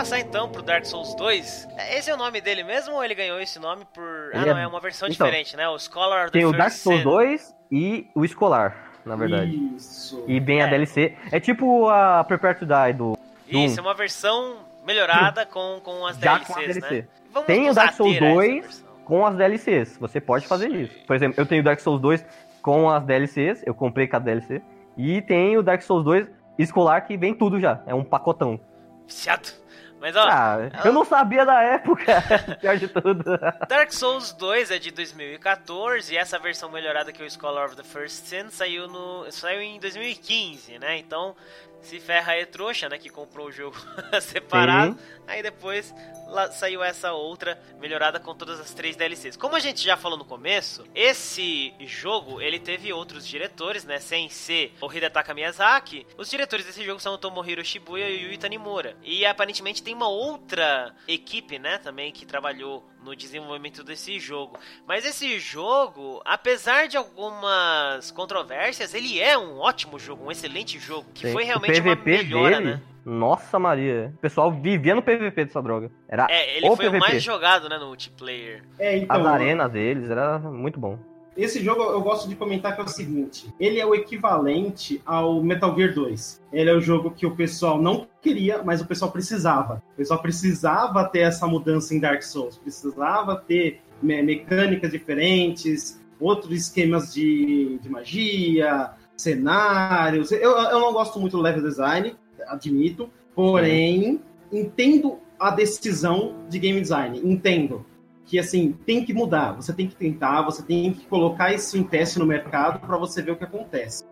[0.00, 1.68] Passar então pro Dark Souls 2.
[1.94, 4.30] Esse é o nome dele mesmo ou ele ganhou esse nome por.
[4.32, 5.68] Ah, Ele não, é- é uma versão Então, diferente, né?
[5.68, 7.04] O Scholar of the Tem o Dark Souls Sin.
[7.04, 9.54] 2 e o Escolar, na verdade.
[9.76, 10.24] Isso.
[10.26, 10.70] E bem a É.
[10.70, 11.14] DLC.
[11.30, 13.18] É tipo a Prepare to Die do.
[13.46, 17.02] Isso, é uma versão melhorada com, com as Já DLCs, com a DLC.
[17.02, 17.08] né?
[17.32, 18.88] Vamos Tem o Dark Souls ter essa 2 versão.
[19.04, 19.98] com as DLCs.
[19.98, 20.82] Você pode fazer Isso aí.
[20.84, 21.06] isso.
[21.06, 22.24] Por exemplo, eu tenho o Dark Souls 2
[22.62, 24.62] com as DLCs, eu comprei cada DLC.
[24.96, 26.26] E tem o Dark Souls 2
[26.58, 27.82] escolar que vem tudo já.
[27.86, 28.58] É um pacotão.
[29.06, 29.59] Viciado.
[30.00, 32.04] Mas ó, Ah, eu não sabia da época,
[32.58, 33.22] pior de tudo.
[33.68, 37.76] Dark Souls 2 é de 2014 e essa versão melhorada que é o Scholar of
[37.76, 40.96] the First Sin saiu, no, saiu em 2015, né?
[40.98, 41.36] Então
[41.82, 42.98] se ferra aí trouxa, né?
[42.98, 43.76] Que comprou o jogo
[44.20, 44.98] separado.
[45.26, 45.94] Aí depois
[46.26, 49.36] lá saiu essa outra melhorada com todas as três DLCs.
[49.36, 53.98] Como a gente já falou no começo, esse jogo ele teve outros diretores, né?
[53.98, 56.06] Sem ser o Hidetaka Miyazaki.
[56.16, 58.96] Os diretores desse jogo são o Tomohiro Shibuya e o Yui Tanimura.
[59.02, 61.78] E aparentemente tem uma outra equipe, né?
[61.78, 64.58] Também que trabalhou no desenvolvimento desse jogo.
[64.86, 71.06] Mas esse jogo, apesar de algumas controvérsias, ele é um ótimo jogo, um excelente jogo.
[71.14, 71.32] Que Sim.
[71.32, 72.82] foi O realmente uma PVP melhora, dele, né?
[73.04, 74.12] Nossa Maria.
[74.14, 75.90] O pessoal vivia no PVP dessa droga.
[76.08, 76.98] Era É, ele o foi o PVP.
[76.98, 78.62] mais jogado, né, no multiplayer.
[78.78, 80.98] É, então, As arenas deles, era muito bom.
[81.42, 85.42] Esse jogo eu gosto de comentar que é o seguinte: ele é o equivalente ao
[85.42, 86.42] Metal Gear 2.
[86.52, 89.82] Ele é o jogo que o pessoal não queria, mas o pessoal precisava.
[89.94, 96.52] O pessoal precisava ter essa mudança em Dark Souls, precisava ter me- mecânicas diferentes, outros
[96.52, 100.32] esquemas de, de magia, cenários.
[100.32, 102.14] Eu, eu não gosto muito do level design,
[102.46, 104.20] admito, porém,
[104.52, 107.86] entendo a decisão de game design, entendo
[108.30, 111.82] que assim tem que mudar, você tem que tentar, você tem que colocar isso em
[111.82, 114.04] teste no mercado para você ver o que acontece.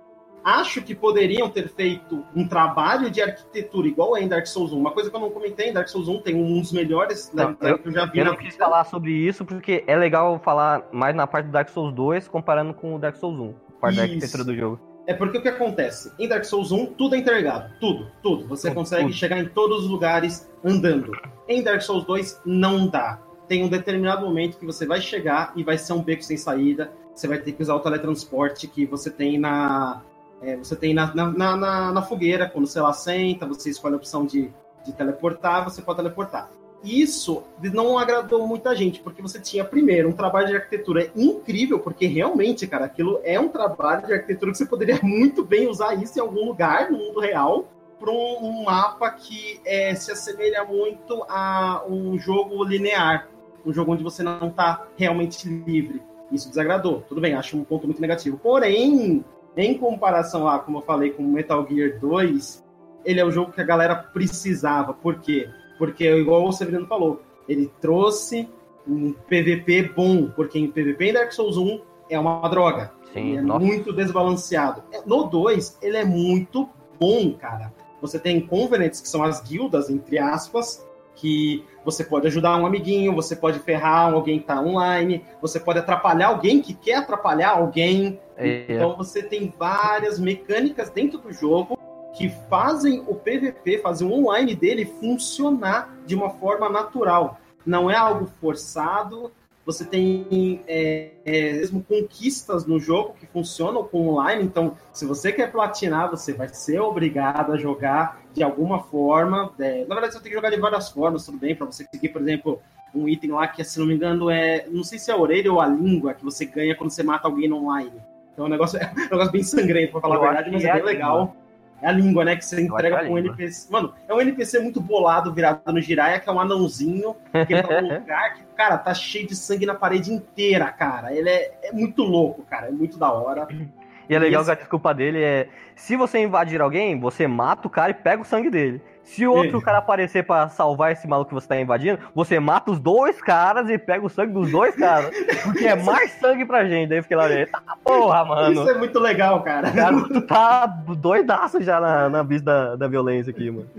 [0.45, 4.79] Acho que poderiam ter feito um trabalho de arquitetura igual é em Dark Souls 1.
[4.79, 7.57] Uma coisa que eu não comentei, em Dark Souls 1 tem um dos melhores não,
[7.61, 8.19] eu, que eu já vi.
[8.19, 11.69] Eu não quis falar sobre isso porque é legal falar mais na parte do Dark
[11.69, 13.97] Souls 2 comparando com o Dark Souls 1, parte isso.
[13.97, 14.81] da arquitetura do jogo.
[15.07, 16.13] É porque o que acontece?
[16.19, 17.73] Em Dark Souls 1, tudo é interligado.
[17.81, 18.49] Tudo, tudo.
[18.49, 19.15] Você tudo, consegue tudo.
[19.15, 21.13] chegar em todos os lugares andando.
[21.47, 23.28] Em Dark Souls 2, não dá.
[23.49, 26.93] Tem um determinado momento que você vai chegar e vai ser um beco sem saída.
[27.15, 30.03] Você vai ter que usar o teletransporte que você tem na.
[30.41, 33.97] É, você tem na, na, na, na, fogueira, quando você lá senta, você escolhe a
[33.97, 34.53] opção de,
[34.85, 36.49] de teleportar, você pode teleportar
[36.83, 42.07] isso não agradou muita gente, porque você tinha, primeiro, um trabalho de arquitetura incrível, porque
[42.07, 46.19] realmente, cara, aquilo é um trabalho de arquitetura que você poderia muito bem usar isso
[46.19, 47.69] em algum lugar no mundo real,
[47.99, 53.29] para um, mapa que é, se assemelha muito a um jogo linear,
[53.69, 56.01] um jogo onde você não está realmente livre.
[56.33, 57.03] Isso desagradou.
[57.09, 58.39] Tudo bem, acho um ponto muito negativo.
[58.39, 59.25] Porém,
[59.57, 62.65] em comparação lá, como eu falei, com Metal Gear 2,
[63.05, 64.95] ele é o jogo que a galera precisava.
[64.95, 65.51] Por quê?
[65.79, 68.49] Porque, igual o Severino falou, ele trouxe
[68.87, 72.93] um PVP bom, porque em PVP em Dark Souls 1 é uma droga.
[73.13, 73.65] Sim, é nossa.
[73.65, 74.83] muito desbalanceado.
[75.07, 77.73] No 2, ele é muito bom, cara.
[78.01, 80.88] Você tem Covenants, que são as guildas, entre aspas,
[81.21, 85.79] que você pode ajudar um amiguinho, você pode ferrar alguém que tá online, você pode
[85.79, 88.21] atrapalhar alguém que quer atrapalhar alguém.
[88.37, 88.67] É.
[88.69, 91.79] Então você tem várias mecânicas dentro do jogo
[92.15, 97.41] que fazem o PVP, fazem o online dele funcionar de uma forma natural.
[97.67, 99.31] Não é algo forçado.
[99.67, 104.43] Você tem é, é, mesmo conquistas no jogo que funcionam com online.
[104.43, 109.53] Então, se você quer platinar, você vai ser obrigado a jogar de alguma forma.
[109.59, 112.09] É, na verdade, você tem que jogar de várias formas, tudo bem, para você conseguir,
[112.11, 112.61] por exemplo,
[112.95, 114.67] um item lá que, se não me engano, é.
[114.69, 117.29] Não sei se é a orelha ou a língua que você ganha quando você mata
[117.29, 117.93] alguém online.
[118.33, 120.65] Então, é um negócio, é um negócio bem sangrento, pra falar Eu a verdade, mas
[120.65, 121.21] é, é bem legal.
[121.21, 121.49] Língua.
[121.81, 122.37] É a língua, né?
[122.37, 123.71] Que você entrega com um NPC.
[123.71, 127.15] Mano, é um NPC muito bolado, virado no Jiraiya, que é um anãozinho,
[127.47, 131.15] que é um lugar que, cara, tá cheio de sangue na parede inteira, cara.
[131.15, 132.67] Ele é, é muito louco, cara.
[132.67, 133.47] É muito da hora.
[134.09, 134.51] E é legal esse...
[134.51, 138.23] que a desculpa dele é: se você invadir alguém, você mata o cara e pega
[138.23, 138.81] o sangue dele.
[139.03, 142.71] Se o outro cara aparecer para salvar esse maluco que você tá invadindo, você mata
[142.71, 145.11] os dois caras e pega o sangue dos dois caras.
[145.45, 146.91] Porque é mais sangue pra gente.
[146.91, 148.53] Daí eu fiquei lá, eita porra, mano.
[148.53, 149.71] Isso é muito legal, cara.
[149.73, 153.71] cara tu tá doidaço já na, na bis da, da violência aqui, mano.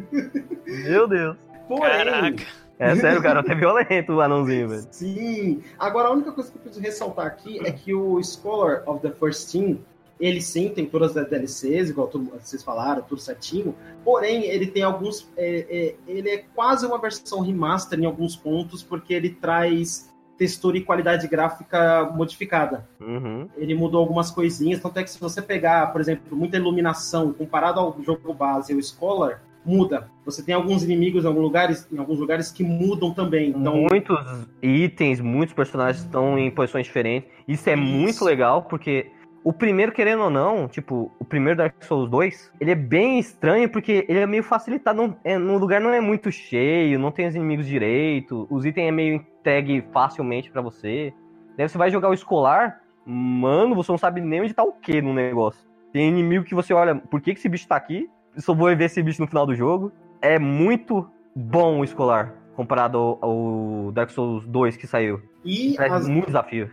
[0.66, 1.38] Meu Deus.
[1.68, 2.44] Porém, Caraca.
[2.80, 4.88] É sério, cara, até violento o anãozinho, velho.
[4.90, 5.62] Sim.
[5.78, 9.12] Agora, a única coisa que eu preciso ressaltar aqui é que o Scholar of the
[9.12, 9.80] First Team,
[10.20, 12.12] ele sim tem todas as DLCs, igual
[12.42, 13.74] vocês falaram, tudo certinho.
[14.04, 15.30] Porém, ele tem alguns.
[15.38, 20.78] É, é, ele é quase uma versão remaster em alguns pontos, porque ele traz textura
[20.78, 22.88] e qualidade gráfica modificada.
[23.00, 23.48] Uhum.
[23.58, 27.80] Ele mudou algumas coisinhas, tanto é que se você pegar, por exemplo, muita iluminação comparado
[27.80, 30.10] ao jogo base, o Scholar, muda.
[30.26, 33.50] Você tem alguns inimigos em alguns lugares, em alguns lugares que mudam também.
[33.50, 33.76] Então...
[33.76, 34.18] Muitos
[34.62, 37.30] itens, muitos personagens estão em posições diferentes.
[37.46, 37.84] Isso é Isso.
[37.84, 39.12] muito legal, porque
[39.44, 43.70] o primeiro, querendo ou não, tipo, o primeiro Dark Souls 2, ele é bem estranho
[43.70, 45.02] porque ele é meio facilitado.
[45.02, 48.88] Não, é, no lugar não é muito cheio, não tem os inimigos direito, os itens
[48.88, 51.14] é meio entregue facilmente para você.
[51.58, 55.02] Daí você vai jogar o escolar, mano, você não sabe nem onde tá o que
[55.02, 55.68] no negócio.
[55.92, 58.10] Tem inimigo que você olha, por que, que esse bicho tá aqui?
[58.36, 59.92] Eu só vou ver esse bicho no final do jogo.
[60.22, 65.22] É muito bom o escolar comparado ao, ao Dark Souls 2 que saiu.
[65.46, 66.08] E é as...
[66.08, 66.70] muito desafio.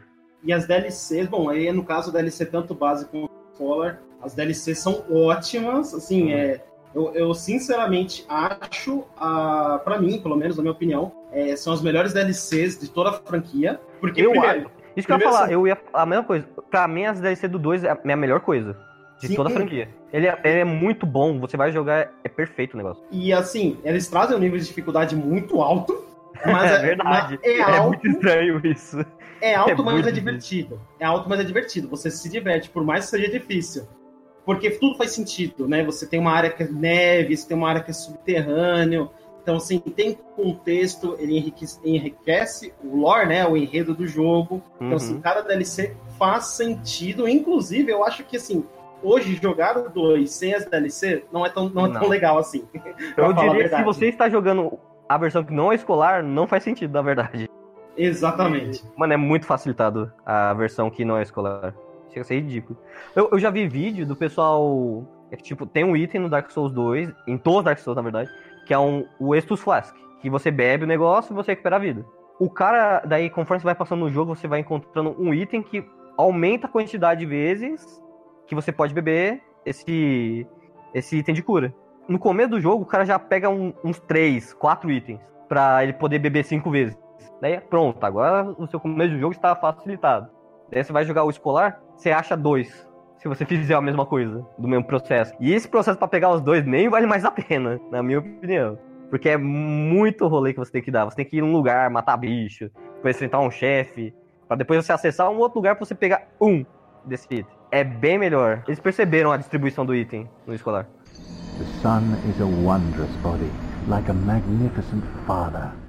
[0.47, 5.05] E as DLCs, bom, aí no caso DLC tanto base como Scholar, as DLCs são
[5.11, 6.39] ótimas, assim, uhum.
[6.39, 6.61] é,
[6.95, 11.83] eu, eu, sinceramente acho, a, pra mim, pelo menos na minha opinião, é, são as
[11.83, 14.77] melhores DLCs de toda a franquia, porque eu primeiro, acho.
[14.97, 16.47] Isso que eu ia falar, assim, eu ia a mesma coisa.
[16.71, 18.77] Pra mim, as DLC do 2 é a melhor coisa.
[19.21, 19.35] De Sim.
[19.35, 19.89] toda a franquia.
[20.13, 23.03] Ele é, ele é, muito bom, você vai jogar, é perfeito o negócio.
[23.11, 26.05] E assim, eles trazem um nível de dificuldade muito alto.
[26.45, 27.39] Mas é, é verdade.
[27.43, 29.05] É, é muito estranho isso.
[29.51, 30.81] É alto, é mas é divertido.
[30.99, 31.89] É alto, mas é divertido.
[31.89, 33.87] Você se diverte, por mais que seja difícil.
[34.45, 35.85] Porque tudo faz sentido, né?
[35.85, 39.11] Você tem uma área que é neve, você tem uma área que é subterrâneo.
[39.43, 43.47] Então, assim, tem contexto, ele enriquece, enriquece o lore, né?
[43.47, 44.63] O enredo do jogo.
[44.81, 44.87] Uhum.
[44.87, 45.21] Então, assim, uhum.
[45.21, 47.29] cada DLC faz sentido.
[47.29, 48.65] Inclusive, eu acho que, assim,
[49.03, 52.65] hoje jogar o 2 sem as DLC não é tão, não é tão legal assim.
[53.17, 54.79] Eu diria que se você está jogando
[55.09, 57.46] a versão que não é escolar, não faz sentido, na verdade.
[57.97, 58.85] Exatamente.
[58.97, 61.75] Mano, é muito facilitado a versão que não é escolar.
[62.09, 62.79] Chega a ser ridículo.
[63.15, 65.07] Eu, eu já vi vídeo do pessoal.
[65.31, 67.97] É que, tipo, tem um item no Dark Souls 2, em todos os Dark Souls,
[67.97, 68.31] na verdade,
[68.65, 69.95] que é um, o Estus Flask.
[70.21, 72.05] Que você bebe o negócio e você recupera a vida.
[72.39, 75.85] O cara, daí, conforme você vai passando no jogo, você vai encontrando um item que
[76.17, 78.03] aumenta a quantidade de vezes
[78.47, 80.47] que você pode beber esse,
[80.95, 81.75] esse item de cura.
[82.09, 85.93] No começo do jogo, o cara já pega um, uns 3, 4 itens pra ele
[85.93, 86.97] poder beber 5 vezes.
[87.41, 90.29] Daí pronto, agora o seu começo do jogo está facilitado.
[90.71, 92.87] Daí você vai jogar o escolar, você acha dois.
[93.19, 95.35] Se você fizer a mesma coisa, do mesmo processo.
[95.41, 98.79] E esse processo para pegar os dois nem vale mais a pena, na minha opinião.
[99.11, 101.05] Porque é muito rolê que você tem que dar.
[101.05, 104.15] Você tem que ir num lugar, matar bicho, depois enfrentar um chefe,
[104.49, 106.65] para depois você acessar um outro lugar pra você pegar um
[107.05, 107.57] desse item.
[107.71, 108.63] É bem melhor.
[108.67, 110.87] Eles perceberam a distribuição do item no escolar.
[111.59, 113.51] The sun is a wondrous body,
[113.89, 115.86] like a magnificent father.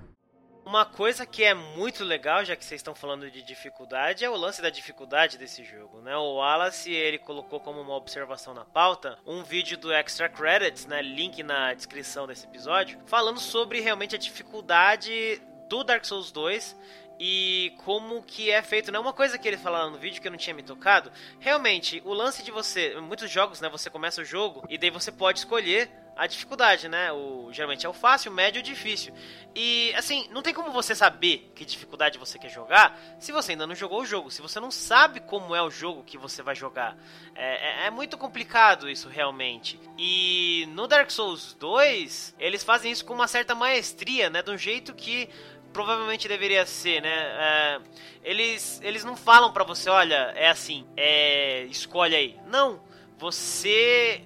[0.68, 4.36] Uma coisa que é muito legal, já que vocês estão falando de dificuldade, é o
[4.36, 6.14] lance da dificuldade desse jogo, né?
[6.18, 11.02] O Wallace, ele colocou como uma observação na pauta um vídeo do Extra Credits, né?
[11.02, 16.76] Link na descrição desse episódio, falando sobre realmente a dificuldade do Dark Souls 2
[17.18, 19.00] e como que é feito, né?
[19.00, 22.12] Uma coisa que ele falou no vídeo que eu não tinha me tocado, realmente, o
[22.12, 25.90] lance de você, muitos jogos, né, você começa o jogo e daí você pode escolher
[26.18, 27.12] a dificuldade, né?
[27.12, 29.14] O, geralmente é o fácil, o médio e o difícil.
[29.56, 33.68] E, assim, não tem como você saber que dificuldade você quer jogar se você ainda
[33.68, 34.32] não jogou o jogo.
[34.32, 36.98] Se você não sabe como é o jogo que você vai jogar.
[37.36, 39.80] É, é, é muito complicado isso, realmente.
[39.98, 44.42] E no Dark Souls 2, eles fazem isso com uma certa maestria, né?
[44.42, 45.30] De um jeito que
[45.72, 47.10] provavelmente deveria ser, né?
[47.10, 47.82] É,
[48.24, 52.40] eles, eles não falam para você, olha, é assim, é, escolhe aí.
[52.48, 52.82] Não,
[53.18, 54.24] você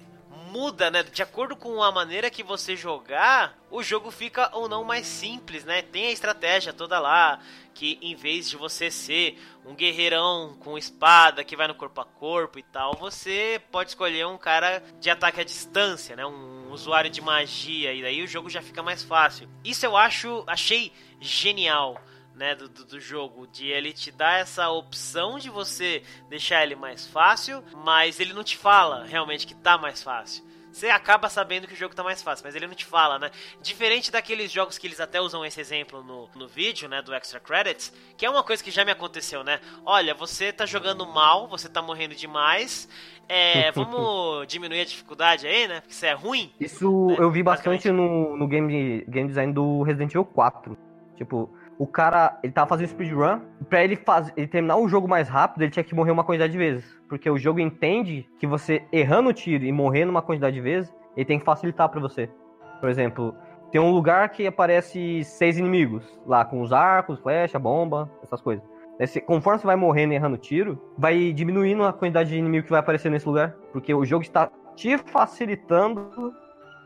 [0.52, 1.02] muda, né?
[1.02, 5.64] De acordo com a maneira que você jogar, o jogo fica ou não mais simples,
[5.64, 5.80] né?
[5.80, 7.40] Tem a estratégia toda lá,
[7.72, 12.04] que em vez de você ser um guerreirão com espada que vai no corpo a
[12.04, 16.26] corpo e tal, você pode escolher um cara de ataque à distância, né?
[16.26, 19.48] Um usuário de magia e daí o jogo já fica mais fácil.
[19.64, 21.98] Isso eu acho, achei genial
[22.42, 27.06] né, do, do, jogo, de ele te dar essa opção de você deixar ele mais
[27.06, 30.44] fácil, mas ele não te fala realmente que tá mais fácil.
[30.72, 33.30] Você acaba sabendo que o jogo tá mais fácil, mas ele não te fala, né?
[33.62, 37.00] Diferente daqueles jogos que eles até usam esse exemplo no, no vídeo, né?
[37.00, 39.60] Do Extra Credits, que é uma coisa que já me aconteceu, né?
[39.86, 42.88] Olha, você tá jogando mal, você tá morrendo demais.
[43.28, 45.80] É, vamos diminuir a dificuldade aí, né?
[45.80, 46.52] Porque isso é ruim.
[46.58, 47.16] Isso né?
[47.20, 50.76] eu vi bastante no, no game, game design do Resident Evil 4.
[51.16, 51.48] Tipo,
[51.82, 55.62] o cara, ele tava fazendo speedrun, pra ele, faz, ele terminar o jogo mais rápido,
[55.62, 56.84] ele tinha que morrer uma quantidade de vezes.
[57.08, 60.94] Porque o jogo entende que você errando o tiro e morrendo uma quantidade de vezes,
[61.16, 62.30] ele tem que facilitar para você.
[62.78, 63.34] Por exemplo,
[63.72, 68.64] tem um lugar que aparece seis inimigos, lá com os arcos, flecha, bomba, essas coisas.
[69.00, 72.70] Esse, conforme você vai morrendo e errando tiro, vai diminuindo a quantidade de inimigo que
[72.70, 73.56] vai aparecer nesse lugar.
[73.72, 76.32] Porque o jogo está te facilitando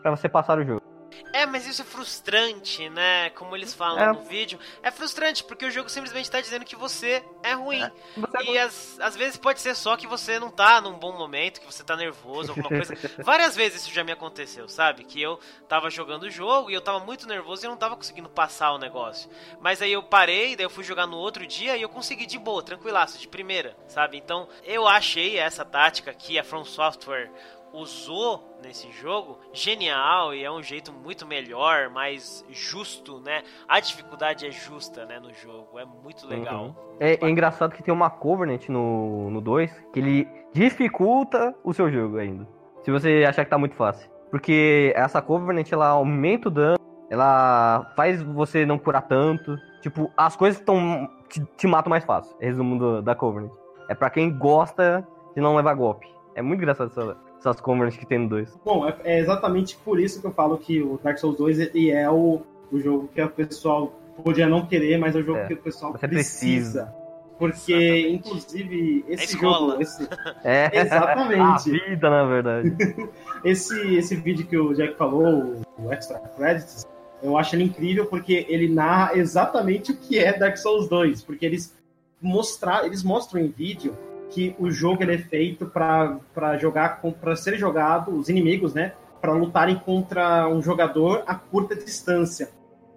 [0.00, 0.85] para você passar o jogo.
[1.32, 3.30] É, mas isso é frustrante, né?
[3.30, 4.12] Como eles falam É.
[4.12, 4.58] no vídeo.
[4.82, 7.82] É frustrante porque o jogo simplesmente tá dizendo que você é ruim.
[8.16, 11.60] Você E às, às vezes pode ser só que você não tá num bom momento,
[11.60, 12.94] que você tá nervoso, alguma coisa.
[13.24, 15.04] Várias vezes isso já me aconteceu, sabe?
[15.04, 15.38] Que eu
[15.68, 18.72] tava jogando o jogo e eu tava muito nervoso e eu não tava conseguindo passar
[18.72, 19.30] o negócio.
[19.60, 22.38] Mas aí eu parei, daí eu fui jogar no outro dia e eu consegui de
[22.38, 24.16] boa, tranquilaço, de primeira, sabe?
[24.16, 27.30] Então eu achei essa tática que a From Software
[27.72, 33.42] usou nesse jogo genial e é um jeito muito melhor, mais justo, né?
[33.68, 35.78] A dificuldade é justa, né, no jogo.
[35.78, 36.74] É muito legal.
[36.98, 41.90] É, é engraçado que tem uma Covenant no, no 2 que ele dificulta o seu
[41.90, 42.46] jogo ainda.
[42.82, 44.10] Se você achar que tá muito fácil.
[44.30, 46.78] Porque essa Covenant ela aumenta o dano,
[47.08, 49.56] ela faz você não curar tanto.
[49.80, 52.36] Tipo, as coisas tão, te, te matam mais fácil.
[52.40, 53.52] Resumo do- da Covenant.
[53.88, 56.08] É pra quem gosta de não levar golpe.
[56.34, 57.16] É muito engraçado essa,
[57.50, 58.58] essas Covenants que tem no 2.
[58.64, 61.90] Bom, é, é exatamente por isso que eu falo que o Dark Souls 2 ele
[61.90, 63.92] é o, o jogo que o pessoal
[64.22, 66.84] podia não querer, mas é o jogo É, que o pessoal você precisa.
[66.84, 67.06] precisa.
[67.38, 68.14] Porque, Exatamente.
[68.14, 69.72] inclusive, esse escola.
[69.72, 69.82] jogo.
[69.82, 70.08] Esse,
[70.42, 71.40] É, Exatamente.
[71.84, 72.74] a vida, na verdade.
[73.44, 76.86] esse, esse vídeo que o Jack falou, o Extra Credits,
[77.22, 81.22] eu acho ele incrível porque ele narra exatamente o que é Dark Souls 2.
[81.24, 81.76] Porque eles,
[82.22, 83.94] mostrar, eles mostram em vídeo
[84.30, 89.32] que o jogo ele é feito para jogar para ser jogado os inimigos, né, para
[89.32, 92.50] lutarem contra um jogador a curta distância.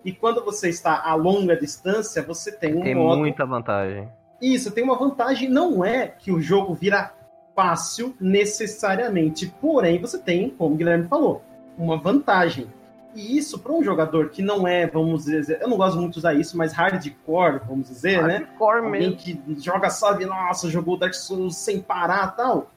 [0.04, 4.08] E quando você está a longa distância, você tem um Tem modo muita vantagem.
[4.42, 7.14] isso, tem uma vantagem, não é que o jogo vira
[7.56, 11.44] fácil necessariamente, porém você tem, como o Guilherme falou,
[11.78, 12.68] uma vantagem.
[13.16, 16.20] E isso, para um jogador que não é, vamos dizer, eu não gosto muito de
[16.20, 18.38] usar isso, mas hardcore, vamos dizer, né?
[18.38, 19.18] Hardcore Alguém mesmo.
[19.18, 22.70] que joga, sabe, nossa, jogou Dark Souls sem parar tal.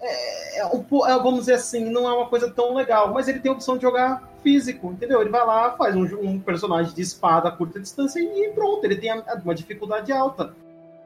[0.00, 3.38] É, é um é, vamos dizer assim, não é uma coisa tão legal, mas ele
[3.40, 5.20] tem a opção de jogar físico, entendeu?
[5.20, 8.96] Ele vai lá, faz um, um personagem de espada a curta distância e pronto, ele
[8.96, 9.10] tem
[9.44, 10.54] uma dificuldade alta.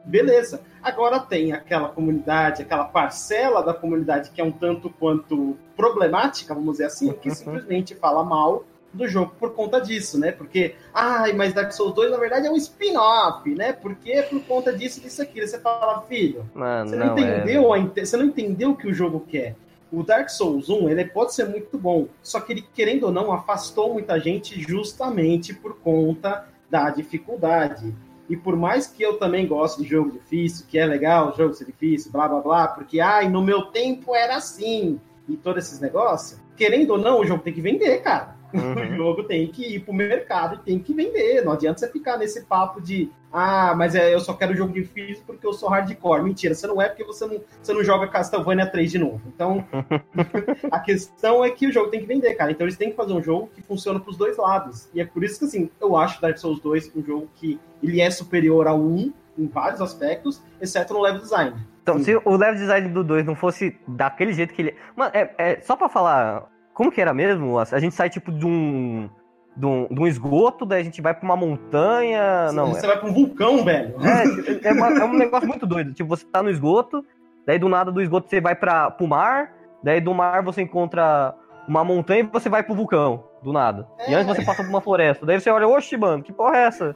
[0.03, 0.61] Beleza.
[0.81, 6.73] Agora tem aquela comunidade, aquela parcela da comunidade que é um tanto quanto problemática, vamos
[6.73, 7.35] dizer assim, que Uhum.
[7.35, 8.63] simplesmente fala mal
[8.93, 10.31] do jogo por conta disso, né?
[10.31, 13.71] Porque, ai, mas Dark Souls 2 na verdade é um spin-off, né?
[13.73, 15.47] Porque por conta disso, disso, aquilo.
[15.47, 17.21] Você fala, filho, Mano, você não, não, é.
[17.37, 19.55] entendeu a inte- você não entendeu o que o jogo quer.
[19.91, 23.31] O Dark Souls 1, ele pode ser muito bom, só que ele, querendo ou não,
[23.31, 27.93] afastou muita gente justamente por conta da dificuldade.
[28.29, 31.53] E por mais que eu também goste de jogo difícil, que é legal o jogo
[31.53, 35.81] ser difícil, blá blá blá, porque, ai, no meu tempo era assim, e todos esses
[35.81, 38.35] negócios, querendo ou não, o jogo tem que vender, cara.
[38.53, 38.95] O Uhum.
[38.95, 41.43] jogo tem que ir pro mercado e tem que vender.
[41.43, 45.23] Não adianta você ficar nesse papo de ah, mas é, eu só quero jogo difícil
[45.25, 46.21] porque eu sou hardcore.
[46.21, 49.21] Mentira, você não é porque você não, você não joga Castlevania 3 de novo.
[49.33, 49.65] Então,
[50.69, 52.51] a questão é que o jogo tem que vender, cara.
[52.51, 54.89] Então eles têm que fazer um jogo que funciona pros dois lados.
[54.93, 58.01] E é por isso que, assim, eu acho Dark Souls 2 um jogo que ele
[58.01, 61.55] é superior ao 1 em vários aspectos, exceto no level design.
[61.83, 62.03] Então, Sim.
[62.03, 64.75] se o level design do 2 não fosse daquele jeito que ele.
[64.95, 66.49] Mano, é, é só pra falar.
[66.73, 67.57] Como que era mesmo?
[67.59, 69.09] A gente sai tipo de um.
[69.55, 72.51] De um, de um esgoto, daí a gente vai pra uma montanha.
[72.53, 73.95] Não, você vai pra um vulcão, velho.
[74.63, 75.93] é, é, uma- é um negócio muito doido.
[75.93, 77.03] Tipo, você tá no esgoto,
[77.45, 79.51] daí do nada do esgoto você vai pra, pro mar,
[79.83, 81.35] daí do mar você encontra
[81.67, 83.85] uma montanha e você vai pro vulcão, do nada.
[84.07, 84.15] E É.
[84.15, 85.25] antes você passa por uma floresta.
[85.25, 86.95] Daí você olha, oxe, mano, que porra é essa?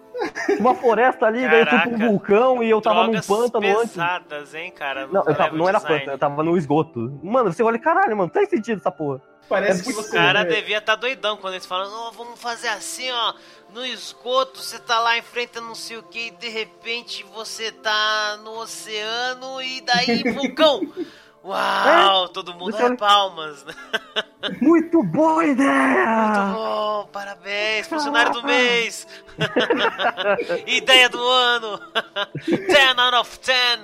[0.57, 2.07] Uma floresta ali, daí eu fui pro Caraca.
[2.07, 3.91] vulcão e eu tava num pântano antes.
[3.91, 5.07] pesadas, hein, cara?
[5.07, 7.19] Não, eu tava, não era pântano, eu tava no esgoto.
[7.21, 9.21] Mano, você olha, caralho, mano, tem sentido essa porra.
[9.47, 10.11] Parece É que O você.
[10.11, 13.33] cara vê- devia estar doidão quando eles falam, ó, vamos fazer assim, ó,
[13.73, 18.37] no esgoto, você tá lá enfrentando não sei o que, e de repente você tá
[18.43, 20.81] no oceano e daí vulcão.
[21.45, 23.73] Uau, todo mundo é palmas, né?
[24.61, 26.53] Muito boa Muito ideia!
[26.53, 29.07] bom, parabéns, funcionário do mês.
[30.67, 31.79] Ideia do ano.
[32.45, 33.79] 10 out of 10.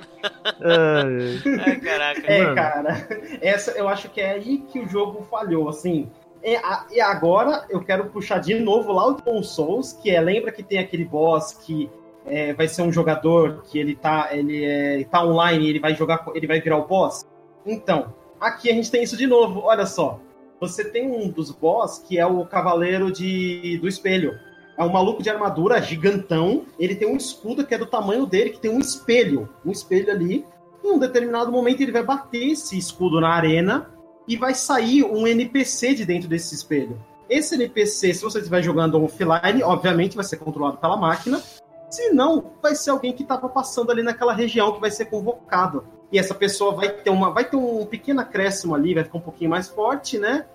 [0.62, 2.22] Ai, Ai, caraca.
[2.32, 2.56] É, Mano.
[2.56, 3.08] cara.
[3.42, 6.10] Essa eu acho que é aí que o jogo falhou, assim.
[6.44, 10.20] E, a- e agora eu quero puxar de novo lá o Demon Souls, que é,
[10.20, 11.90] lembra que tem aquele boss que
[12.26, 15.96] é, vai ser um jogador que ele tá, ele é, tá online e ele vai
[15.96, 17.26] jogar, ele vai virar o boss?
[17.66, 20.20] Então, aqui a gente tem isso de novo, olha só.
[20.62, 24.40] Você tem um dos boss que é o Cavaleiro de, do Espelho.
[24.78, 26.68] É um maluco de armadura gigantão.
[26.78, 29.50] Ele tem um escudo que é do tamanho dele, que tem um espelho.
[29.66, 30.46] Um espelho ali.
[30.84, 33.90] Em um determinado momento ele vai bater esse escudo na arena
[34.28, 37.04] e vai sair um NPC de dentro desse espelho.
[37.28, 41.42] Esse NPC, se você estiver jogando offline, obviamente vai ser controlado pela máquina.
[41.90, 45.84] Se não, vai ser alguém que estava passando ali naquela região que vai ser convocado.
[46.12, 49.22] E essa pessoa vai ter uma, vai ter um pequeno acréscimo ali, vai ficar um
[49.22, 50.46] pouquinho mais forte, né?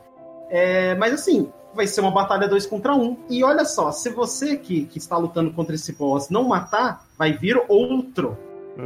[0.50, 3.02] É, mas assim, vai ser uma batalha 2 contra 1.
[3.02, 3.16] Um.
[3.30, 7.32] E olha só, se você que, que está lutando contra esse boss não matar, vai
[7.32, 8.36] vir outro.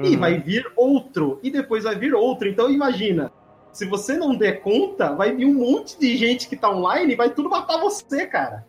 [0.05, 0.21] E Uhum.
[0.21, 1.41] vai vir outro.
[1.43, 2.49] E depois vai vir outro.
[2.49, 3.33] Então imagina.
[3.73, 7.17] Se você não der conta, vai vir um monte de gente que tá online e
[7.17, 8.65] vai tudo matar você, cara.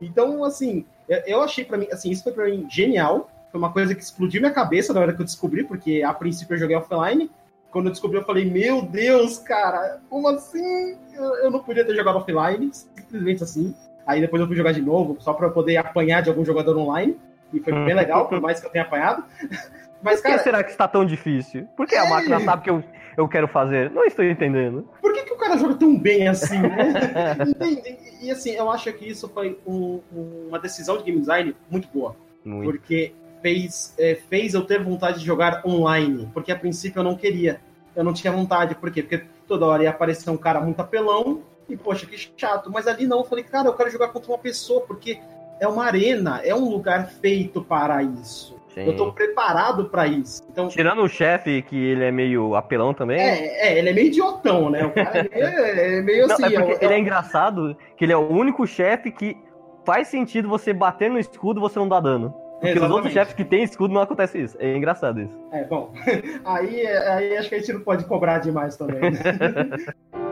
[0.00, 0.84] Então, assim,
[1.26, 3.28] eu- achei pra mim, assim, isso foi pra mim genial.
[3.50, 6.54] Foi uma coisa que explodiu minha cabeça na hora que eu descobri, porque a princípio
[6.54, 7.30] eu joguei offline.
[7.74, 10.96] Quando eu descobri, eu falei, meu Deus, cara, como assim?
[11.12, 13.74] Eu, eu não podia ter jogado offline, simplesmente assim.
[14.06, 16.76] Aí depois eu fui jogar de novo, só pra eu poder apanhar de algum jogador
[16.78, 17.18] online.
[17.52, 19.24] E foi bem legal, por mais que eu tenha apanhado.
[20.02, 21.66] Mas, Por que será que está tão difícil?
[21.76, 22.10] Por que a É.
[22.10, 22.84] máquina sabe que eu,
[23.16, 23.90] eu quero fazer?
[23.90, 24.88] Não estou entendendo.
[25.00, 26.90] por que, que o cara joga tão bem assim, né?
[27.48, 27.98] Entende?
[28.22, 30.00] E, e, assim, eu acho que isso foi um-
[30.48, 32.14] uma decisão de game design muito boa.
[32.44, 32.70] Muito.
[32.70, 33.14] Porque
[33.44, 36.30] fez, é, fez eu ter vontade de jogar online.
[36.32, 37.60] Porque a princípio eu não queria.
[37.94, 38.74] Eu não tinha vontade.
[38.74, 39.02] Por quê?
[39.02, 41.42] Porque toda hora ia aparecer um cara muito apelão.
[41.68, 42.70] E, poxa, que chato.
[42.72, 43.18] Mas ali não.
[43.18, 44.80] Eu falei, cara, eu quero jogar contra uma pessoa.
[44.80, 45.18] Porque
[45.60, 46.40] é uma arena.
[46.42, 48.58] É um lugar feito para isso.
[48.72, 48.86] Sim.
[48.86, 50.42] Eu tô preparado para isso.
[50.50, 53.20] Então, Tirando o chefe, que ele é meio apelão também.
[53.20, 54.84] é, é, ele é meio idiotão, né?
[54.86, 55.46] O cara é meio,
[56.00, 56.46] é meio Não, assim.
[56.56, 59.36] é porque é- ele é engraçado que ele é o único chefe que
[59.84, 62.34] faz sentido você bater no escudo e você não dá dano.
[62.60, 64.56] Porque os outros chefes que tem escudo não acontece isso.
[64.58, 65.38] É engraçado isso.
[65.52, 65.92] É, bom.
[66.44, 69.00] Aí, aí acho que a gente não pode cobrar demais também.
[69.00, 69.20] né?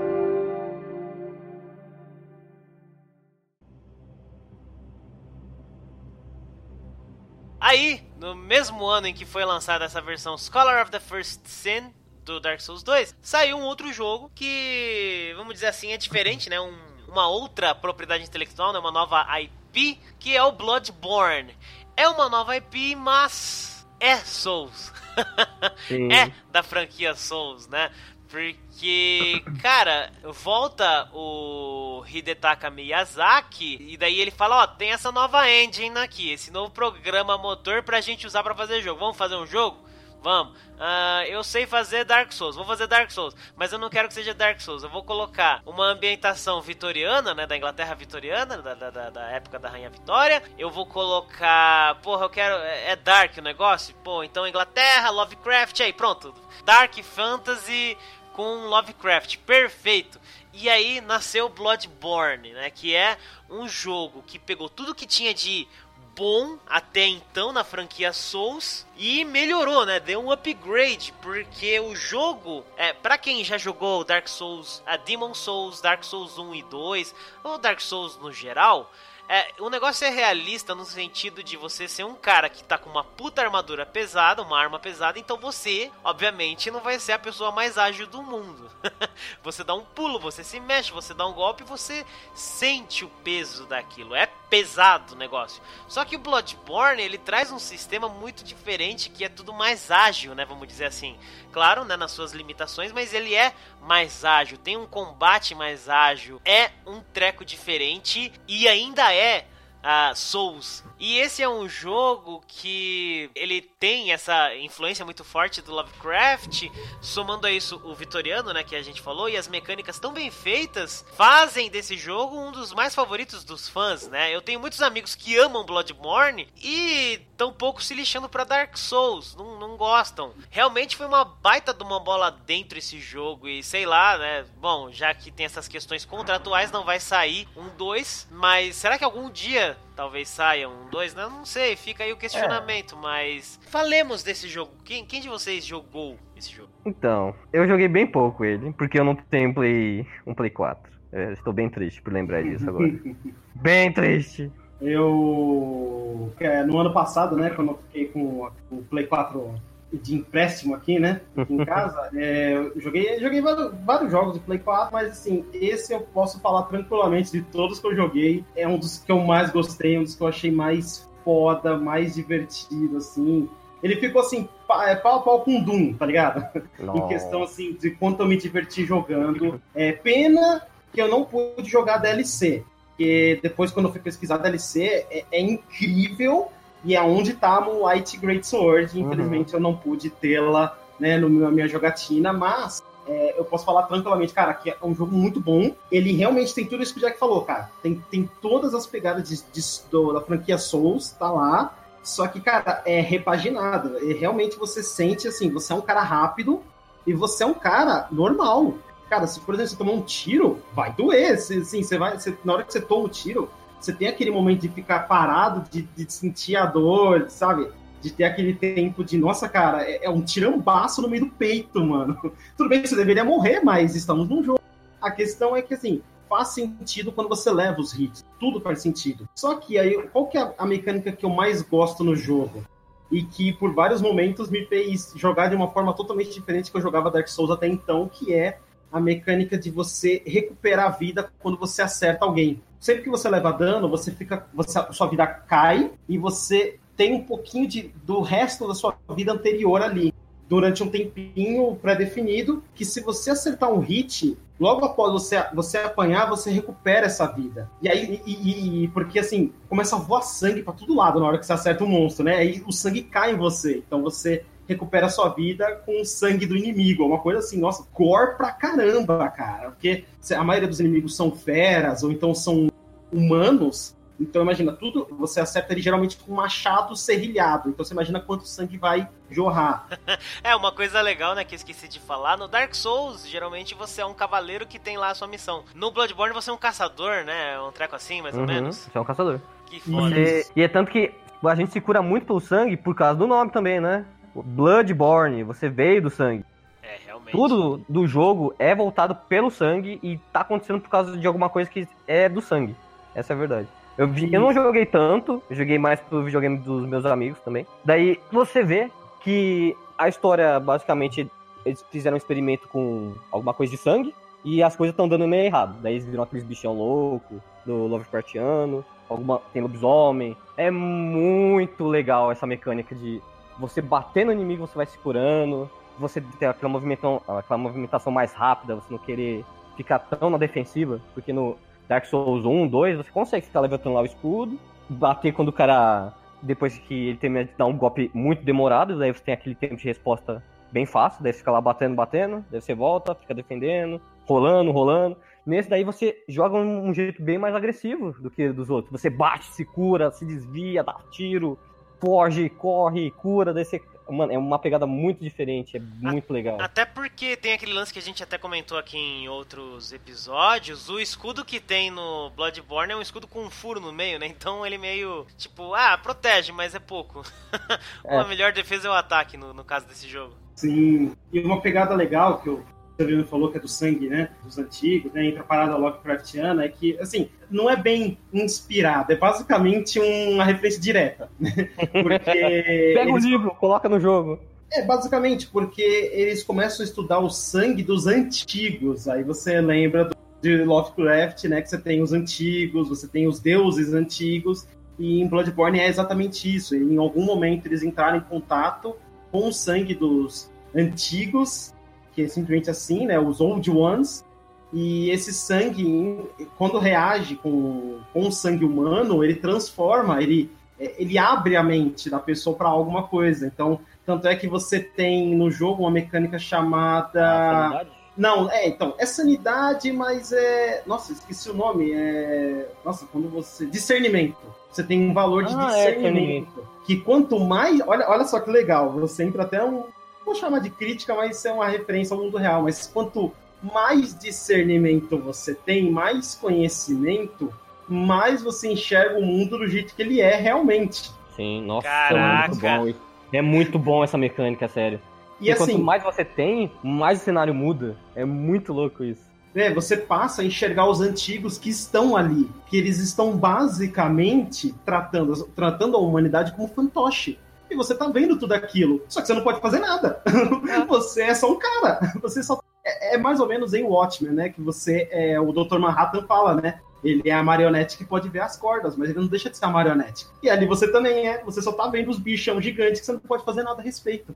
[7.63, 11.93] Aí, no mesmo ano em que foi lançada essa versão Scholar of the First Sin
[12.25, 16.61] do Dark Souls 2, saiu um outro jogo que, vamos dizer assim, é diferente, né?
[16.61, 16.75] Um,
[17.07, 21.55] uma outra propriedade intelectual, né, uma nova IP, que é o Bloodborne.
[21.97, 24.93] É uma nova IP, mas é Souls.
[26.11, 27.91] é da franquia Souls, né?
[28.29, 30.11] Porque, cara,
[30.43, 36.51] volta o Hidetaka Miyazaki e daí ele fala, ó, tem essa nova engine aqui, esse
[36.51, 38.99] novo programa motor pra gente usar pra fazer jogo.
[39.01, 39.92] Vamos fazer um jogo?
[40.23, 40.57] Vamos.
[40.73, 44.15] Uh, eu sei fazer Dark Souls, vou fazer Dark Souls, mas eu não quero que
[44.15, 44.83] seja Dark Souls.
[44.83, 49.69] Eu vou colocar uma ambientação vitoriana, né, da Inglaterra vitoriana, da, da, da época da
[49.69, 50.43] Rainha Vitória.
[50.59, 55.81] Eu vou colocar, porra, eu quero é, é Dark o negócio, pô, então Inglaterra, Lovecraft,
[55.81, 56.35] aí pronto,
[56.65, 57.97] Dark Fantasy
[58.33, 60.21] com Lovecraft, perfeito.
[60.53, 63.17] E aí nasceu Bloodborne, né, que é
[63.49, 65.67] um jogo que pegou tudo que tinha de
[66.15, 69.99] bom até então na franquia Souls e melhorou, né?
[69.99, 75.35] Deu um upgrade porque o jogo, é, para quem já jogou Dark Souls, a Demon
[75.35, 77.15] Souls, Dark Souls 1 e 2
[77.45, 78.91] ou Dark Souls no geral,
[79.29, 82.91] é, o negócio é realista no sentido de você ser um cara que tá com
[82.91, 87.51] uma puta armadura pesada, uma arma pesada, então você, obviamente, não vai ser a pessoa
[87.51, 88.71] mais ágil do mundo.
[89.43, 93.65] você dá um pulo, você se mexe, você dá um golpe, você sente o peso
[93.65, 94.15] daquilo.
[94.15, 95.63] É pesado o negócio.
[95.89, 100.35] Só que o Bloodborne, ele traz um sistema muito diferente que é tudo mais ágil,
[100.35, 101.17] né, vamos dizer assim.
[101.51, 106.39] Claro, né, nas suas limitações, mas ele é mais ágil, tem um combate mais ágil,
[106.45, 109.47] é um treco diferente e ainda é
[109.83, 110.85] uh, Souls.
[111.03, 116.71] E esse é um jogo que ele tem essa influência muito forte do Lovecraft,
[117.01, 120.31] somando a isso o vitoriano, né, que a gente falou, e as mecânicas tão bem
[120.31, 124.33] feitas, fazem desse jogo um dos mais favoritos dos fãs, né?
[124.33, 129.35] Eu tenho muitos amigos que amam Bloodborne e tão pouco se lixando para Dark Souls,
[129.35, 130.33] não, não gostam.
[130.51, 134.47] Realmente foi uma baita de uma bola dentro esse jogo e sei lá, né?
[134.59, 139.03] Bom, já que tem essas questões contratuais, não vai sair um 2, mas será que
[139.03, 141.27] algum dia talvez saia um 2, né?
[141.29, 142.99] Não sei, fica aí o questionamento, é.
[142.99, 144.73] mas falemos desse jogo.
[144.85, 146.71] Quem, quem de vocês jogou esse jogo?
[146.85, 150.93] Então, eu joguei bem pouco ele, porque eu não tenho Play, um Play 4.
[151.13, 152.91] Eu estou bem triste por lembrar disso agora.
[153.55, 154.51] bem triste.
[154.81, 156.33] Eu.
[156.67, 159.55] No ano passado, né, quando eu fiquei com o Play 4
[159.93, 161.21] de empréstimo aqui, né?
[161.49, 162.11] Em casa.
[162.15, 166.65] É, joguei joguei vários, vários, jogos de Play 4, mas assim, esse eu posso falar
[166.65, 168.45] tranquilamente de todos que eu joguei.
[168.55, 172.15] É um dos que eu mais gostei, um dos que eu achei mais foda, mais
[172.15, 173.49] divertido, assim.
[173.83, 174.49] Ele ficou assim,
[174.85, 176.47] é, pau a pau com Doom, tá ligado?
[176.79, 179.61] em questão assim de quanto eu me diverti jogando.
[179.75, 180.63] É pena
[180.93, 182.63] que eu não pude jogar DLC.
[182.89, 186.52] Porque depois, quando eu fui pesquisar DLC, é, é incrível
[186.85, 188.99] e é onde tá a Moonlight Great Sword.
[188.99, 189.07] Uhum.
[189.07, 189.59] Infelizmente uhum.
[189.59, 194.55] eu não pude tê-la né, na minha jogatina, mas é, eu posso falar tranquilamente, cara,
[194.55, 195.75] que é um jogo muito bom.
[195.91, 197.71] Ele realmente tem tudo isso que o Jack falou, cara.
[197.83, 201.77] Tem, tem todas as pegadas de, de, do, da franquia Souls, tá lá.
[202.03, 203.99] Só que, cara, é repaginado.
[204.05, 206.63] E realmente você sente assim, você é um cara rápido
[207.07, 208.75] e você é um cara normal.
[209.09, 211.35] Cara, se por exemplo você tomar um tiro, vai doer.
[211.35, 213.49] Assim, você vai, você, na hora que você toma o tiro,
[213.85, 217.69] você tem aquele momento de ficar parado, de, de sentir a dor, sabe?
[218.01, 221.85] De ter aquele tempo de, nossa, cara, é, é um tirambaço no meio do peito,
[221.85, 222.19] mano.
[222.57, 224.61] Tudo bem que você deveria morrer, mas estamos num jogo.
[225.01, 228.25] A questão é que, assim, faz sentido quando você leva os hits.
[228.39, 229.29] Tudo faz sentido.
[229.35, 232.65] Só que aí, qual que é a mecânica que eu mais gosto no jogo?
[233.11, 236.81] E que por vários momentos me fez jogar de uma forma totalmente diferente que eu
[236.81, 238.59] jogava Dark Souls até então, que é
[238.91, 243.53] a mecânica de você recuperar a vida quando você acerta alguém sempre que você leva
[243.53, 244.45] dano, você fica.
[244.53, 249.33] Você, sua vida cai e você tem um pouquinho de, do resto da sua vida
[249.33, 250.13] anterior ali.
[250.49, 256.29] Durante um tempinho pré-definido, que se você acertar um hit, logo após você, você apanhar,
[256.29, 257.71] você recupera essa vida.
[257.81, 261.39] E aí, e, e, porque assim, começa a voar sangue para todo lado na hora
[261.39, 262.37] que você acerta um monstro, né?
[262.37, 263.83] Aí o sangue cai em você.
[263.87, 267.05] Então você recupera a sua vida com o sangue do inimigo.
[267.05, 269.71] Uma coisa assim, nossa, gore pra caramba, cara.
[269.71, 270.05] Porque
[270.35, 272.69] a maioria dos inimigos são feras, ou então são
[273.13, 273.95] humanos.
[274.21, 277.69] Então imagina, tudo você acerta ele geralmente com um machado serrilhado.
[277.69, 279.87] Então você imagina quanto sangue vai jorrar.
[280.45, 282.37] é, uma coisa legal, né, que eu esqueci de falar.
[282.39, 285.65] No Dark Souls, geralmente você é um cavaleiro que tem lá a sua missão.
[285.75, 287.61] No Bloodborne você é um caçador, né?
[287.61, 288.77] Um treco assim, mais ou uhum, menos.
[288.77, 289.41] Você é um caçador.
[289.67, 290.17] Que foda.
[290.17, 291.13] E, e é tanto que
[291.45, 294.05] a gente se cura muito pelo sangue por causa do nome também, né?
[294.35, 296.45] Bloodborne, você veio do sangue.
[296.83, 297.33] É, realmente.
[297.33, 301.69] Tudo do jogo é voltado pelo sangue e tá acontecendo por causa de alguma coisa
[301.69, 302.77] que é do sangue.
[303.15, 303.69] Essa é a verdade.
[303.97, 307.67] Eu, vi, eu não joguei tanto, eu joguei mais pro videogame dos meus amigos também.
[307.85, 308.91] Daí você vê
[309.21, 311.31] que a história, basicamente,
[311.65, 314.15] eles fizeram um experimento com alguma coisa de sangue.
[314.45, 315.77] e as coisas estão dando meio errado.
[315.81, 320.37] Daí eles viram aqueles bichão louco do Lovecraftiano, alguma tem lobisomem.
[320.57, 323.23] É muito legal essa mecânica de
[323.59, 328.33] você bater no inimigo, você vai se curando, você ter aquela movimentação, aquela movimentação mais
[328.33, 329.45] rápida, você não querer
[329.77, 331.57] ficar tão na defensiva, porque no
[331.89, 336.13] Dark Souls 1, 2, você consegue ficar levantando lá o escudo, bater quando o cara
[336.43, 339.77] depois que ele termina de dar um golpe muito demorado, daí você tem aquele tempo
[339.77, 340.43] de resposta
[340.73, 345.17] bem fácil, daí você fica lá batendo, batendo, daí você volta, fica defendendo, rolando, rolando.
[345.45, 348.91] Nesse daí você joga um, jeito bem mais agressivo do que dos outros.
[349.01, 351.59] Você bate, se cura, se desvia, dá tiro,
[352.03, 353.81] foge, corre, cura, daí você
[354.11, 356.61] Mano, é uma pegada muito diferente, é muito legal.
[356.61, 360.99] Até porque tem aquele lance que a gente até comentou aqui em outros episódios, o
[360.99, 364.27] escudo que tem no Bloodborne é um escudo com um furo no meio, né?
[364.27, 367.23] Então ele meio, tipo, ah, protege, mas é pouco.
[368.05, 368.19] É.
[368.19, 370.35] a melhor defesa é o ataque no, no caso desse jogo.
[370.57, 372.65] Sim, e uma pegada legal que eu
[373.03, 374.31] Severino falou que é do sangue, né?
[374.45, 375.27] Dos antigos, né?
[375.27, 380.81] Entre a parada Lovecraftiana, é que, assim, não é bem inspirado, é basicamente uma referência
[380.81, 381.29] direta.
[381.39, 381.69] Né?
[382.03, 382.31] Porque.
[382.95, 383.25] Pega eles...
[383.25, 384.39] o livro, coloca no jogo.
[384.71, 389.09] É, basicamente, porque eles começam a estudar o sangue dos antigos.
[389.09, 391.61] Aí você lembra do, de Lovecraft, né?
[391.61, 394.67] Que você tem os antigos, você tem os deuses antigos.
[394.99, 396.77] E em Bloodborne é exatamente isso.
[396.77, 398.95] Em algum momento eles entraram em contato
[399.31, 401.72] com o sangue dos antigos
[402.15, 403.19] que é simplesmente assim, né?
[403.19, 404.25] Os Old Ones.
[404.73, 406.19] E esse sangue,
[406.57, 412.09] quando reage com, com o sangue humano, ele transforma, ele, é, ele abre a mente
[412.09, 413.47] da pessoa para alguma coisa.
[413.47, 417.87] Então, tanto é que você tem no jogo uma mecânica chamada.
[418.17, 420.83] Não, é, então, é sanidade, mas é.
[420.87, 421.93] Nossa, esqueci o nome.
[421.93, 422.69] É.
[422.85, 423.67] Nossa, quando você.
[423.67, 424.39] Discernimento.
[424.71, 426.61] Você tem um valor de ah, é, discernimento.
[426.61, 427.81] É, que quanto mais.
[427.87, 429.85] Olha, olha só que legal, você entra até um,
[430.25, 432.63] vou chamar de crítica, mas isso é uma referência ao mundo real.
[432.63, 433.33] Mas quanto
[433.63, 437.53] mais discernimento você tem, mais conhecimento,
[437.89, 441.11] mais você enxerga o mundo do jeito que ele é realmente.
[441.37, 442.95] Sim, nossa, é muito bom.
[443.33, 445.01] É muito bom essa mecânica, sério.
[445.41, 447.97] E, e assim, quanto mais você tem, mais o cenário muda.
[448.15, 449.33] É muito louco isso.
[449.55, 455.45] É, você passa a enxergar os antigos que estão ali, que eles estão basicamente tratando,
[455.49, 457.39] tratando a humanidade como fantoche
[457.73, 459.03] e você tá vendo tudo aquilo.
[459.09, 460.23] Só que você não pode fazer nada.
[460.69, 460.85] É.
[460.87, 462.01] você é só um cara.
[462.23, 462.61] Você só.
[462.85, 464.49] É, é, mais ou menos em Watchmen, né?
[464.49, 465.41] Que você é.
[465.41, 465.79] O Dr.
[465.79, 466.81] Manhattan fala, né?
[467.03, 469.65] Ele é a marionete que pode ver as cordas, mas ele não deixa de ser
[469.65, 470.27] a marionete.
[470.43, 471.43] E ali você também é.
[471.45, 474.35] Você só tá vendo os bichão gigantes que você não pode fazer nada a respeito.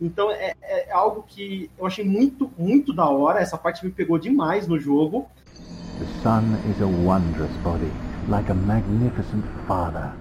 [0.00, 3.40] Então é, é algo que eu achei muito, muito da hora.
[3.40, 5.28] Essa parte me pegou demais no jogo.
[5.98, 7.90] The sun is a wondrous body,
[8.28, 10.12] like a magnificent father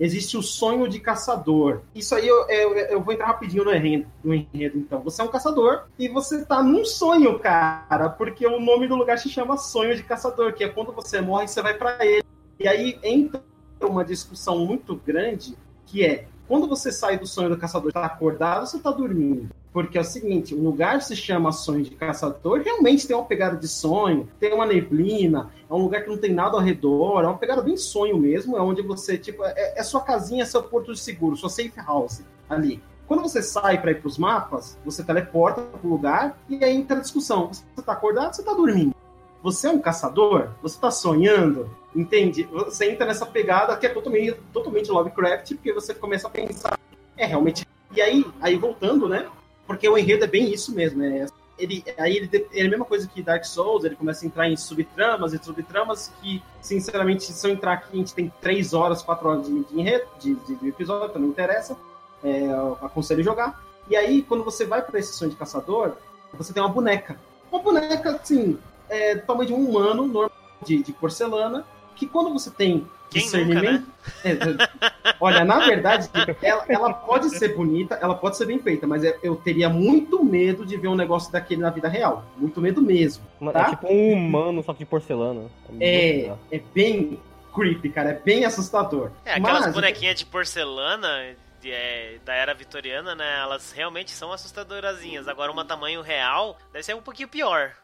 [0.00, 1.82] existe o sonho de caçador.
[1.94, 5.00] Isso aí eu, eu, eu vou entrar rapidinho no enredo, no enredo, então.
[5.02, 9.18] Você é um caçador e você tá num sonho, cara, porque o nome do lugar
[9.18, 12.24] se chama Sonho de Caçador, que é quando você morre você vai para ele.
[12.58, 13.42] E aí entra
[13.82, 15.54] uma discussão muito grande
[15.84, 19.48] que é quando você sai do sonho do caçador, tá acordado você tá dormindo?
[19.72, 23.56] Porque é o seguinte, o lugar se chama sonho de caçador, realmente tem uma pegada
[23.56, 27.28] de sonho, tem uma neblina, é um lugar que não tem nada ao redor, é
[27.28, 30.92] uma pegada bem sonho mesmo, é onde você, tipo, é, é sua casinha, seu porto
[30.92, 32.82] de seguro, sua safe house ali.
[33.06, 36.74] Quando você sai para ir para os mapas, você teleporta para o lugar e aí
[36.74, 37.46] entra a discussão.
[37.46, 38.92] Você está acordado você está dormindo?
[39.40, 40.48] Você é um caçador?
[40.62, 41.70] Você está sonhando?
[41.94, 42.44] Entende?
[42.44, 46.78] Você entra nessa pegada que é totalmente, totalmente Lovecraft, porque você começa a pensar,
[47.16, 47.66] é realmente.
[47.94, 49.28] E aí, aí voltando, né?
[49.66, 51.26] Porque o enredo é bem isso mesmo, é
[51.60, 54.48] ele, aí ele, ele é a mesma coisa que Dark Souls, ele começa a entrar
[54.48, 59.02] em subtramas e subtramas que, sinceramente, se eu entrar aqui, a gente tem 3 horas,
[59.02, 61.76] 4 horas de, enredo, de, de, episódio, então não interessa.
[62.24, 62.48] É,
[62.82, 63.62] aconselho jogar.
[63.88, 65.96] E aí, quando você vai para esse sonho de caçador,
[66.32, 67.18] você tem uma boneca.
[67.52, 68.58] Uma boneca, assim,
[68.88, 70.32] é, tamanho de um humano, normal,
[70.64, 73.86] de, de porcelana, que quando você tem quem discernimento.
[74.24, 74.68] Nunca, né?
[75.04, 76.08] é, olha, na verdade,
[76.40, 80.24] ela, ela, pode ser bonita, ela pode ser bem feita, mas é, eu teria muito
[80.24, 82.24] medo de ver um negócio daquele na vida real.
[82.36, 83.24] Muito medo mesmo.
[83.52, 83.62] Tá?
[83.62, 85.50] É tipo um humano, só que de porcelana.
[85.78, 87.18] É, é, é bem
[87.52, 88.10] creepy, cara.
[88.10, 89.10] É bem assustador.
[89.24, 91.36] É, aquelas mas, bonequinhas de porcelana.
[91.62, 93.38] É, da era vitoriana, né?
[93.38, 95.28] Elas realmente são assustadorazinhas.
[95.28, 97.74] Agora, uma tamanho real deve ser um pouquinho pior.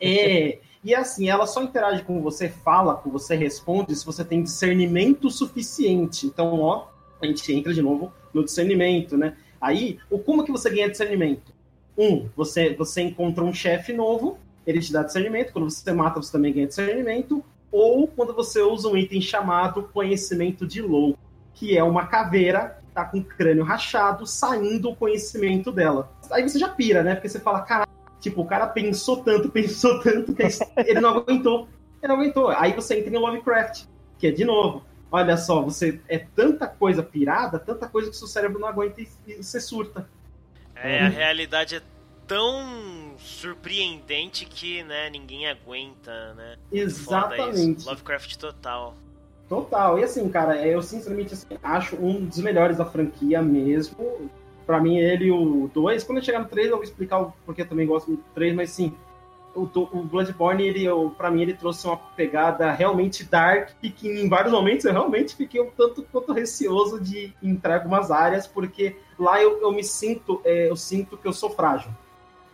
[0.00, 4.42] É, e assim, ela só interage com você, fala com você, responde se você tem
[4.42, 6.26] discernimento suficiente.
[6.26, 6.86] Então, ó,
[7.20, 9.36] a gente entra de novo no discernimento, né?
[9.60, 11.52] Aí, o como que você ganha discernimento?
[11.96, 15.52] Um, você, você encontra um chefe novo, ele te dá discernimento.
[15.52, 17.44] Quando você mata, você também ganha discernimento.
[17.70, 21.18] Ou quando você usa um item chamado conhecimento de louco,
[21.54, 26.10] que é uma caveira tá com o crânio rachado, saindo o conhecimento dela.
[26.30, 27.14] Aí você já pira, né?
[27.14, 27.89] Porque você fala, caralho,
[28.20, 30.42] Tipo, o cara pensou tanto, pensou tanto, que
[30.76, 31.68] ele não aguentou.
[32.02, 32.48] Ele não aguentou.
[32.48, 33.84] Aí você entra em Lovecraft,
[34.18, 34.84] que é de novo.
[35.10, 39.08] Olha só, você é tanta coisa pirada, tanta coisa que seu cérebro não aguenta e,
[39.26, 40.08] e você surta.
[40.76, 41.82] É, a realidade é
[42.26, 46.56] tão surpreendente que, né, ninguém aguenta, né?
[46.70, 47.84] Exatamente.
[47.84, 48.94] Lovecraft total.
[49.48, 49.98] Total.
[49.98, 54.30] E assim, cara, eu sinceramente assim, acho um dos melhores da franquia mesmo.
[54.70, 56.04] Pra mim, ele e o 2.
[56.04, 58.34] Quando eu chegar no 3, eu vou explicar o porquê eu também gosto muito do
[58.36, 58.94] 3, mas sim.
[59.52, 60.86] O, o Bloodborne, ele,
[61.18, 65.34] pra mim, ele trouxe uma pegada realmente dark e que em vários momentos eu realmente
[65.34, 69.82] fiquei um tanto quanto receoso de entrar em algumas áreas, porque lá eu, eu me
[69.82, 71.90] sinto, é, eu sinto que eu sou frágil.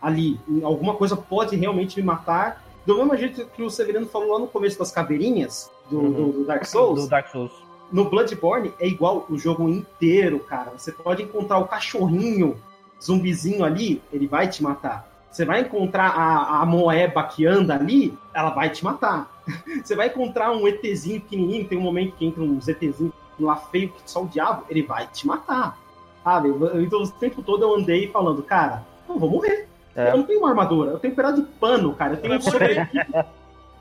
[0.01, 2.65] Ali, alguma coisa pode realmente me matar.
[2.83, 6.11] Do mesmo jeito que o Severino falou lá no começo das caveirinhas do, uhum.
[6.11, 7.03] do, do Dark Souls.
[7.03, 10.71] Do Dark Souls no Bloodborne é igual o jogo inteiro, cara.
[10.75, 12.57] Você pode encontrar o cachorrinho
[13.01, 15.07] zumbizinho ali, ele vai te matar.
[15.31, 19.29] Você vai encontrar a, a moeba que anda ali, ela vai te matar.
[19.83, 23.89] Você vai encontrar um ETzinho pequenininho, tem um momento que entra um ETzinho lá feio
[23.89, 25.77] que só o diabo, ele vai te matar.
[26.23, 26.49] Sabe?
[26.81, 29.67] Então o tempo todo eu andei falando, cara, eu vou morrer.
[29.95, 30.11] É.
[30.11, 32.13] Eu não tenho uma armadura, eu tenho um pedaço de pano, cara.
[32.13, 32.89] Eu tenho um sobretudo,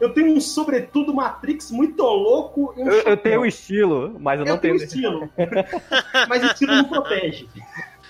[0.01, 2.74] eu tenho um sobretudo Matrix muito louco.
[2.77, 4.77] Um eu, eu, tenho estilo, mas eu, eu não tenho.
[4.77, 5.31] tenho estilo.
[6.28, 7.48] mas estilo não protege.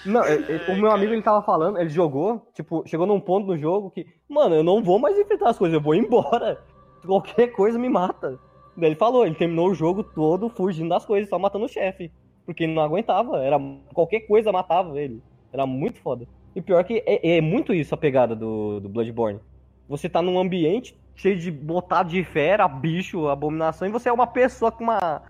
[0.04, 0.22] Não,
[0.68, 4.06] o meu amigo ele tava falando, ele jogou, tipo, chegou num ponto no jogo que,
[4.28, 6.60] mano, eu não vou mais enfrentar as coisas, eu vou embora.
[7.04, 8.38] Qualquer coisa me mata.
[8.76, 12.10] Daí ele falou, ele terminou o jogo todo fugindo das coisas, só matando o chefe.
[12.44, 13.58] Porque ele não aguentava, era
[13.92, 15.22] qualquer coisa matava ele.
[15.52, 16.26] Era muito foda.
[16.54, 19.40] E pior que é, é muito isso a pegada do, do Bloodborne.
[19.88, 24.26] Você tá num ambiente cheio de botado de fera, bicho, abominação, e você é uma
[24.26, 25.22] pessoa com uma,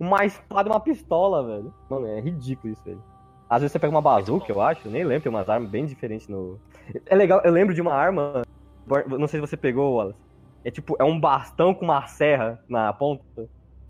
[0.00, 1.72] uma espada e uma pistola, velho.
[1.88, 3.02] Mano, é ridículo isso, velho.
[3.48, 6.26] Às vezes você pega uma bazuca, eu acho, nem lembro, tem umas armas bem diferentes
[6.26, 6.58] no.
[7.06, 8.42] É legal, eu lembro de uma arma,
[9.06, 10.18] não sei se você pegou, Wallace.
[10.64, 13.22] É tipo, é um bastão com uma serra na ponta.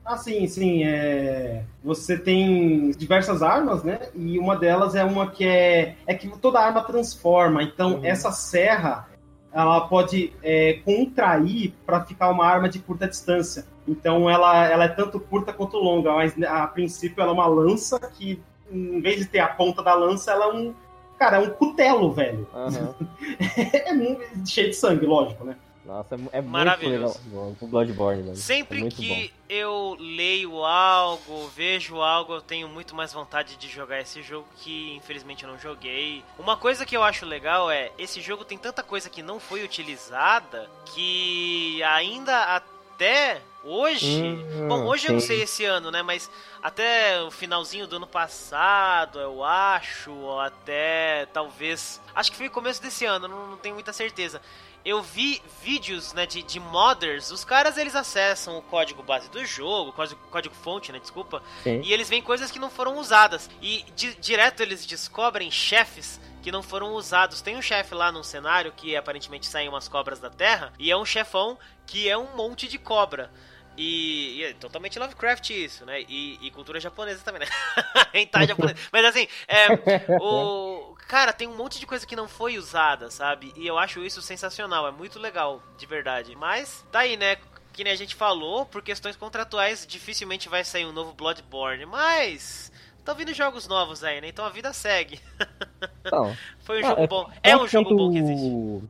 [0.05, 0.85] Ah, sim, sim.
[0.85, 1.63] É...
[1.83, 4.09] Você tem diversas armas, né?
[4.15, 5.97] E uma delas é uma que é.
[6.07, 7.63] É que toda arma transforma.
[7.63, 8.05] Então, uhum.
[8.05, 9.09] essa serra
[9.55, 13.65] ela pode é, contrair para ficar uma arma de curta distância.
[13.87, 18.01] Então ela, ela é tanto curta quanto longa, mas a princípio ela é uma lança
[18.01, 20.75] que, em vez de ter a ponta da lança, ela é um.
[21.17, 22.49] Cara, é um cutelo, velho.
[22.53, 23.07] Uhum.
[23.57, 25.57] é cheio de sangue, lógico, né?
[25.85, 27.21] Nossa, é, é Maravilhoso.
[27.21, 28.37] muito legal o Bloodborne, mano.
[28.37, 29.35] Sempre é que bom.
[29.49, 34.95] eu leio algo, vejo algo, eu tenho muito mais vontade de jogar esse jogo que
[34.95, 36.25] infelizmente eu não joguei.
[36.39, 39.63] Uma coisa que eu acho legal é, esse jogo tem tanta coisa que não foi
[39.63, 45.09] utilizada que ainda até hoje, hum, bom, hoje sim.
[45.09, 46.31] eu não sei esse ano, né, mas
[46.63, 52.51] até o finalzinho do ano passado, eu acho, ou até talvez, acho que foi o
[52.51, 54.41] começo desse ano, não, não tenho muita certeza
[54.85, 59.45] eu vi vídeos né, de, de modders, os caras eles acessam o código base do
[59.45, 61.81] jogo, código, código fonte, né, desculpa, Sim.
[61.83, 63.49] e eles veem coisas que não foram usadas.
[63.63, 67.41] E di, direto eles descobrem chefes que não foram usados.
[67.41, 70.97] Tem um chefe lá num cenário que aparentemente saem umas cobras da terra, e é
[70.97, 73.31] um chefão que é um monte de cobra.
[73.77, 76.03] E, e, é totalmente Lovecraft isso, né?
[76.03, 77.47] E, e cultura japonesa também, né?
[78.15, 78.79] Hentai japonesa.
[78.93, 79.67] Mas assim, é,
[80.21, 83.53] o, cara, tem um monte de coisa que não foi usada, sabe?
[83.57, 86.35] E eu acho isso sensacional, é muito legal, de verdade.
[86.35, 87.37] Mas, tá aí, né?
[87.73, 91.87] Que nem a gente falou, por questões contratuais, dificilmente vai sair um novo Bloodborne.
[91.87, 94.27] Mas, estão vindo jogos novos aí, né?
[94.27, 95.21] Então a vida segue.
[96.07, 97.31] Então, Foi um jogo é, bom.
[97.43, 98.83] É um jogo bom que existe.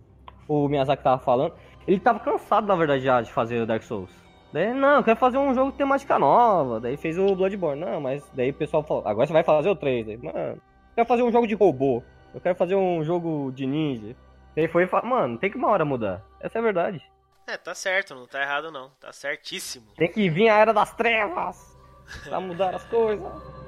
[0.49, 1.55] O Miyazaki tava falando.
[1.87, 4.11] Ele tava cansado, na verdade, já de fazer o Dark Souls.
[4.53, 6.81] Daí, não, quer fazer um jogo com temática nova.
[6.81, 7.81] Daí fez o Bloodborne.
[7.81, 10.07] Não, mas daí o pessoal falou, agora você vai fazer o 3.
[10.07, 10.61] Daí, mano,
[10.97, 12.03] quero fazer um jogo de robô.
[12.35, 14.17] Eu quero fazer um jogo de ninja.
[14.57, 16.23] Daí foi e mano, tem que uma hora mudar.
[16.41, 17.03] Essa é a verdade.
[17.47, 18.91] É, tá certo, não tá errado não.
[19.01, 19.87] Tá certíssimo.
[19.97, 21.77] Tem que vir a era das trevas
[22.25, 23.64] pra mudar as coisas.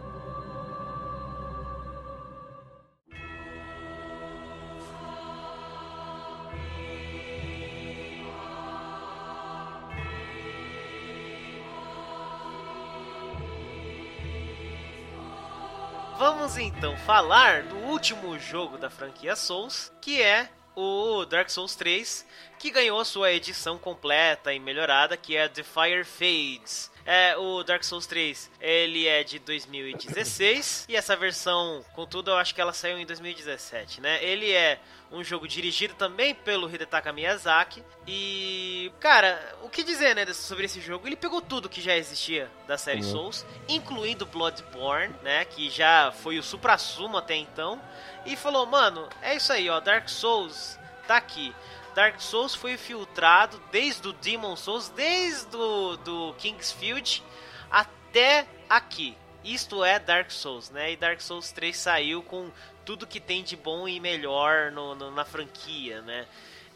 [16.19, 22.27] Vamos então falar do último jogo da franquia Souls, que é o Dark Souls 3,
[22.59, 26.91] que ganhou sua edição completa e melhorada, que é The Fire Fades.
[27.07, 32.53] É, o Dark Souls 3, ele é de 2016 e essa versão, contudo, eu acho
[32.53, 34.23] que ela saiu em 2017, né?
[34.25, 34.81] Ele é
[35.13, 40.81] um jogo dirigido também pelo Hidetaka Miyazaki e, cara, o que dizer, né, sobre esse
[40.81, 41.07] jogo?
[41.07, 43.11] Ele pegou tudo que já existia da série uhum.
[43.11, 47.81] Souls, incluindo Bloodborne, né, que já foi o supra-sumo até então,
[48.25, 50.77] e falou, mano, é isso aí, ó, Dark Souls
[51.07, 51.55] tá aqui.
[51.97, 57.23] Dark Souls foi filtrado desde o Demon Souls, desde o do Kingsfield
[57.71, 59.17] até aqui.
[59.43, 60.93] Isto é Dark Souls, né?
[60.93, 62.51] E Dark Souls 3 saiu com
[62.85, 66.27] tudo que tem de bom e melhor no, no, na franquia, né?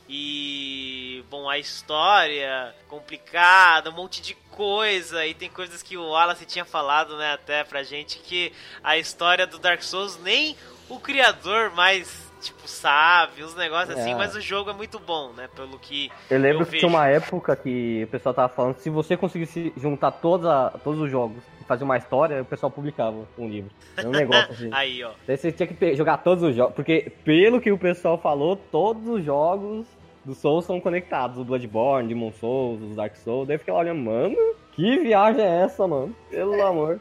[0.08, 5.26] E, bom, a história complicada, um monte de coisa.
[5.26, 9.46] E tem coisas que o Wallace tinha falado, né, até pra gente, que a história
[9.46, 10.56] do Dark Souls nem
[10.88, 14.14] o criador mais tipo, sabe, uns negócios assim, É.
[14.16, 15.48] mas o jogo é muito bom, né?
[15.54, 16.10] Pelo que.
[16.30, 16.86] Eu lembro Eu que vejo.
[16.86, 21.00] tinha uma época que o pessoal tava falando se você conseguisse juntar todos, a- todos
[21.00, 23.70] os jogos e fazer uma história, o pessoal publicava um livro.
[23.96, 24.70] É um negócio assim.
[24.72, 25.10] Aí, ó.
[25.26, 29.06] Daí você tinha que jogar todos os jogos, porque pelo que o pessoal falou, todos
[29.08, 29.86] os jogos
[30.24, 31.38] do Souls são conectados.
[31.38, 33.46] O Bloodborne, Demon Souls, os Dark Souls.
[33.48, 34.36] Daí eu fiquei olhando, mano,
[34.72, 36.14] que viagem é essa, mano?
[36.30, 37.00] Pelo amor.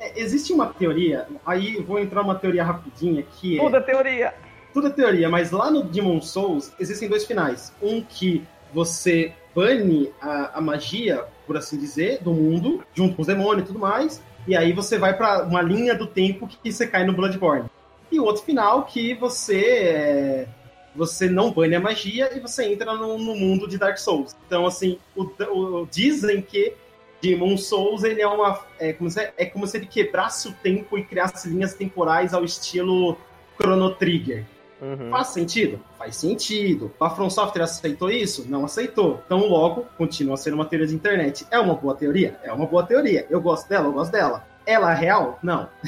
[0.00, 3.62] É, existe uma teoria, aí vou entrar uma teoria rapidinha que é.
[3.62, 4.34] Tudo é teoria.
[4.76, 7.72] Tudo é teoria, mas lá no Demon Souls existem dois finais.
[7.80, 8.44] Um que
[8.74, 13.66] você bane a, a magia, por assim dizer, do mundo, junto com os demônios e
[13.68, 17.14] tudo mais, e aí você vai pra uma linha do tempo que você cai no
[17.14, 17.70] Bloodborne.
[18.12, 20.48] E o outro final que você é,
[20.94, 24.36] você não bane a magia e você entra no, no mundo de Dark Souls.
[24.46, 26.74] Então, assim, o, o- dizem que
[27.22, 30.98] Demon Souls ele é uma é como, se, é como se ele quebrasse o tempo
[30.98, 33.16] e criasse linhas temporais ao estilo
[33.58, 34.44] Chrono Trigger.
[34.80, 35.10] Uhum.
[35.10, 35.80] Faz sentido?
[35.98, 36.92] Faz sentido.
[37.00, 38.46] A From Software aceitou isso?
[38.48, 39.22] Não aceitou.
[39.24, 41.46] Então, logo, continua sendo uma teoria de internet.
[41.50, 42.38] É uma boa teoria?
[42.42, 43.26] É uma boa teoria.
[43.30, 44.44] Eu gosto dela, eu gosto dela.
[44.66, 45.38] Ela é real?
[45.42, 45.68] Não.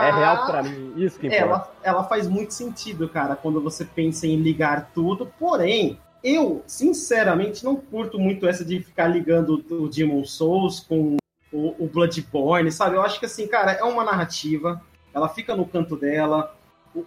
[0.00, 1.44] É real pra mim, isso que importa.
[1.44, 5.32] ela, ela faz muito sentido, cara, quando você pensa em ligar tudo.
[5.38, 11.16] Porém, eu, sinceramente, não curto muito essa de ficar ligando o Demon Souls com
[11.52, 12.96] o, o Bloodborne, sabe?
[12.96, 14.82] Eu acho que, assim, cara, é uma narrativa.
[15.14, 16.55] Ela fica no canto dela.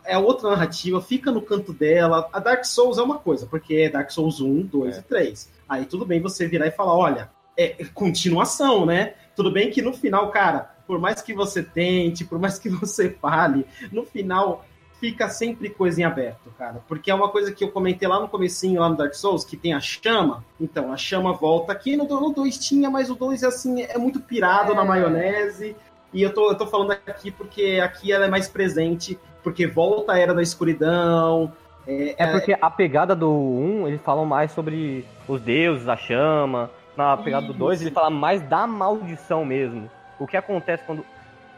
[0.05, 2.29] É outra narrativa, fica no canto dela.
[2.33, 4.99] A Dark Souls é uma coisa, porque é Dark Souls 1, 2 É.
[4.99, 5.49] e 3.
[5.67, 9.13] Aí tudo bem você virar e falar, olha, é continuação, né?
[9.35, 13.09] Tudo bem que no final, cara, por mais que você tente, por mais que você
[13.09, 14.65] fale, no final
[14.99, 16.83] fica sempre coisa em aberto, cara.
[16.85, 19.55] Porque é uma coisa que eu comentei lá no comecinho, lá no Dark Souls, que
[19.55, 20.43] tem a chama.
[20.59, 21.95] Então, a chama volta aqui.
[21.95, 24.75] No, no 2 tinha, mas o 2 assim, é muito pirado É.
[24.75, 25.73] na maionese.
[26.13, 30.13] E eu tô, eu tô falando aqui porque aqui ela é mais presente, porque volta
[30.13, 31.51] a Era da Escuridão.
[31.87, 36.69] É, É porque a pegada do 1, eles falam mais sobre os deuses, a chama.
[36.97, 37.87] Na pegada do 2, Isso.
[37.87, 39.89] ele fala mais da maldição mesmo.
[40.19, 41.05] O que acontece quando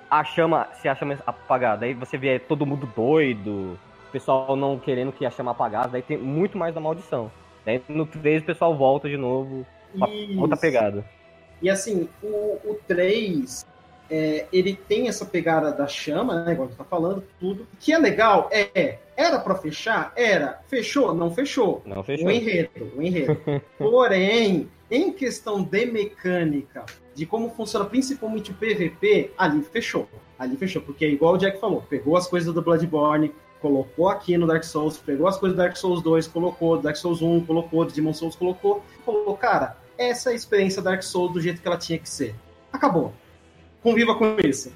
[0.09, 3.79] a chama, se a chama é apagada, aí você vê todo mundo doido,
[4.09, 7.31] o pessoal não querendo que a chama apagasse, daí tem muito mais da maldição.
[7.65, 9.65] Daí no 3 o pessoal volta de novo,
[9.95, 10.39] Isso.
[10.39, 11.05] outra pegada.
[11.61, 13.65] E assim, o, o 3,
[14.11, 16.51] é, ele tem essa pegada da chama, né?
[16.51, 17.65] Igual você tá falando, tudo.
[17.79, 18.99] Que é legal, é.
[19.15, 20.11] Era pra fechar?
[20.17, 20.59] Era.
[20.67, 21.13] Fechou?
[21.15, 21.81] Não fechou.
[21.85, 22.27] Não fechou.
[22.27, 23.39] O enredo, o enredo.
[23.77, 26.85] Porém, em questão de mecânica,
[27.15, 30.09] de como funciona principalmente o PVP, ali fechou.
[30.37, 34.37] Ali fechou, porque é igual o Jack falou, pegou as coisas do Bloodborne, colocou aqui
[34.37, 37.45] no Dark Souls, pegou as coisas do Dark Souls 2, colocou, do Dark Souls 1,
[37.45, 41.61] colocou, do Demon Souls, colocou, falou, cara, essa é a experiência Dark Souls do jeito
[41.61, 42.35] que ela tinha que ser.
[42.73, 43.13] Acabou.
[43.83, 44.71] Conviva com isso.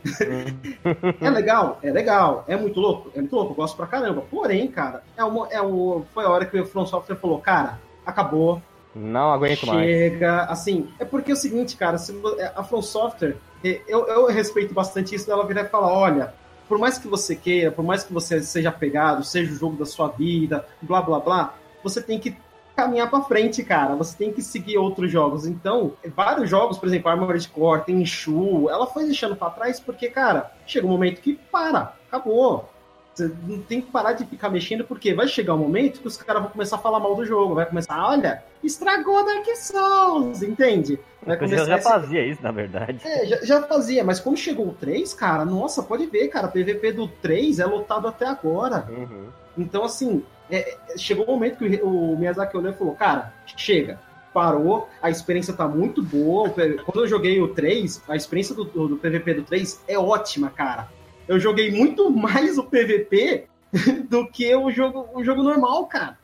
[1.21, 1.79] é legal?
[1.83, 2.43] É legal.
[2.47, 3.11] É muito louco?
[3.15, 3.51] É muito louco.
[3.51, 4.21] Eu gosto pra caramba.
[4.29, 7.79] Porém, cara, é uma, é o, foi a hora que o From Software falou, cara,
[8.05, 8.61] acabou.
[8.95, 9.85] Não aguento mais.
[9.85, 14.07] Chega, assim, é porque é o seguinte, cara, se vo- a From Software, eh, eu,
[14.07, 16.33] eu respeito bastante isso dela virar e falar, olha,
[16.67, 19.85] por mais que você queira, por mais que você seja apegado, seja o jogo da
[19.85, 21.53] sua vida, blá blá blá,
[21.83, 22.35] você tem que
[22.75, 23.95] caminhar pra frente, cara.
[23.95, 25.45] Você tem que seguir outros jogos.
[25.45, 30.09] Então, vários jogos, por exemplo, Armored Core, tem Shu, ela foi deixando pra trás porque,
[30.09, 32.69] cara, chega um momento que para, acabou.
[33.13, 36.17] Você não tem que parar de ficar mexendo, porque vai chegar um momento que os
[36.17, 40.99] caras vão começar a falar mal do jogo, vai começar, olha, estragou Dark Souls, entende?
[41.25, 42.99] Vai Eu já, já esse- fazia isso, na verdade.
[43.05, 46.91] é, já, já fazia, mas quando chegou o 3, cara, nossa, pode ver, cara, PVP
[46.91, 48.85] do 3 é lotado até agora.
[48.89, 49.27] Uhum.
[49.57, 53.99] Então, assim, é, é, chegou o momento que o, Miyazaki olhou e falou, cara, chega.
[54.33, 56.49] Parou, a experiência tá muito boa.
[56.49, 60.89] Quando eu joguei o 3, a experiência do, do, PVP do 3 é ótima, cara.
[61.25, 63.47] Eu joguei muito mais o PVP
[64.09, 66.17] do que o jogo, o jogo normal, cara.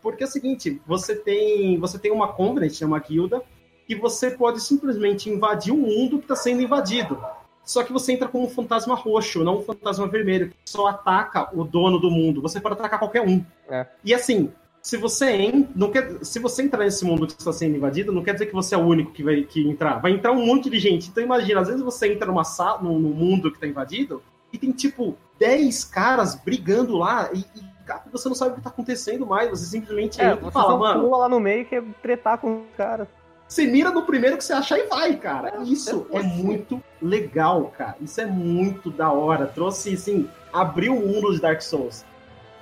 [0.00, 3.42] Porque é o seguinte, você tem, você tem uma Covenant, né, uma guilda,
[3.86, 7.20] que você pode simplesmente invadir o mundo que está sendo invadido.
[7.68, 11.50] Só que você entra como um fantasma roxo, não um fantasma vermelho, que só ataca
[11.52, 12.40] o dono do mundo.
[12.40, 13.44] Você pode atacar qualquer um.
[13.68, 13.86] É.
[14.02, 14.50] E assim,
[14.80, 18.24] se você, en- não quer, se você entrar nesse mundo que está sendo invadido, não
[18.24, 19.98] quer dizer que você é o único que vai que entrar.
[19.98, 21.10] Vai entrar um monte de gente.
[21.10, 24.72] Então imagina, às vezes você entra numa sala, num, mundo que está invadido, e tem
[24.72, 29.50] tipo 10 caras brigando lá, e, e, você não sabe o que tá acontecendo mais,
[29.50, 31.82] você simplesmente É, entra você e fala, só mano, pula lá no meio que é
[32.00, 33.06] tretar com os caras.
[33.48, 35.62] Você mira no primeiro que você achar e vai, cara.
[35.64, 37.96] Isso é muito legal, cara.
[38.00, 39.46] Isso é muito da hora.
[39.46, 42.04] Trouxe, assim, abriu o mundo de Dark Souls.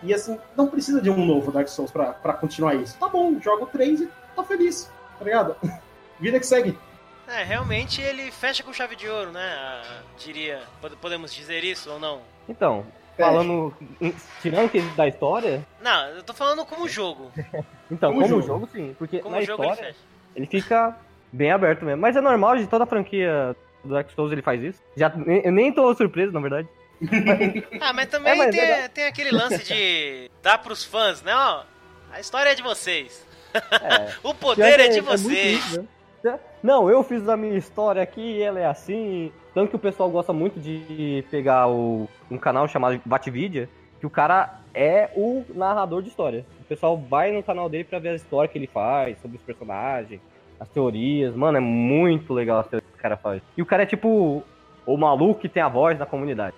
[0.02, 2.96] E, assim, não precisa de um novo Dark Souls pra, pra continuar isso.
[2.98, 5.56] Tá bom, joga o 3 e tá feliz, tá ligado?
[6.20, 6.78] Vida que segue.
[7.26, 9.82] É, realmente ele fecha com chave de ouro, né?
[10.16, 10.62] Diria.
[10.80, 12.20] Pod- Podemos dizer isso ou não?
[12.48, 12.86] Então,
[13.18, 13.74] falando.
[14.40, 15.66] Tirando o quesito da história.
[15.82, 17.32] Não, eu tô falando como jogo.
[17.90, 18.46] Então, Como como, jogo.
[18.46, 18.96] jogo, sim.
[18.98, 20.06] Porque Como na jogo ele história fecha.
[20.36, 20.96] Ele fica
[21.32, 22.00] bem aberto mesmo.
[22.00, 24.82] Mas é normal de toda a franquia do Dark Souls ele faz isso.
[24.96, 25.12] Já,
[25.44, 26.68] eu nem tô surpreso, na verdade.
[27.80, 31.34] Ah, mas também É, mas tem, é tem aquele lance de dar pros fãs, né?
[31.34, 31.62] Ó,
[32.10, 33.26] a história é de vocês.
[33.54, 34.14] É.
[34.22, 35.58] O poder é de muito vocês.
[35.58, 35.86] isso,
[36.24, 36.38] né?
[36.62, 39.30] Não, eu fiz a minha história aqui e ela é assim.
[39.54, 43.68] Tanto que o pessoal gosta muito de pegar o, um canal chamado Batvidia,
[44.00, 46.44] que o cara é o narrador de história.
[46.66, 49.43] O pessoal vai no canal dele pra ver a história que ele faz, sobre os
[49.44, 50.20] personagens,
[50.59, 51.32] as teorias.
[51.36, 53.40] Mano, é muito legal as teorias que o cara faz.
[53.56, 54.43] E o cara é tipo
[54.84, 56.56] o maluco que tem a voz na comunidade.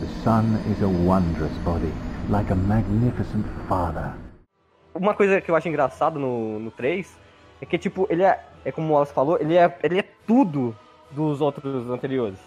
[0.00, 1.92] The sun is a wondrous body,
[2.30, 4.10] like a magnificent father.
[4.92, 7.16] Uma coisa que eu acho engraçado no, no 3
[7.60, 10.76] é que, tipo, ele é, é como o Wallace falou, ele é, ele é tudo
[11.12, 12.40] dos outros anteriores.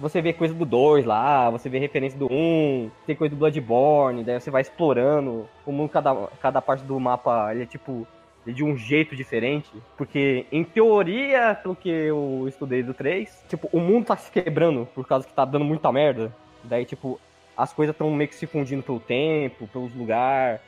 [0.00, 4.24] Você vê coisa do 2 lá, você vê referência do 1, tem coisa do Bloodborne,
[4.24, 8.06] daí você vai explorando o mundo, cada, cada parte do mapa, ele é tipo,
[8.46, 9.70] é de um jeito diferente.
[9.98, 14.88] Porque, em teoria, pelo que eu estudei do 3, tipo, o mundo tá se quebrando
[14.94, 16.34] por causa que tá dando muita merda.
[16.64, 17.20] Daí, tipo,
[17.54, 20.62] as coisas estão meio que se fundindo pelo tempo, pelos lugares.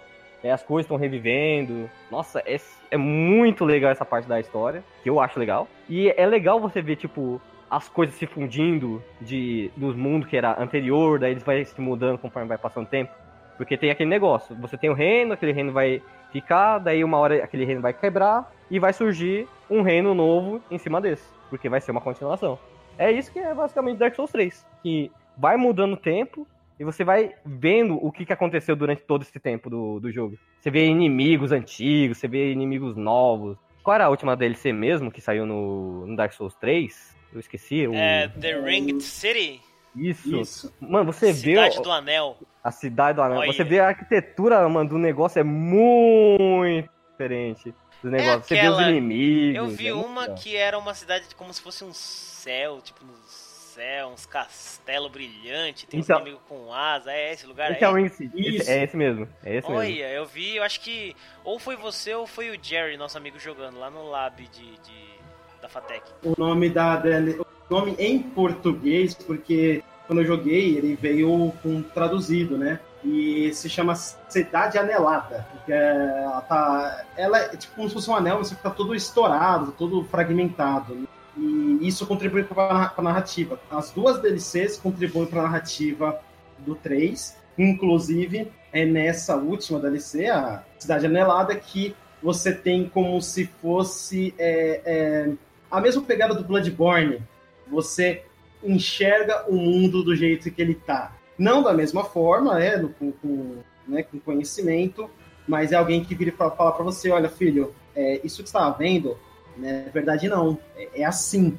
[0.44, 1.88] É, as coisas estão revivendo.
[2.10, 2.60] Nossa, é,
[2.90, 5.66] é muito legal essa parte da história, que eu acho legal.
[5.88, 7.40] E é legal você ver, tipo,
[7.72, 12.18] as coisas se fundindo de, dos mundos que era anterior, daí eles vai se mudando
[12.18, 13.10] conforme vai passando o tempo.
[13.56, 17.42] Porque tem aquele negócio, você tem o reino, aquele reino vai ficar, daí uma hora
[17.42, 21.80] aquele reino vai quebrar e vai surgir um reino novo em cima desse, porque vai
[21.80, 22.58] ser uma continuação.
[22.98, 26.46] É isso que é basicamente Dark Souls 3, que vai mudando o tempo
[26.78, 30.36] e você vai vendo o que, que aconteceu durante todo esse tempo do, do jogo.
[30.60, 33.56] Você vê inimigos antigos, você vê inimigos novos.
[33.82, 37.21] Qual era a última DLC mesmo que saiu no, no Dark Souls 3?
[37.32, 37.86] Eu esqueci.
[37.86, 37.94] O...
[37.94, 39.60] É The Ringed City,
[39.96, 40.36] Isso.
[40.40, 40.74] Isso.
[40.80, 42.38] Mano, você Cidade vê do Anel.
[42.62, 43.38] a cidade do Anel.
[43.38, 43.52] Olha.
[43.52, 48.42] Você vê a arquitetura, mano, do negócio é muito diferente do negócio.
[48.44, 49.56] Você vê os inimigos.
[49.56, 50.36] Eu vi é uma legal.
[50.36, 55.84] que era uma cidade como se fosse um céu, tipo no céu, uns castelos brilhantes,
[55.84, 58.02] tem Então- uns inimigos com asa, é esse lugar Esse é o aí?
[58.02, 58.38] Ring City.
[58.40, 58.70] Esse- Isso.
[58.70, 59.28] É esse mesmo.
[59.44, 59.76] É esse mesmo.
[59.80, 61.14] Olha, eu vi, eu acho que
[61.44, 65.21] ou foi você ou foi o Jerry, nosso amigo, jogando lá no lab de, de-
[65.62, 66.02] da Fatec.
[66.24, 72.58] O nome da o nome em português, porque quando eu joguei, ele veio com traduzido,
[72.58, 72.80] né?
[73.04, 75.46] E se chama Cidade Anelada.
[75.52, 77.04] Porque ela tá.
[77.16, 80.94] Ela é tipo como se fosse um anel, só que tá todo estourado, todo fragmentado.
[80.94, 81.06] né?
[81.36, 83.58] E isso contribui para a narrativa.
[83.70, 86.20] As duas DLCs contribuem para a narrativa
[86.58, 87.38] do 3.
[87.56, 94.80] Inclusive, é nessa última DLC, a Cidade Anelada, que você tem como se fosse é,
[94.84, 95.32] é,
[95.72, 97.20] a mesma pegada do Bloodborne.
[97.68, 98.22] Você
[98.62, 101.16] enxerga o mundo do jeito que ele tá.
[101.38, 103.56] Não da mesma forma, né, no- com, com,
[103.88, 105.10] né, com conhecimento,
[105.48, 108.56] mas é alguém que vira e fala, para você, olha, filho, é, isso que você
[108.56, 109.16] estava vendo,
[109.56, 111.58] né, na verdade não, é, é assim.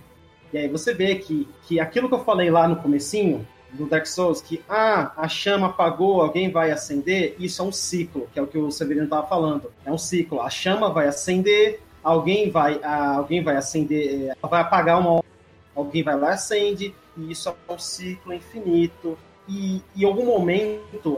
[0.53, 4.05] E aí você vê que, que aquilo que eu falei lá no comecinho, do Dark
[4.05, 8.41] Souls, que ah, a chama apagou, alguém vai acender, isso é um ciclo, que é
[8.41, 9.71] o que o Severino estava falando.
[9.85, 10.41] É um ciclo.
[10.41, 15.25] A chama vai acender, alguém vai, ah, alguém vai acender, eh, vai apagar uma hora,
[15.75, 19.17] alguém vai lá e acende, e isso é um ciclo infinito.
[19.47, 21.17] E em algum momento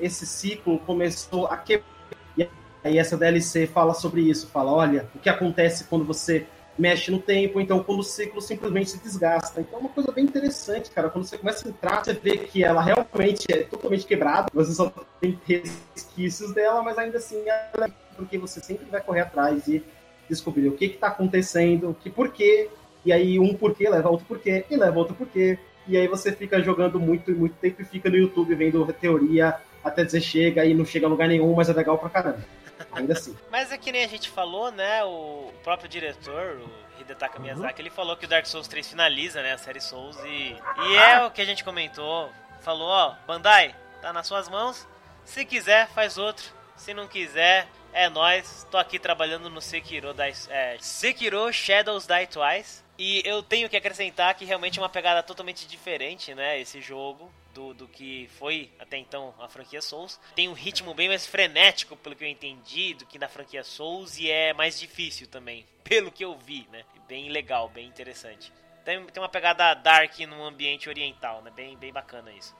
[0.00, 1.88] esse ciclo começou a quebrar.
[2.36, 2.48] E
[2.84, 6.46] aí essa DLC fala sobre isso, fala, olha, o que acontece quando você
[6.78, 9.60] mexe no tempo, então quando o ciclo simplesmente se desgasta.
[9.60, 11.10] Então é uma coisa bem interessante, cara.
[11.10, 14.92] Quando você começa a entrar, você vê que ela realmente é totalmente quebrada, você só
[15.20, 19.84] tem resquícios dela, mas ainda assim ela é porque você sempre vai correr atrás e
[20.28, 22.68] descobrir o que está acontecendo, que porquê,
[23.04, 25.58] e aí um porquê leva outro porquê, e leva outro porquê.
[25.86, 30.04] E aí você fica jogando muito, muito tempo e fica no YouTube vendo teoria até
[30.04, 32.44] dizer chega e não chega a lugar nenhum, mas é legal pra caramba.
[32.92, 33.36] Ainda assim.
[33.50, 35.02] Mas é que nem a gente falou, né?
[35.02, 39.54] O próprio diretor, o Hidetaka Miyazaki, ele falou que o Dark Souls 3 finaliza, né?
[39.54, 40.56] A série Souls e.
[40.86, 42.30] E é o que a gente comentou.
[42.60, 44.86] Falou, ó, Bandai, tá nas suas mãos.
[45.24, 46.57] Se quiser, faz outro.
[46.78, 48.66] Se não quiser, é nós.
[48.70, 52.82] Tô aqui trabalhando no Sekiro, Die- é, Sekiro Shadows Die Twice.
[52.96, 56.58] E eu tenho que acrescentar que realmente é uma pegada totalmente diferente, né?
[56.58, 60.18] Esse jogo do, do que foi até então a franquia Souls.
[60.34, 64.18] Tem um ritmo bem mais frenético, pelo que eu entendi, do que na franquia Souls
[64.18, 66.84] e é mais difícil também, pelo que eu vi, né?
[67.06, 68.52] Bem legal, bem interessante.
[68.84, 71.52] Tem, tem uma pegada dark no ambiente oriental, né?
[71.54, 72.56] Bem, bem bacana isso.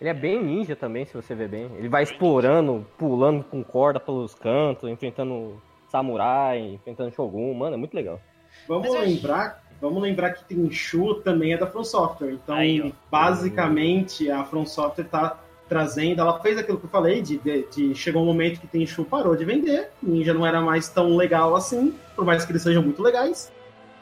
[0.00, 1.70] Ele é bem ninja também, se você ver bem.
[1.76, 5.60] Ele vai explorando, pulando com corda pelos cantos, enfrentando
[5.90, 7.52] samurai, enfrentando shogun.
[7.54, 8.20] Mano, é muito legal.
[8.66, 12.32] Vamos Mas eu lembrar, vamos lembrar que Tenchu também é da From Software.
[12.32, 15.38] Então, Aí, basicamente, a From Software tá
[15.68, 19.04] trazendo, ela fez aquilo que eu falei, de, de, de- chegou um momento que Tenchu
[19.04, 22.82] parou de vender, Ninja não era mais tão legal assim, por mais que eles sejam
[22.82, 23.52] muito legais,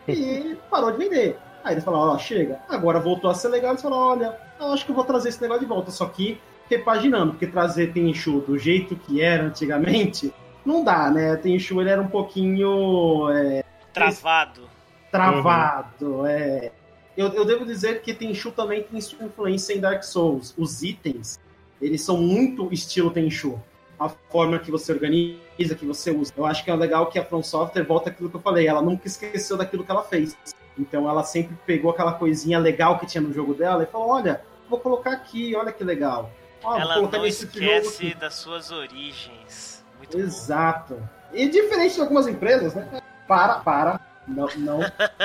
[0.06, 1.36] e parou de vender.
[1.64, 4.84] Aí eles falaram, ó, chega, agora voltou a ser legal, eles falaram, olha, eu acho
[4.84, 8.58] que eu vou trazer esse negócio de volta, só que repaginando, porque trazer Tenchu do
[8.58, 10.32] jeito que era antigamente,
[10.64, 11.36] não dá, né?
[11.36, 14.68] Tenchu ele era um pouquinho é, Travado.
[15.10, 16.26] travado.
[16.26, 16.72] É.
[17.16, 20.52] Eu, eu devo dizer que Tenchu também tem sua influência em Dark Souls.
[20.58, 21.40] Os itens,
[21.80, 23.58] eles são muito estilo Tenchu.
[23.98, 26.30] A forma que você organiza, que você usa.
[26.36, 28.66] Eu acho que é legal que a From Software volta aquilo que eu falei.
[28.66, 30.36] Ela nunca esqueceu daquilo que ela fez.
[30.78, 34.42] Então ela sempre pegou aquela coisinha legal que tinha no jogo dela e falou: olha,
[34.68, 36.30] vou colocar aqui, olha que legal.
[36.62, 39.84] Ela não esquece das suas origens.
[39.98, 40.22] Muito bom.
[40.22, 41.08] Exato.
[41.32, 43.02] E diferente de algumas empresas, né?
[43.26, 44.00] Para, para.
[44.26, 44.80] Não, não,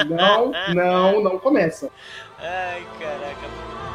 [0.08, 1.90] não, não, não começa.
[2.38, 3.91] Ai, caraca.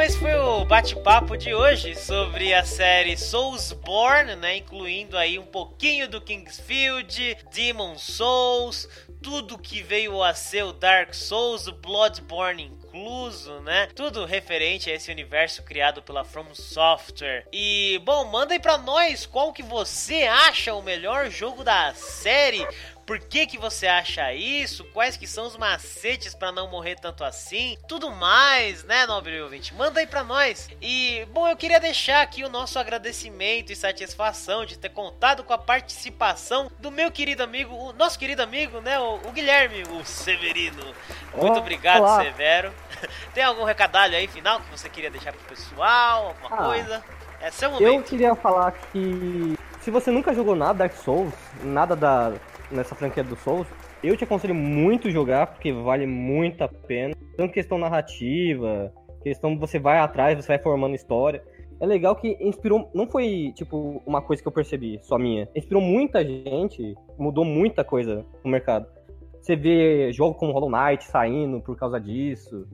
[0.00, 5.44] Então esse foi o bate-papo de hoje sobre a série Soulsborne, né, incluindo aí um
[5.44, 8.88] pouquinho do Kingsfield, Demon Souls,
[9.22, 13.88] tudo que veio a ser o Dark Souls, o Bloodborne incluso, né?
[13.94, 17.46] Tudo referente a esse universo criado pela From Software.
[17.52, 22.66] E bom, manda aí pra nós qual que você acha o melhor jogo da série.
[23.10, 24.84] Por que que você acha isso?
[24.94, 27.76] Quais que são os macetes pra não morrer tanto assim?
[27.88, 29.74] Tudo mais, né, nobre ouvinte?
[29.74, 30.68] Manda aí pra nós.
[30.80, 35.52] E, bom, eu queria deixar aqui o nosso agradecimento e satisfação de ter contado com
[35.52, 40.04] a participação do meu querido amigo, o nosso querido amigo, né, o, o Guilherme, o
[40.04, 40.84] Severino.
[41.34, 42.22] Muito Oh, obrigado, olá.
[42.22, 42.72] Severo.
[43.34, 46.28] Tem algum recadalho aí final que você queria deixar pro pessoal?
[46.28, 47.04] Alguma Ah, coisa?
[47.40, 48.06] É seu Eu momento.
[48.08, 52.34] queria falar que se você nunca jogou nada Dark Souls, nada da
[52.70, 53.66] nessa franquia do Souls,
[54.02, 57.14] eu te aconselho muito jogar porque vale muito a pena.
[57.36, 58.92] Tanto questão narrativa,
[59.22, 61.42] questão você vai atrás, você vai formando história.
[61.80, 65.48] É legal que inspirou, não foi tipo uma coisa que eu percebi, só minha.
[65.56, 68.86] Inspirou muita gente, mudou muita coisa no mercado.
[69.40, 72.66] Você vê jogo como Hollow Knight saindo por causa disso.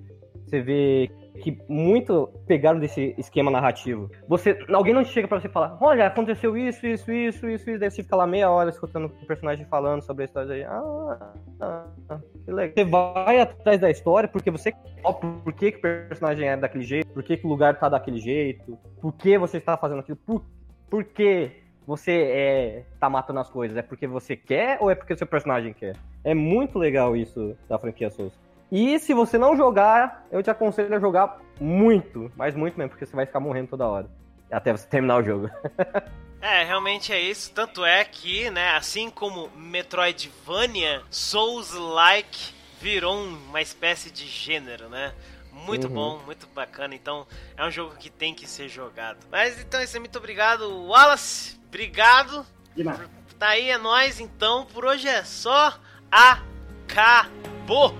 [0.44, 4.10] Você vê que muito pegaram desse esquema narrativo.
[4.28, 7.90] Você, alguém não chega pra você falar, olha, aconteceu isso, isso, isso, isso, isso, daí
[7.90, 10.64] você fica lá meia hora escutando o personagem falando sobre a história aí.
[10.64, 12.74] Ah, ah, que legal.
[12.74, 14.72] Você vai atrás da história porque você
[15.04, 17.88] ó, por que, que o personagem é daquele jeito, por que, que o lugar tá
[17.88, 20.44] daquele jeito, por que você está fazendo aquilo, por,
[20.90, 21.50] por que
[21.86, 23.76] você é, tá matando as coisas?
[23.76, 25.96] É porque você quer ou é porque o seu personagem quer?
[26.24, 28.45] É muito legal isso da franquia Souls.
[28.70, 33.06] E se você não jogar, eu te aconselho a jogar muito, mas muito mesmo, porque
[33.06, 34.08] você vai ficar morrendo toda hora.
[34.50, 35.50] Até você terminar o jogo.
[36.38, 37.50] É, realmente é isso.
[37.50, 45.12] Tanto é que, né, assim como Metroidvania, Souls-like virou uma espécie de gênero, né?
[45.50, 45.94] Muito Uhum.
[45.94, 46.94] bom, muito bacana.
[46.94, 47.26] Então,
[47.56, 49.18] é um jogo que tem que ser jogado.
[49.32, 51.58] Mas então, isso é muito obrigado, Wallace.
[51.66, 52.46] Obrigado.
[52.76, 53.08] De nada.
[53.38, 54.20] Tá aí, é nóis.
[54.20, 55.74] Então, por hoje é só.
[56.12, 57.92] Acabou.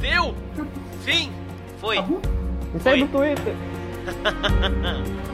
[0.00, 0.34] Deu.
[1.04, 1.32] Fim.
[1.80, 1.98] Foi.
[1.98, 2.20] Acabou?
[2.74, 3.08] Isso aí Oi.
[3.08, 3.54] no Twitter.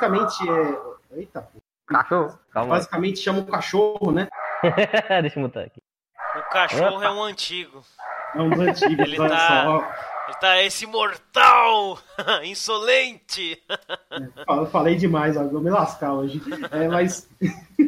[0.00, 1.18] Basicamente é.
[1.18, 1.48] Eita,
[1.86, 2.38] Cachorro.
[2.52, 2.74] Calma.
[2.74, 2.78] aí.
[2.78, 4.28] basicamente chama o cachorro, né?
[5.22, 5.80] Deixa eu mutar aqui.
[6.34, 7.82] O cachorro é um antigo.
[8.34, 9.78] É um dos antigos, Ele olha tá- só.
[10.28, 11.98] Ele tá esse mortal!
[12.44, 13.62] Insolente!
[14.48, 16.42] Eu falei demais, vou me lascar hoje.
[16.72, 17.28] É, mas.